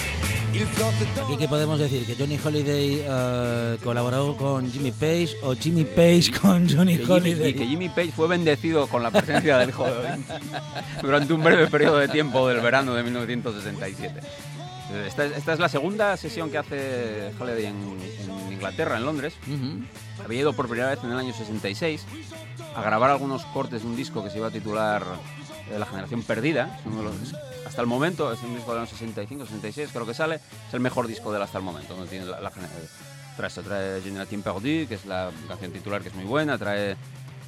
Aquí 0.64 1.36
que 1.38 1.48
podemos 1.48 1.78
decir 1.78 2.04
que 2.04 2.14
Johnny 2.16 2.38
Holiday 2.42 3.02
eh, 3.06 3.78
colaboró 3.82 4.36
con 4.36 4.70
Jimmy 4.70 4.90
Page 4.92 5.30
o 5.42 5.54
Jimmy 5.54 5.84
Page 5.84 6.30
con 6.40 6.68
Johnny 6.68 6.98
Que 6.98 7.04
Jimmy, 7.04 7.12
Holiday. 7.18 7.48
y 7.50 7.54
que 7.54 7.66
Jimmy 7.66 7.88
Page 7.88 8.12
fue 8.12 8.28
bendecido 8.28 8.86
con 8.86 9.02
la 9.02 9.10
presencia 9.10 9.56
del 9.58 9.70
hijo 9.70 9.84
de 9.86 9.92
Odín 9.92 10.24
durante 11.00 11.32
un 11.32 11.42
breve 11.42 11.66
periodo 11.68 11.96
de 11.98 12.08
tiempo 12.08 12.46
del 12.48 12.60
verano 12.60 12.94
de 12.94 13.02
1967. 13.02 14.20
Esta, 15.06 15.24
es- 15.24 15.36
esta 15.38 15.52
es 15.54 15.58
la 15.60 15.68
segunda 15.70 16.16
sesión 16.18 16.50
que 16.50 16.58
hace 16.58 17.30
Holiday 17.38 17.66
en, 17.66 17.76
en 18.46 18.52
Inglaterra, 18.52 18.98
en 18.98 19.04
Londres. 19.06 19.34
Había 20.22 20.40
ido 20.40 20.52
por 20.52 20.68
primera 20.68 20.90
vez 20.90 20.98
en 21.02 21.10
el 21.12 21.18
año 21.18 21.32
66 21.32 22.04
a 22.76 22.82
grabar 22.82 23.10
algunos 23.10 23.44
cortes 23.46 23.80
de 23.82 23.88
un 23.88 23.96
disco 23.96 24.22
que 24.22 24.28
se 24.30 24.36
iba 24.38 24.48
a 24.48 24.50
titular 24.50 25.02
eh, 25.72 25.78
La 25.78 25.86
generación 25.86 26.22
perdida. 26.22 26.76
Es 26.80 26.86
uno 26.86 26.98
de 26.98 27.04
los- 27.04 27.34
hasta 27.70 27.80
el 27.82 27.86
momento, 27.86 28.32
es 28.32 28.42
un 28.42 28.54
disco 28.54 28.72
del 28.72 28.80
año 28.82 28.90
65, 28.90 29.44
66, 29.46 29.90
creo 29.92 30.04
que 30.04 30.12
sale. 30.14 30.34
Es 30.68 30.74
el 30.74 30.80
mejor 30.80 31.06
disco 31.06 31.30
de 31.30 31.36
él 31.38 31.42
hasta 31.42 31.58
el 31.58 31.64
momento. 31.64 31.96
¿no? 31.96 32.04
Tiene 32.04 32.26
la, 32.26 32.40
la 32.40 32.50
gener- 32.50 32.68
trae, 33.36 33.46
esto, 33.48 33.62
trae 33.62 34.02
Génération 34.02 34.42
Perdue, 34.42 34.86
que 34.88 34.94
es 34.96 35.06
la 35.06 35.30
canción 35.48 35.70
titular 35.72 36.02
que 36.02 36.08
es 36.08 36.14
muy 36.14 36.24
buena. 36.24 36.58
Trae 36.58 36.96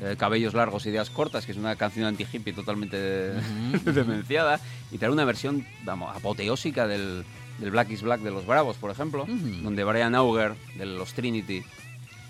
eh, 0.00 0.16
Cabellos 0.16 0.54
largos, 0.54 0.86
ideas 0.86 1.10
cortas, 1.10 1.44
que 1.44 1.50
es 1.52 1.58
una 1.58 1.74
canción 1.76 2.06
anti-hippie 2.06 2.52
totalmente 2.54 2.96
demenciada. 3.84 4.60
Y 4.92 4.98
trae 4.98 5.10
una 5.10 5.24
versión, 5.24 5.66
vamos, 5.84 6.16
apoteósica 6.16 6.86
del, 6.86 7.24
del 7.58 7.70
Black 7.72 7.90
is 7.90 8.02
Black 8.02 8.20
de 8.20 8.30
los 8.30 8.46
Bravos, 8.46 8.76
por 8.76 8.90
ejemplo, 8.92 9.26
donde 9.26 9.82
Brian 9.84 10.14
Auger, 10.14 10.54
de 10.76 10.86
los 10.86 11.12
Trinity, 11.14 11.64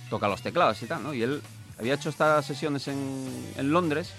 toca 0.09 0.29
los 0.29 0.41
teclados 0.43 0.83
y 0.83 0.87
tal, 0.87 1.03
¿no? 1.03 1.13
Y 1.15 1.23
él 1.23 1.43
había 1.79 1.95
hecho 1.95 2.09
estas 2.09 2.45
sesiones 2.47 2.89
en, 2.89 3.27
en 3.57 3.71
Londres 3.71 4.11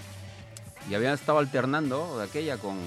y 0.90 0.94
había 0.96 1.14
estado 1.14 1.40
alternando 1.40 2.18
de 2.20 2.26
aquella 2.26 2.58
con, 2.58 2.78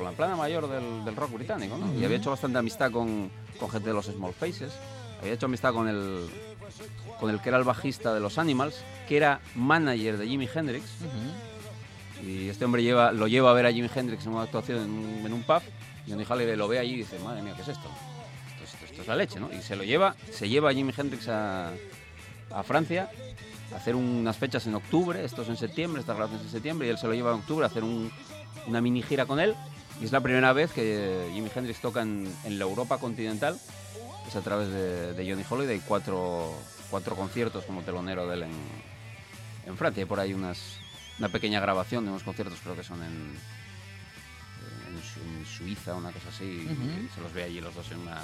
con 0.00 0.10
la 0.10 0.16
plana 0.16 0.34
mayor 0.34 0.66
del, 0.68 1.04
del 1.04 1.14
rock 1.14 1.32
británico, 1.34 1.76
¿no? 1.76 1.92
Y 2.00 2.04
había 2.04 2.16
hecho 2.16 2.30
bastante 2.30 2.58
amistad 2.58 2.90
con, 2.90 3.30
con 3.58 3.70
gente 3.70 3.88
de 3.88 3.94
los 3.94 4.06
Small 4.06 4.32
Faces, 4.32 4.72
había 5.20 5.34
hecho 5.34 5.44
amistad 5.46 5.74
con 5.74 5.88
el, 5.88 6.26
con 7.20 7.28
el 7.30 7.40
que 7.42 7.50
era 7.50 7.58
el 7.58 7.64
bajista 7.64 8.14
de 8.14 8.20
los 8.20 8.38
Animals, 8.38 8.76
que 9.08 9.18
era 9.18 9.40
manager 9.54 10.16
de 10.16 10.26
Jimi 10.26 10.48
Hendrix. 10.54 10.84
Y 12.26 12.48
este 12.48 12.64
hombre 12.64 12.82
lleva, 12.82 13.12
lo 13.12 13.26
lleva 13.28 13.50
a 13.50 13.54
ver 13.54 13.66
a 13.66 13.72
Jimi 13.72 13.90
Hendrix 13.94 14.24
en 14.26 14.32
una 14.32 14.42
actuación 14.42 14.78
en 14.78 14.90
un, 14.90 15.26
en 15.26 15.32
un 15.32 15.42
pub 15.42 15.62
y 16.06 16.10
Johnny 16.10 16.24
Halliday 16.24 16.56
lo 16.56 16.66
ve 16.68 16.78
allí 16.78 16.94
y 16.94 16.96
dice, 16.98 17.18
madre 17.18 17.42
mía, 17.42 17.52
¿qué 17.56 17.62
es 17.62 17.68
esto? 17.68 17.88
Esto, 18.62 18.64
esto- 18.64 18.84
esto 18.86 19.02
es 19.02 19.08
la 19.08 19.16
leche, 19.16 19.38
¿no? 19.40 19.50
Y 19.52 19.60
se 19.62 19.76
lo 19.76 19.84
lleva, 19.84 20.14
se 20.30 20.48
lleva 20.48 20.70
a 20.70 20.72
Jimi 20.74 20.92
Hendrix 20.96 21.28
a, 21.28 21.70
a 22.54 22.62
Francia 22.62 23.10
a 23.72 23.76
hacer 23.76 23.94
unas 23.96 24.36
fechas 24.36 24.66
en 24.66 24.74
octubre, 24.74 25.24
estos 25.24 25.48
en 25.48 25.56
septiembre, 25.56 26.00
estas 26.00 26.16
grabaciones 26.16 26.46
en 26.46 26.52
septiembre, 26.52 26.88
y 26.88 26.90
él 26.90 26.98
se 26.98 27.06
lo 27.06 27.14
lleva 27.14 27.30
en 27.32 27.38
octubre 27.40 27.64
a 27.64 27.68
hacer 27.68 27.84
un- 27.84 28.10
una 28.66 28.80
mini 28.80 29.02
gira 29.02 29.24
con 29.26 29.40
él. 29.40 29.54
Y 30.00 30.04
es 30.04 30.12
la 30.12 30.20
primera 30.20 30.52
vez 30.52 30.70
que 30.72 31.28
Jimi 31.32 31.50
Hendrix 31.54 31.80
toca 31.80 32.02
en, 32.02 32.32
en 32.44 32.58
la 32.58 32.64
Europa 32.64 32.98
continental, 32.98 33.58
es 34.26 34.34
a 34.36 34.40
través 34.40 34.68
de, 34.68 35.12
de 35.14 35.30
Johnny 35.30 35.44
Holiday, 35.48 35.80
cuatro, 35.86 36.54
cuatro 36.90 37.14
conciertos 37.16 37.64
como 37.64 37.82
telonero 37.82 38.26
de 38.26 38.34
él 38.34 38.42
en, 38.44 38.52
en 39.66 39.76
Francia. 39.76 40.02
Hay 40.02 40.08
por 40.08 40.20
ahí 40.20 40.32
unas, 40.32 40.78
una 41.18 41.28
pequeña 41.28 41.60
grabación 41.60 42.04
de 42.04 42.10
unos 42.10 42.22
conciertos, 42.22 42.58
creo 42.62 42.74
que 42.76 42.82
son 42.84 43.02
en, 43.02 43.36
en, 44.88 44.96
en 45.38 45.46
Suiza, 45.46 45.94
una 45.94 46.12
cosa 46.12 46.28
así. 46.30 46.44
y 46.44 46.72
Ujú. 46.72 47.08
se 47.14 47.20
los 47.20 47.32
ve 47.34 47.42
allí 47.44 47.60
los 47.60 47.74
dos 47.74 47.90
en 47.92 47.98
una, 47.98 48.20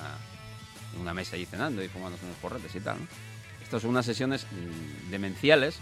en 0.95 1.01
una 1.01 1.12
mesa 1.12 1.37
allí 1.37 1.45
cenando 1.45 1.83
y 1.85 1.89
fumándose 1.89 2.24
unos 2.24 2.39
porretes 2.39 2.74
y 2.74 2.81
tal. 2.81 2.99
¿no? 3.01 3.07
Estas 3.62 3.83
son 3.83 3.91
unas 3.91 4.07
sesiones 4.07 4.47
mm, 4.51 5.11
demenciales 5.11 5.79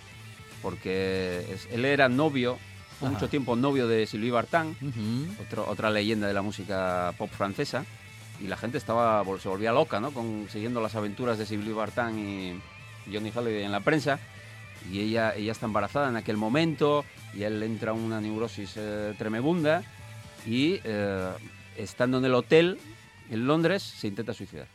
porque 0.63 1.47
es- 1.53 1.69
él 1.71 1.85
era 1.85 2.09
novio, 2.09 2.59
fue 3.05 3.11
Ajá. 3.11 3.19
mucho 3.19 3.29
tiempo 3.29 3.55
novio 3.57 3.87
de 3.87 4.07
Sylvie 4.07 4.31
Vartan, 4.31 4.77
Ujú. 4.81 5.43
otro- 5.43 5.69
otra 5.69 5.91
leyenda 5.91 6.27
de 6.27 6.35
la 6.35 6.43
música 6.43 7.13
pop 7.19 7.31
francesa, 7.31 7.85
y 8.41 8.47
la 8.49 8.57
gente 8.57 8.79
estaba 8.79 9.23
se 9.39 9.49
volvía 9.49 9.73
loca, 9.73 10.01
¿no? 10.01 10.11
Con, 10.13 10.47
siguiendo 10.51 10.81
las 10.81 10.95
aventuras 10.95 11.39
de 11.39 11.47
Sylvie 11.47 11.73
Vartan 11.73 12.19
y 12.19 12.61
Johnny 13.13 13.31
Halliday 13.31 13.63
en 13.65 13.73
la 13.73 13.81
prensa. 13.81 14.19
Y 14.91 15.01
ella, 15.01 15.35
ella 15.35 15.53
está 15.53 15.67
embarazada 15.67 16.09
en 16.09 16.17
aquel 16.17 16.37
momento, 16.37 17.05
y 17.33 17.43
él 17.45 17.63
entra 17.63 17.93
en 17.93 17.99
una 17.99 18.21
neurosis 18.21 18.73
eh, 18.77 19.15
tremebunda, 19.17 19.83
y 20.47 20.81
eh, 20.85 21.31
estando 21.77 22.19
en 22.19 22.25
el 22.27 22.35
hotel 22.35 22.79
en 23.31 23.47
Londres 23.47 23.83
se 23.83 24.09
intenta 24.09 24.35
suicidar. 24.35 24.67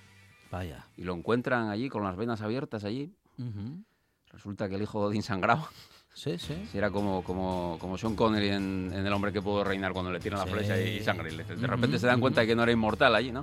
Vaya. 0.52 0.86
Y 0.98 1.04
lo 1.04 1.14
encuentran 1.14 1.70
allí 1.70 1.90
con 1.90 2.04
las 2.04 2.16
venas 2.16 2.42
abiertas 2.42 2.84
allí. 2.86 3.14
Ujú. 3.38 3.84
Resulta 4.32 4.68
que 4.68 4.76
el 4.76 4.82
hijo 4.82 5.00
de 5.02 5.08
Odín 5.10 5.22
sangraba. 5.24 5.70
Sí, 6.22 6.38
sí. 6.38 6.54
Sí, 6.70 6.78
era 6.78 6.90
como, 6.92 7.24
como, 7.24 7.78
como 7.80 7.98
Sean 7.98 8.14
Connery 8.14 8.50
en, 8.50 8.92
en 8.94 9.06
El 9.08 9.14
hombre 9.14 9.32
que 9.32 9.42
pudo 9.42 9.64
reinar 9.64 9.94
cuando 9.94 10.12
le 10.12 10.20
tiran 10.20 10.42
Sí. 10.42 10.46
la 10.50 10.52
flecha 10.54 10.82
y, 10.82 10.98
y 10.98 11.00
sangre. 11.02 11.32
Y 11.32 11.38
le- 11.38 11.44
De 11.46 11.66
repente 11.68 11.98
se 11.98 12.08
dan 12.08 12.20
cuenta 12.20 12.42
de 12.42 12.48
que 12.48 12.56
no 12.56 12.64
era 12.64 12.72
inmortal 12.74 13.16
allí, 13.16 13.32
¿no? 13.32 13.42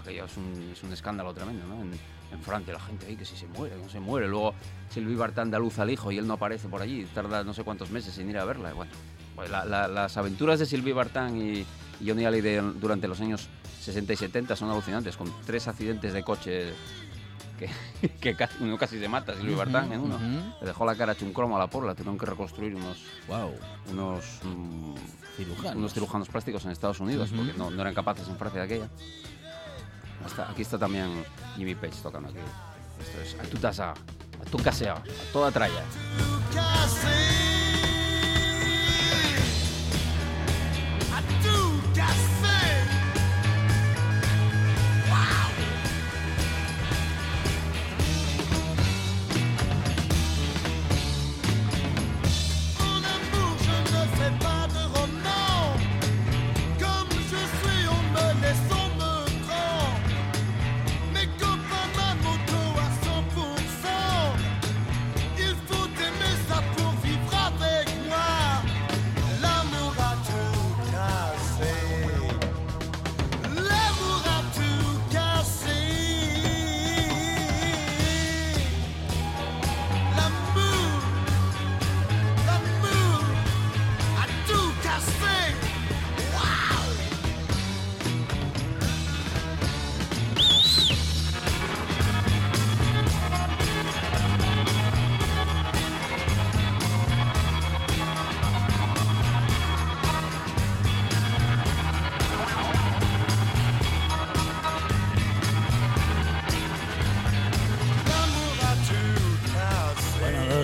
Aquello 0.00 0.24
es 0.24 0.36
un, 0.38 0.70
es 0.72 0.82
un 0.82 0.92
escándalo 0.94 1.34
tremendo, 1.34 1.66
¿no? 1.66 1.82
En, 1.82 1.90
en 2.32 2.40
Francia 2.42 2.72
la 2.72 2.80
gente 2.80 3.04
ahí 3.06 3.16
que 3.16 3.24
si 3.26 3.36
se 3.36 3.46
muere, 3.48 3.76
no 3.76 3.88
se 3.90 4.00
muere. 4.00 4.28
Luego 4.28 4.54
Sylvie 4.88 5.14
Vartan 5.16 5.50
da 5.50 5.58
luz 5.58 5.78
al 5.78 5.90
hijo 5.90 6.10
y 6.10 6.16
él 6.16 6.26
no 6.26 6.34
aparece 6.34 6.68
por 6.68 6.80
allí. 6.80 7.06
Tarda 7.14 7.44
no 7.44 7.52
sé 7.52 7.64
cuántos 7.64 7.90
meses 7.90 8.14
sin 8.14 8.30
ir 8.30 8.38
a 8.38 8.44
verla. 8.46 8.72
Bueno, 8.72 8.92
pues 9.36 9.50
la- 9.50 9.66
la- 9.66 9.86
las 9.88 10.16
aventuras 10.16 10.58
de 10.58 10.64
Sylvie 10.64 10.94
Vartan 10.94 11.36
y, 11.36 11.58
y 12.00 12.06
Johnny 12.08 12.24
Hallyday 12.24 12.60
durante 12.80 13.08
los 13.08 13.20
años 13.20 13.48
60 13.82 14.12
y 14.12 14.16
70 14.16 14.56
son 14.56 14.70
alucinantes, 14.70 15.16
con 15.18 15.30
tres 15.44 15.68
accidentes 15.68 16.12
de 16.14 16.22
coche 16.22 16.72
que, 17.60 18.08
que 18.20 18.34
casi, 18.34 18.56
uno 18.64 18.76
casi 18.76 18.98
se 18.98 19.08
mata, 19.08 19.36
Sylvie 19.36 19.54
Vartan 19.54 19.92
en 19.92 20.00
uno. 20.00 20.16
ujú. 20.16 20.54
Le 20.60 20.66
dejó 20.66 20.84
la 20.84 20.96
cara 20.96 21.12
hecho 21.12 21.24
un 21.24 21.32
cromo 21.32 21.54
a 21.56 21.58
la 21.60 21.68
porra, 21.68 21.94
tuvieron 21.94 22.18
que 22.18 22.26
reconstruir 22.26 22.74
unos, 22.74 22.98
Wow. 23.28 23.54
unos, 23.92 24.24
mm, 24.42 24.94
Cirujanos. 25.36 25.76
unos 25.76 25.94
cirujanos 25.94 26.28
plásticos 26.28 26.64
en 26.64 26.72
Estados 26.72 26.98
Unidos, 27.00 27.30
porque 27.36 27.52
no, 27.54 27.70
no 27.70 27.80
eran 27.80 27.94
capaces 27.94 28.26
en 28.26 28.36
Francia 28.36 28.60
de 28.60 28.66
aquella. 28.66 28.88
Hasta- 30.24 30.50
aquí 30.50 30.62
está 30.62 30.78
también 30.78 31.24
Jimmy 31.56 31.74
Page 31.74 31.94
tocando 32.02 32.28
aquí. 32.28 32.38
Esto 33.00 33.20
es 33.22 33.34
a 33.46 33.50
tu 33.50 33.56
taza, 33.58 33.90
a 33.92 34.44
tu 34.50 34.58
caseo, 34.58 34.94
a 34.94 35.02
toda 35.32 35.50
tralla. 35.50 35.82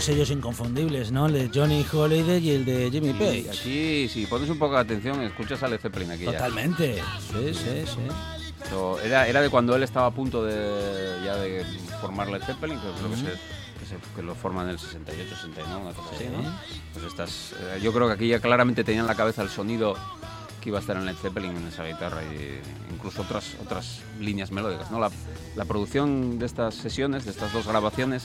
Sellos 0.07 0.31
inconfundibles, 0.31 1.11
¿no? 1.13 1.27
El 1.27 1.33
de 1.35 1.51
Johnny 1.53 1.85
Holiday 1.93 2.39
y 2.39 2.51
el 2.53 2.65
de 2.65 2.91
Jimmy 2.91 3.13
Page. 3.13 3.47
aquí, 3.51 4.09
si 4.09 4.27
pones 4.27 4.49
un 4.49 4.59
poco 4.59 4.75
de 4.75 4.81
atención, 4.81 5.21
escuchas 5.23 5.63
a 5.63 5.69
Led 5.69 5.81
Zeppelin 5.81 6.11
aquí 6.13 6.25
ya. 6.25 6.33
Totalmente. 6.33 6.97
Sí, 7.33 7.53
sí, 7.55 7.85
sí. 7.87 7.99
Esto 8.63 9.01
Era, 9.01 9.29
era 9.29 9.41
de 9.41 9.51
cuando 9.51 9.77
él 9.77 9.83
estaba 9.83 10.07
a 10.07 10.11
punto 10.11 10.45
de 10.45 11.19
ya 11.25 11.37
de 11.37 11.65
formar 12.01 12.29
Led 12.31 12.43
Zeppelin, 12.43 12.79
que 12.79 12.87
creo 12.99 13.11
que, 13.11 13.17
se, 13.17 13.23
que, 13.25 13.87
se- 13.87 14.15
que 14.17 14.23
lo 14.23 14.35
forman 14.35 14.67
en 14.67 14.73
el 14.73 14.79
68, 14.79 15.29
69, 15.37 15.83
una 15.83 15.93
cosa 15.93 16.15
así, 16.15 16.25
¿no? 16.25 16.53
Pues 16.93 17.05
estas, 17.05 17.53
eh, 17.61 17.81
yo 17.83 17.93
creo 17.93 18.07
que 18.09 18.15
aquí 18.15 18.29
ya 18.29 18.41
claramente 18.41 18.83
tenían 18.85 19.03
en 19.05 19.09
la 19.09 19.15
cabeza 19.15 19.43
el 19.43 19.51
sonido 19.51 19.97
que 20.61 20.71
iba 20.71 20.79
a 20.79 20.81
estar 20.81 20.97
en 20.97 21.05
Led 21.07 21.15
Zeppelin 21.15 21.57
en 21.57 21.67
esa 21.69 21.85
guitarra 21.85 22.23
y 22.25 22.61
incluso 22.95 23.23
otras, 23.23 23.55
otras 23.63 24.01
líneas 24.21 24.51
melódicas, 24.51 24.91
¿no? 24.91 24.99
La, 24.99 25.11
la 25.55 25.65
producción 25.65 26.39
de 26.39 26.47
estas 26.47 26.75
sesiones, 26.75 27.25
de 27.25 27.31
estas 27.31 27.53
dos 27.53 27.67
grabaciones, 27.69 28.25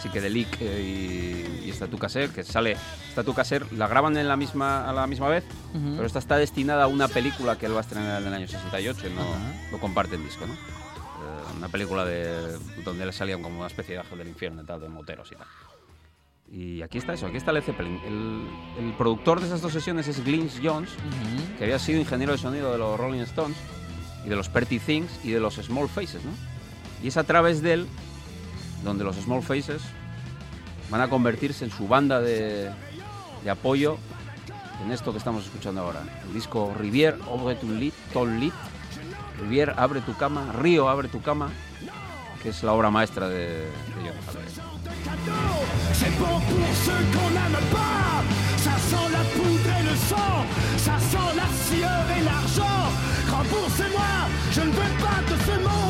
Psychedelic 0.00 0.48
eh, 0.60 1.62
y, 1.64 1.68
y 1.68 1.72
Statue 1.72 1.98
Caser, 1.98 2.30
que 2.30 2.44
sale 2.44 2.76
Statue 3.12 3.34
Caser, 3.34 3.72
la 3.72 3.86
graban 3.88 4.16
en 4.16 4.28
la 4.28 4.36
misma, 4.36 4.88
a 4.88 4.92
la 4.92 5.06
misma 5.06 5.28
vez, 5.28 5.44
Ujú. 5.74 5.94
pero 5.96 6.06
esta 6.06 6.18
está 6.18 6.36
destinada 6.36 6.84
a 6.84 6.86
una 6.86 7.08
película 7.08 7.56
que 7.58 7.66
él 7.66 7.72
va 7.74 7.78
a 7.78 7.80
estrenar 7.82 8.20
en 8.22 8.28
el 8.28 8.34
año 8.34 8.48
68 8.48 9.06
y 9.08 9.10
no, 9.14 9.22
Ajá. 9.22 9.52
no 9.72 9.78
comparten 9.80 10.22
disco, 10.24 10.46
¿no? 10.46 10.54
Eh, 10.54 11.56
una 11.56 11.68
película 11.68 12.04
de, 12.04 12.58
donde 12.84 13.06
le 13.06 13.12
salían 13.12 13.42
como 13.42 13.58
una 13.58 13.66
especie 13.68 13.94
de 13.94 14.00
ángel 14.00 14.18
del 14.18 14.28
infierno 14.28 14.62
y 14.62 14.66
tal, 14.66 14.80
de 14.80 14.88
moteros 14.88 15.30
y 15.32 15.36
tal. 15.36 15.46
Y 16.48 16.82
aquí 16.82 16.98
está 16.98 17.12
eso, 17.14 17.26
aquí 17.26 17.38
está 17.38 17.50
Led 17.50 17.62
Zeppelin. 17.62 17.98
El, 18.06 18.46
el 18.86 18.92
productor 18.94 19.40
de 19.40 19.46
esas 19.46 19.60
dos 19.62 19.72
sesiones 19.72 20.06
es 20.06 20.22
Glynn 20.24 20.48
Jones, 20.62 20.90
Ujú. 20.90 21.58
que 21.58 21.64
había 21.64 21.78
sido 21.78 21.98
ingeniero 21.98 22.32
de 22.32 22.38
sonido 22.38 22.70
de 22.70 22.78
los 22.78 22.98
Rolling 23.00 23.20
Stones 23.22 23.56
y 24.24 24.28
de 24.28 24.36
los 24.36 24.48
Pretty 24.48 24.78
Things 24.78 25.10
y 25.24 25.30
de 25.30 25.40
los 25.40 25.54
Small 25.56 25.88
Faces, 25.88 26.24
¿no? 26.24 26.30
Y 27.02 27.08
es 27.08 27.16
a 27.16 27.24
través 27.24 27.62
de 27.62 27.72
él 27.72 27.86
donde 28.84 29.04
los 29.04 29.16
Small 29.16 29.42
Faces 29.42 29.82
van 30.90 31.00
a 31.00 31.08
convertirse 31.08 31.64
en 31.64 31.70
su 31.70 31.88
banda 31.88 32.20
de, 32.20 32.70
de 33.42 33.50
apoyo 33.50 33.98
en 34.84 34.92
esto 34.92 35.12
que 35.12 35.18
estamos 35.18 35.44
escuchando 35.44 35.80
ahora. 35.80 36.02
El 36.26 36.34
disco 36.34 36.74
Rivière, 36.78 37.18
Obre 37.28 37.56
tu 37.56 37.68
lit, 37.70 37.94
ton 38.12 38.38
lit. 38.38 38.52
Rivière, 39.40 39.74
abre 39.76 40.00
tu 40.00 40.14
cama. 40.14 40.52
Río, 40.52 40.88
abre 40.88 41.08
tu 41.08 41.20
cama. 41.20 41.50
Que 42.42 42.50
es 42.50 42.62
la 42.62 42.72
obra 42.72 42.90
maestra 42.90 43.28
de, 43.28 43.36
de. 43.36 43.66
Remboursez-moi, 53.28 54.28
je 54.52 54.60
ne 54.60 54.66
veux 54.66 54.94
pas 55.02 55.20
de 55.28 55.36
ce. 55.42 55.85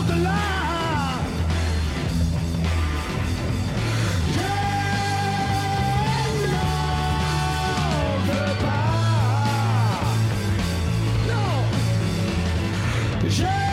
Je 13.37 13.66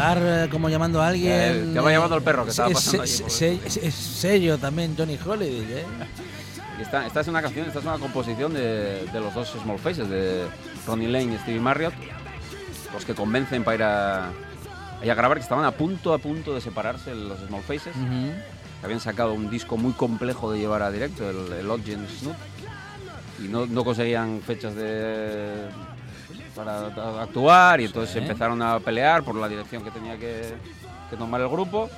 Eh, 0.00 0.48
como 0.50 0.68
llamando 0.68 1.02
a 1.02 1.08
alguien. 1.08 1.32
Eh, 1.32 1.70
te 1.74 1.80
va 1.80 1.90
llamando 1.90 2.16
el 2.16 2.22
perro 2.22 2.44
que 2.44 2.50
estaba 2.50 2.68
es- 2.68 2.74
pasando 2.74 3.02
es- 3.04 3.12
allí 3.14 3.22
por- 3.22 3.30
se- 3.70 3.86
es- 3.88 3.94
sello 3.94 4.58
también, 4.58 4.94
Johnny 4.96 5.18
Holiday, 5.24 5.60
¿eh? 5.80 5.84
Esta, 6.80 7.06
esta 7.06 7.20
es 7.22 7.26
una 7.28 7.42
canción, 7.42 7.66
esta 7.66 7.80
es 7.80 7.84
una 7.84 7.98
composición 7.98 8.54
de, 8.54 9.04
de 9.12 9.20
los 9.20 9.34
dos 9.34 9.48
Small 9.62 9.80
Faces, 9.80 10.08
de 10.08 10.46
Ronnie 10.86 11.08
Lane 11.08 11.34
y 11.34 11.38
Stevie 11.38 11.58
Marriott, 11.60 11.92
los 12.94 13.04
que 13.04 13.14
convencen 13.16 13.64
para 13.64 13.74
ir 13.74 13.82
a, 13.82 14.30
ir 15.02 15.10
a 15.10 15.14
grabar, 15.16 15.38
que 15.38 15.42
estaban 15.42 15.64
a 15.64 15.72
punto, 15.72 16.14
a 16.14 16.18
punto 16.18 16.54
de 16.54 16.60
separarse 16.60 17.16
los 17.16 17.40
Small 17.48 17.62
Faces, 17.62 17.92
que 17.96 18.84
habían 18.84 19.00
sacado 19.00 19.32
un 19.32 19.50
disco 19.50 19.76
muy 19.76 19.92
complejo 19.92 20.52
de 20.52 20.60
llevar 20.60 20.82
a 20.82 20.92
directo, 20.92 21.28
el, 21.28 21.52
el 21.52 21.68
Audience 21.68 22.20
Snoop, 22.20 22.36
y 23.44 23.48
no, 23.48 23.66
no 23.66 23.82
conseguían 23.84 24.40
fechas 24.46 24.76
de 24.76 25.64
para 26.64 27.22
actuar, 27.22 27.80
y 27.80 27.84
entonces 27.86 28.12
Sí. 28.12 28.18
empezaron 28.18 28.60
a 28.62 28.80
pelear 28.80 29.22
por 29.22 29.34
la 29.36 29.48
dirección 29.48 29.82
que 29.84 29.90
tenía 29.90 30.16
que, 30.18 30.54
que 31.10 31.16
tomar 31.16 31.40
el 31.40 31.48
grupo. 31.48 31.88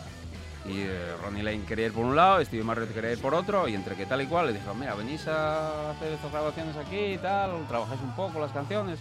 Y 0.67 0.81
eh, 0.83 1.15
Ronnie 1.25 1.43
Lane 1.43 1.63
quería 1.67 1.87
ir 1.87 1.93
por 1.93 2.05
un 2.05 2.15
lado, 2.15 2.45
Stevie 2.45 2.63
Marriott 2.65 2.93
quería 2.93 3.13
ir 3.13 3.19
por 3.21 3.35
otro, 3.35 3.67
y 3.67 3.75
entre 3.75 3.97
que 3.97 4.05
tal 4.05 4.21
y 4.21 4.27
cual 4.27 4.49
le 4.49 4.53
dijeron, 4.53 4.79
mira, 4.79 4.95
venís 4.95 5.27
a 5.27 5.91
hacer 5.93 6.13
estas 6.13 6.31
grabaciones 6.31 6.77
aquí 6.77 7.15
y 7.15 7.19
tal, 7.19 7.51
trabajáis 7.67 8.01
un 8.03 8.15
poco 8.15 8.39
las 8.39 8.53
canciones. 8.53 8.99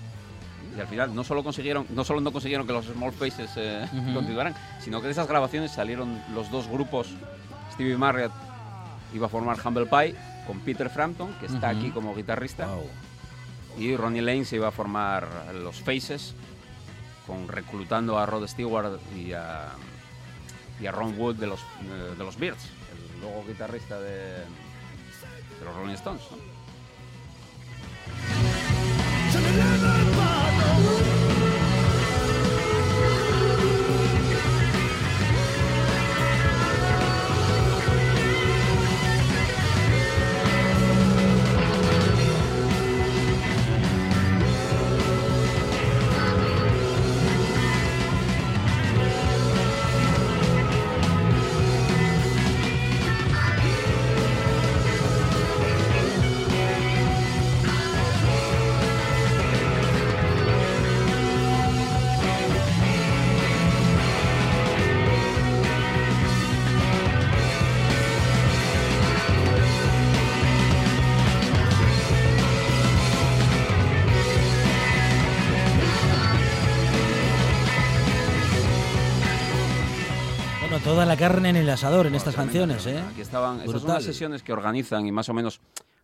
Y 0.76 0.80
al 0.80 0.88
final 0.88 1.14
no 1.14 1.24
solo 1.26 1.44
consiguieron, 1.44 1.86
no 1.90 2.06
solo 2.06 2.22
no 2.22 2.32
consiguieron 2.32 2.66
que 2.66 2.72
los 2.74 2.86
Small 2.86 3.12
Faces 3.12 3.52
eh, 3.58 3.86
Ujú. 3.92 4.14
continuaran, 4.14 4.56
sino 4.80 5.02
que 5.02 5.08
de 5.08 5.12
esas 5.12 5.28
grabaciones 5.28 5.72
salieron 5.72 6.22
los 6.34 6.50
dos 6.50 6.68
grupos. 6.70 7.10
Stevie 7.74 7.98
Marriott 7.98 8.32
iba 9.14 9.26
a 9.26 9.30
formar 9.30 9.58
Humble 9.64 9.88
Pie 9.88 10.16
con 10.48 10.60
Peter 10.62 10.90
Frampton, 10.90 11.34
que 11.42 11.48
está 11.48 11.70
Ujú. 11.72 11.78
aquí 11.78 11.92
como 11.92 12.16
guitarrista, 12.16 12.68
Wow. 12.68 12.86
Y 13.80 13.96
Ronnie 13.96 14.22
Lane 14.22 14.44
se 14.44 14.58
iba 14.58 14.68
a 14.68 14.72
formar 14.72 15.28
los 15.54 15.80
Faces, 15.80 16.36
con 17.26 17.48
reclutando 17.48 18.20
a 18.20 18.26
Rod 18.26 18.46
Stewart 18.46 19.00
y 19.16 19.32
a, 19.32 19.70
y 20.82 20.86
a 20.86 20.92
Ron 20.92 21.18
Wood 21.18 21.36
de 21.36 21.48
los, 21.48 21.62
eh, 21.62 22.16
de 22.18 22.24
los 22.24 22.38
Beards, 22.38 22.66
el 22.92 23.22
luego 23.22 23.46
guitarrista 23.48 24.00
de, 24.02 24.44
los 25.64 25.76
Rolling 25.76 25.94
Stones. 25.94 26.24
Carne 81.20 81.50
en 81.50 81.58
el 81.58 81.70
asador 81.70 82.06
en 82.06 82.14
No, 82.14 82.18
estas 82.18 82.34
canciones, 82.36 82.88
¿eh? 82.88 83.00
Aquí 83.12 83.22
estaban, 83.22 83.60
estas 83.60 83.82
son 83.82 83.92
las 83.92 84.04
sesiones 84.04 84.42
que 84.42 84.54
organizan 84.54 85.06
y 85.06 85.12
más 85.12 85.28
o 85.28 85.34
menos 85.34 85.60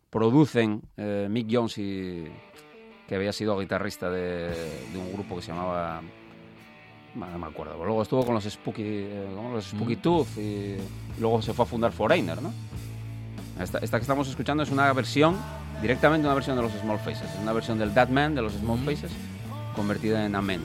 producen 0.10 0.82
eh, 0.98 1.28
Mick 1.30 1.48
Jones, 1.50 1.78
y, 1.78 2.26
que 3.08 3.16
había 3.16 3.32
sido 3.32 3.58
guitarrista 3.58 4.10
de, 4.10 4.50
de 4.92 4.98
un 4.98 5.14
grupo 5.14 5.38
que 5.38 5.42
se 5.42 5.52
llamaba... 5.52 6.02
No 7.16 7.40
me 7.40 7.48
acuerdo. 7.48 7.78
Luego 7.82 8.02
estuvo 8.02 8.26
con 8.26 8.36
los 8.36 8.44
Spooky, 8.44 8.84
eh, 8.84 9.32
con 9.34 9.54
los 9.54 9.64
Spooky 9.68 9.96
Mm. 9.96 10.02
Tooth 10.02 10.38
y 10.38 10.76
luego 11.18 11.42
se 11.42 11.54
fue 11.54 11.64
a 11.64 11.66
fundar 11.66 11.94
Foreigner, 11.94 12.42
¿no? 12.42 12.52
Esta, 13.58 13.78
esta 13.78 13.98
que 14.00 14.02
estamos 14.02 14.28
escuchando 14.28 14.64
es 14.64 14.70
una 14.70 14.92
versión, 14.92 15.38
directamente 15.82 16.28
una 16.28 16.36
versión 16.36 16.58
de 16.58 16.64
los 16.64 16.74
Small 16.74 17.00
Faces. 17.00 17.34
Es 17.34 17.40
una 17.42 17.54
versión 17.54 17.80
del 17.80 17.94
Dead 17.94 18.10
Man 18.10 18.36
de 18.36 18.42
los 18.42 18.52
Small 18.54 18.80
Mm. 18.82 18.86
Faces 18.86 19.12
convertida 19.78 20.26
en 20.26 20.36
Amen. 20.36 20.62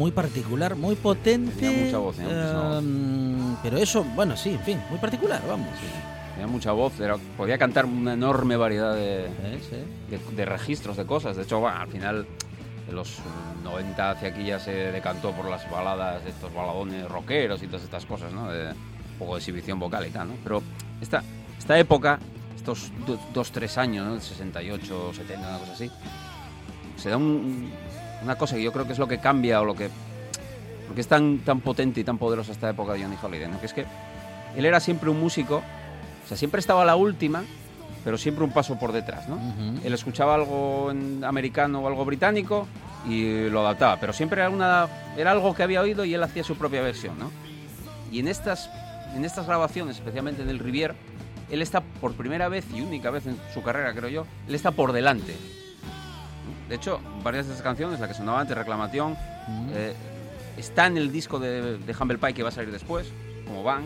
Muy 0.00 0.12
particular, 0.12 0.76
muy 0.76 0.94
potente. 0.96 1.52
Tenía 1.60 1.84
mucha 1.84 1.98
voz, 1.98 2.16
tenía 2.16 2.32
muchísima 2.32 2.62
voz. 2.70 2.78
em, 2.78 3.56
pero 3.62 3.76
eso, 3.76 4.02
bueno, 4.16 4.34
sí, 4.34 4.48
en 4.50 4.60
fin, 4.60 4.80
muy 4.88 4.98
particular, 4.98 5.42
vamos. 5.46 5.68
Tenía 6.32 6.46
mucha 6.46 6.72
voz, 6.72 6.98
era- 7.00 7.18
podía 7.36 7.58
cantar 7.58 7.84
una 7.84 8.14
enorme 8.14 8.56
variedad 8.56 8.94
de, 8.94 9.28
Sí, 9.60 9.68
sí. 9.68 9.76
de, 10.16 10.36
de 10.36 10.44
registros, 10.46 10.96
de 10.96 11.04
cosas. 11.04 11.36
De 11.36 11.42
hecho, 11.42 11.68
al 11.68 11.86
final, 11.88 12.26
de 12.86 12.92
los 12.94 13.18
90 13.62 14.12
hacia 14.12 14.30
aquí 14.30 14.44
ya 14.46 14.58
se 14.58 14.72
decantó 14.72 15.32
por 15.32 15.50
las 15.50 15.70
baladas, 15.70 16.24
estos 16.26 16.52
baladones 16.54 17.06
rockeros 17.06 17.62
y 17.62 17.66
todas 17.66 17.82
estas 17.84 18.06
cosas, 18.06 18.32
¿no? 18.32 18.50
De, 18.50 18.68
un 18.70 19.18
poco 19.18 19.34
de 19.34 19.40
exhibición 19.40 19.78
vocal 19.78 20.06
y 20.06 20.10
tal, 20.10 20.28
¿no? 20.28 20.34
Pero 20.42 20.62
esta, 21.02 21.22
esta 21.58 21.78
época, 21.78 22.18
estos 22.56 22.90
do- 23.06 23.20
dos, 23.34 23.52
tres 23.52 23.76
años, 23.76 24.06
¿no? 24.06 24.18
68, 24.18 25.12
70, 25.12 25.46
una 25.46 25.58
cosa 25.58 25.72
así, 25.74 25.90
se 26.96 27.10
da 27.10 27.18
un- 27.18 27.70
una 28.22 28.36
cosa 28.36 28.56
que 28.56 28.62
yo 28.62 28.72
creo 28.72 28.86
que 28.86 28.92
es 28.92 28.98
lo 28.98 29.08
que 29.08 29.18
cambia 29.18 29.60
o 29.60 29.64
lo 29.64 29.74
que... 29.74 29.90
Porque 30.86 31.00
es 31.00 31.08
tan, 31.08 31.38
tan 31.38 31.60
potente 31.60 32.00
y 32.00 32.04
tan 32.04 32.18
poderosa 32.18 32.52
esta 32.52 32.68
época 32.70 32.94
de 32.94 33.02
Johnny 33.02 33.16
Holiday, 33.22 33.48
¿no? 33.48 33.60
Que 33.60 33.66
es 33.66 33.72
que 33.72 33.86
él 34.56 34.64
era 34.64 34.80
siempre 34.80 35.08
un 35.08 35.20
músico, 35.20 35.62
o 36.24 36.28
sea, 36.28 36.36
siempre 36.36 36.58
estaba 36.58 36.82
a 36.82 36.84
la 36.84 36.96
última, 36.96 37.44
pero 38.04 38.18
siempre 38.18 38.44
un 38.44 38.50
paso 38.50 38.78
por 38.78 38.92
detrás, 38.92 39.28
¿no? 39.28 39.36
Ujú. 39.36 39.80
Él 39.84 39.92
escuchaba 39.92 40.34
algo 40.34 40.90
en 40.90 41.22
americano 41.24 41.80
o 41.80 41.86
algo 41.86 42.04
británico 42.04 42.66
y 43.08 43.48
lo 43.48 43.60
adaptaba, 43.60 43.98
pero 44.00 44.12
siempre 44.12 44.40
era, 44.40 44.50
una, 44.50 44.88
era 45.16 45.30
algo 45.30 45.54
que 45.54 45.62
había 45.62 45.80
oído 45.80 46.04
y 46.04 46.14
él 46.14 46.22
hacía 46.22 46.44
su 46.44 46.56
propia 46.56 46.82
versión, 46.82 47.18
¿no? 47.18 47.30
Y 48.10 48.18
en 48.18 48.28
estas, 48.28 48.68
en 49.14 49.24
estas 49.24 49.46
grabaciones, 49.46 49.96
especialmente 49.96 50.42
en 50.42 50.48
el 50.48 50.58
Rivier, 50.58 50.94
él 51.50 51.62
está 51.62 51.80
por 51.80 52.14
primera 52.14 52.48
vez 52.48 52.64
y 52.74 52.80
única 52.80 53.10
vez 53.10 53.26
en 53.26 53.36
su 53.54 53.62
carrera, 53.62 53.92
creo 53.94 54.08
yo, 54.08 54.26
él 54.48 54.54
está 54.54 54.70
por 54.72 54.92
delante. 54.92 55.36
De 56.70 56.76
hecho, 56.76 57.00
varias 57.24 57.46
de 57.48 57.52
esas 57.52 57.62
canciones, 57.64 57.98
la 58.00 58.06
que 58.08 58.14
sonaba 58.14 58.40
antes, 58.40 58.56
Reclamación, 58.56 59.16
eh, 59.74 59.92
está 60.56 60.86
en 60.86 60.96
el 60.96 61.10
disco 61.10 61.38
de, 61.40 61.76
de 61.78 61.96
Humble 62.00 62.16
Pie 62.18 62.32
que 62.32 62.42
va 62.44 62.48
a 62.50 62.52
salir 62.52 62.70
después, 62.70 63.08
como 63.44 63.62
Bang, 63.64 63.84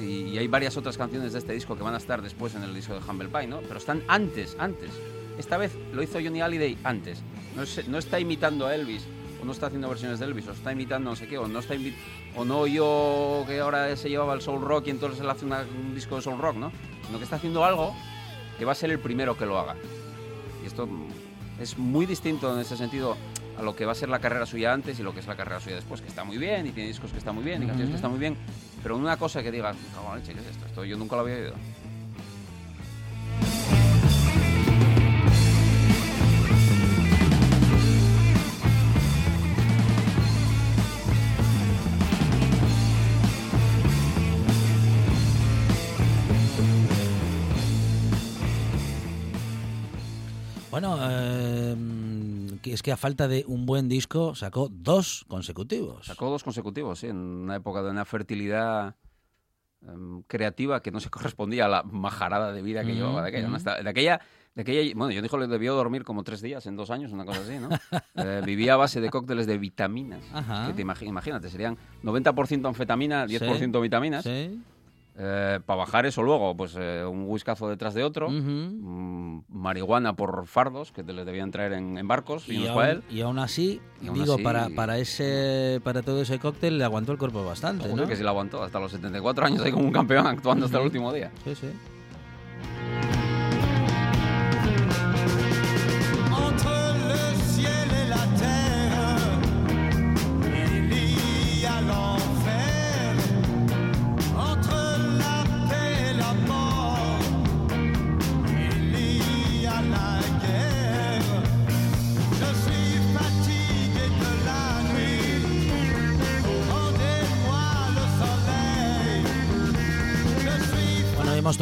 y, 0.00 0.30
y 0.30 0.38
hay 0.38 0.48
varias 0.48 0.76
otras 0.78 0.96
canciones 0.96 1.32
de 1.34 1.38
este 1.38 1.52
disco 1.52 1.76
que 1.76 1.82
van 1.82 1.92
a 1.94 1.98
estar 1.98 2.22
después 2.22 2.54
en 2.54 2.62
el 2.62 2.74
disco 2.74 2.94
de 2.94 3.00
Humble 3.08 3.28
Pie, 3.28 3.46
¿no? 3.46 3.60
Pero 3.60 3.76
están 3.76 4.02
antes, 4.08 4.56
antes. 4.58 4.90
Esta 5.38 5.58
vez 5.58 5.72
lo 5.92 6.02
hizo 6.02 6.14
Johnny 6.14 6.40
Hallyday 6.40 6.78
antes. 6.82 7.20
No, 7.54 7.62
es- 7.62 7.86
no 7.86 7.98
está 7.98 8.18
imitando 8.18 8.66
a 8.66 8.74
Elvis, 8.74 9.04
o 9.42 9.44
no 9.44 9.52
está 9.52 9.66
haciendo 9.66 9.88
versiones 9.90 10.18
de 10.18 10.24
Elvis, 10.24 10.48
o 10.48 10.52
está 10.52 10.72
imitando 10.72 11.10
no 11.10 11.16
sé 11.16 11.28
qué, 11.28 11.36
o 11.36 11.46
no 11.46 11.58
está 11.58 11.74
o 12.36 12.44
no 12.46 12.60
oyó 12.60 13.44
que 13.46 13.60
ahora 13.60 13.94
se 13.96 14.08
llevaba 14.08 14.32
el 14.32 14.40
soul 14.40 14.62
rock 14.62 14.86
y 14.86 14.90
entonces 14.90 15.20
él 15.20 15.28
hace 15.28 15.44
una- 15.44 15.60
un 15.60 15.94
disco 15.94 16.16
de 16.16 16.22
soul 16.22 16.38
rock, 16.40 16.56
¿no? 16.56 16.72
Sino 17.06 17.18
que 17.18 17.24
está 17.24 17.36
haciendo 17.36 17.64
algo 17.66 17.94
que 18.58 18.64
va 18.64 18.72
a 18.72 18.76
ser 18.76 18.90
el 18.90 18.98
primero 18.98 19.36
que 19.36 19.44
lo 19.44 19.58
haga. 19.58 19.76
Y 20.62 20.66
esto 20.66 20.88
es 21.60 21.78
muy 21.78 22.06
distinto 22.06 22.52
en 22.52 22.60
ese 22.60 22.76
sentido 22.76 23.16
a 23.58 23.62
lo 23.62 23.76
que 23.76 23.84
va 23.84 23.92
a 23.92 23.94
ser 23.94 24.08
la 24.08 24.18
carrera 24.18 24.46
suya 24.46 24.72
antes 24.72 24.98
y 24.98 25.02
lo 25.02 25.12
que 25.12 25.20
es 25.20 25.26
la 25.26 25.36
carrera 25.36 25.60
suya 25.60 25.76
después, 25.76 26.00
que 26.00 26.08
está 26.08 26.24
muy 26.24 26.38
bien, 26.38 26.66
y 26.66 26.70
tiene 26.70 26.88
discos 26.88 27.12
que 27.12 27.18
están 27.18 27.34
muy 27.34 27.44
bien, 27.44 27.62
y 27.62 27.66
canciones 27.66 27.90
que 27.90 27.96
están 27.96 28.10
muy 28.10 28.20
bien, 28.20 28.36
pero 28.82 28.96
una 28.96 29.16
cosa 29.16 29.42
que 29.42 29.50
digas, 29.50 29.76
la 30.06 30.16
leche, 30.16 30.32
¿qué 30.32 30.40
es 30.40 30.46
esto? 30.46 30.66
Esto 30.66 30.84
yo 30.84 30.96
nunca 30.96 31.16
lo 31.16 31.22
había 31.22 31.36
oído. 31.36 31.54
Bueno, 50.72 50.96
eh, 51.02 51.21
es 52.74 52.82
que 52.82 52.92
a 52.92 52.96
falta 52.96 53.28
de 53.28 53.44
un 53.46 53.66
buen 53.66 53.88
disco 53.88 54.34
sacó 54.34 54.68
dos 54.70 55.24
consecutivos. 55.28 56.06
Sacó 56.06 56.30
dos 56.30 56.44
consecutivos, 56.44 57.00
sí, 57.00 57.08
en 57.08 57.16
una 57.16 57.56
época 57.56 57.82
de 57.82 57.90
una 57.90 58.04
fertilidad 58.04 58.96
em, 59.86 60.22
creativa 60.22 60.82
que 60.82 60.90
no 60.90 61.00
se 61.00 61.10
correspondía 61.10 61.66
a 61.66 61.68
la 61.68 61.82
majarada 61.82 62.52
de 62.52 62.62
vida 62.62 62.84
que 62.84 62.94
llevaba 62.94 63.22
de 63.22 63.28
aquella. 63.28 63.48
de 63.82 63.90
aquella, 63.90 64.20
de 64.54 64.62
aquella, 64.62 64.94
bueno, 64.96 65.12
yo 65.12 65.22
dijo 65.22 65.38
le 65.38 65.46
debió 65.46 65.74
dormir 65.74 66.04
como 66.04 66.22
tres 66.24 66.40
días 66.40 66.66
en 66.66 66.76
dos 66.76 66.90
años, 66.90 67.12
una 67.12 67.24
cosa 67.24 67.40
así, 67.40 67.58
¿no? 67.58 67.68
Eh, 68.14 68.42
vivía 68.44 68.74
a 68.74 68.76
base 68.76 69.00
de 69.00 69.08
cócteles 69.10 69.46
de 69.46 69.58
vitaminas. 69.58 70.22
Ajá. 70.32 70.66
Que 70.66 70.74
te 70.74 70.82
imagínate, 70.82 71.48
serían 71.48 71.78
90% 72.04 72.68
anfetamina, 72.68 73.26
10% 73.26 73.80
vitaminas. 73.80 74.22
Sí. 74.24 74.60
Para 75.14 75.76
bajar 75.76 76.06
eso 76.06 76.22
luego, 76.22 76.56
pues 76.56 76.74
eh, 76.78 77.04
un 77.04 77.24
whiskazo 77.28 77.68
detrás 77.68 77.94
de 77.94 78.02
otro. 78.04 78.28
Mm, 78.30 79.42
marihuana 79.48 80.14
por 80.14 80.46
fardos 80.46 80.92
que 80.92 81.02
te 81.02 81.12
les 81.12 81.26
debían 81.26 81.50
traer 81.50 81.72
en, 81.74 81.98
en 81.98 82.08
barcos 82.08 82.48
y, 82.48 82.54
Y 82.64 82.66
aún, 82.68 82.84
él. 82.84 83.02
y 83.10 83.20
aún 83.20 83.38
así, 83.38 83.80
Y 84.00 84.08
aún 84.08 84.18
digo, 84.18 84.34
así- 84.34 84.42
para, 84.42 84.68
para 84.70 84.98
ese 84.98 85.80
para 85.84 86.02
todo 86.02 86.22
ese 86.22 86.38
cóctel 86.38 86.78
le 86.78 86.84
aguantó 86.84 87.12
el 87.12 87.18
cuerpo 87.18 87.44
bastante, 87.44 87.92
¿no? 87.94 88.06
que 88.06 88.16
se 88.16 88.22
lo 88.22 88.30
aguantó 88.30 88.62
hasta 88.62 88.80
los 88.80 88.92
74 88.92 89.44
años 89.46 89.62
ahí 89.62 89.72
como 89.72 89.84
un 89.86 89.92
campeón 89.92 90.26
actuando 90.26 90.66
hasta 90.66 90.78
el 90.78 90.84
último 90.84 91.12
día. 91.12 91.30
Sí, 91.44 91.54
sí. 91.54 91.68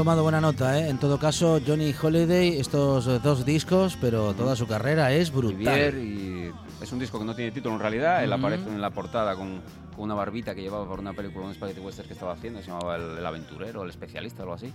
Tomado 0.01 0.23
buena 0.23 0.41
nota, 0.41 0.79
¿eh? 0.79 0.89
En 0.89 0.97
todo 0.97 1.19
caso, 1.19 1.61
Johnny 1.67 1.93
Holiday, 2.01 2.59
estos 2.59 3.23
dos 3.23 3.45
discos, 3.45 3.99
pero 4.01 4.33
toda 4.33 4.57
su 4.57 4.67
carrera 4.67 5.13
es 5.13 5.31
brutal. 5.31 5.95
y 5.99 6.51
es 6.81 6.91
un 6.91 6.99
disco 6.99 7.19
que 7.19 7.27
no 7.27 7.35
tiene 7.35 7.51
título 7.51 7.75
en 7.75 7.83
realidad. 7.83 8.25
Él 8.25 8.31
Ujú. 8.31 8.39
aparece 8.39 8.71
en 8.71 8.81
la 8.81 8.89
portada 8.89 9.37
con, 9.37 9.61
con 9.95 10.05
una 10.05 10.15
barbita 10.15 10.55
que 10.55 10.63
llevaba 10.63 10.87
por 10.89 11.01
una 11.01 11.13
película, 11.13 11.45
un 11.45 11.53
spaghetti 11.55 11.81
western 11.81 12.09
que 12.09 12.15
estaba 12.15 12.33
haciendo, 12.33 12.61
se 12.63 12.69
llamaba 12.69 12.97
El, 12.97 13.19
El 13.19 13.27
Aventurero, 13.27 13.83
El 13.83 13.91
Especialista 13.91 14.43
algo 14.43 14.55
así. 14.55 14.73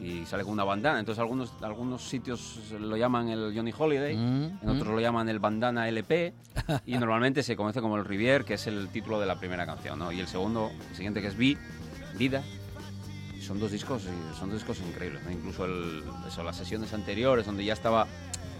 Y 0.00 0.24
sale 0.26 0.44
con 0.44 0.52
una 0.52 0.62
bandana. 0.62 1.00
Entonces 1.00 1.18
algunos, 1.20 1.52
algunos 1.62 2.08
sitios 2.08 2.60
lo 2.78 2.96
llaman 2.96 3.28
el 3.30 3.52
Johnny 3.52 3.72
Holiday, 3.76 4.16
Mm, 4.16 4.58
en 4.62 4.68
otros 4.68 4.94
lo 4.94 5.00
llaman 5.00 5.28
el 5.28 5.40
Bandana 5.40 5.88
LP 5.88 6.34
y 6.86 6.92
normalmente 6.98 7.42
se 7.42 7.56
conoce 7.56 7.80
como 7.80 7.96
el 7.96 8.04
Rivier, 8.04 8.44
que 8.44 8.54
es 8.54 8.68
el 8.68 8.90
título 8.90 9.18
de 9.18 9.26
la 9.26 9.40
primera 9.40 9.66
canción. 9.66 9.98
¿no? 9.98 10.12
Y 10.12 10.20
el 10.20 10.28
segundo, 10.28 10.70
el 10.90 10.94
siguiente 10.94 11.20
que 11.20 11.26
es 11.26 11.36
Vi, 11.36 11.58
Vida. 12.16 12.44
Son 13.46 13.60
dos 13.60 13.70
discos, 13.70 14.02
y 14.02 14.38
son 14.38 14.50
dos 14.50 14.58
discos 14.58 14.80
increíbles. 14.80 15.22
¿no? 15.22 15.30
Incluso 15.30 15.66
el, 15.66 16.02
eso, 16.26 16.42
las 16.42 16.56
sesiones 16.56 16.92
anteriores, 16.92 17.46
donde 17.46 17.64
ya 17.64 17.74
estaba, 17.74 18.08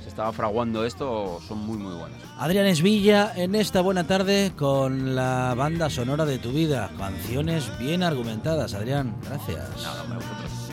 se 0.01 0.09
estaba 0.09 0.33
fraguando 0.33 0.85
esto, 0.85 1.41
son 1.49 1.59
muy, 1.59 1.77
muy 1.77 1.95
buenas. 1.95 2.21
Adrián 2.39 2.67
Esvilla 2.67 3.33
en 3.35 3.57
esta 3.57 3.81
buena 3.81 4.07
tarde 4.07 4.53
con 4.57 5.17
la 5.17 5.55
banda 5.57 5.91
sonora 5.91 6.25
de 6.25 6.39
tu 6.39 6.53
vida. 6.53 6.91
Canciones 6.97 7.77
bien 7.81 8.05
argumentadas, 8.05 8.75
Adrián. 8.75 9.17
Gracias. 9.25 9.83
Nada, 9.83 10.03
hombre, 10.05 10.19
vosotros. 10.19 10.67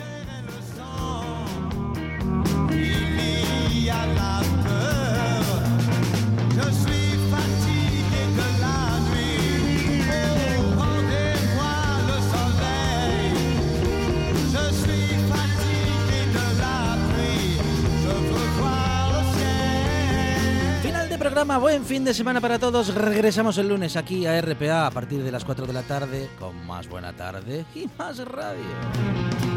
Buen 21.42 21.84
fin 21.84 22.04
de 22.04 22.14
semana 22.14 22.40
para 22.40 22.58
todos. 22.58 22.94
Regresamos 22.94 23.58
el 23.58 23.68
lunes 23.68 23.96
aquí 23.96 24.24
a 24.24 24.40
RPA 24.40 24.86
a 24.86 24.90
partir 24.90 25.22
de 25.22 25.32
las 25.32 25.44
4 25.44 25.66
de 25.66 25.72
la 25.72 25.82
tarde 25.82 26.30
con 26.38 26.64
más 26.66 26.88
buena 26.88 27.12
tarde 27.12 27.64
y 27.74 27.88
más 27.98 28.18
radio. 28.18 29.53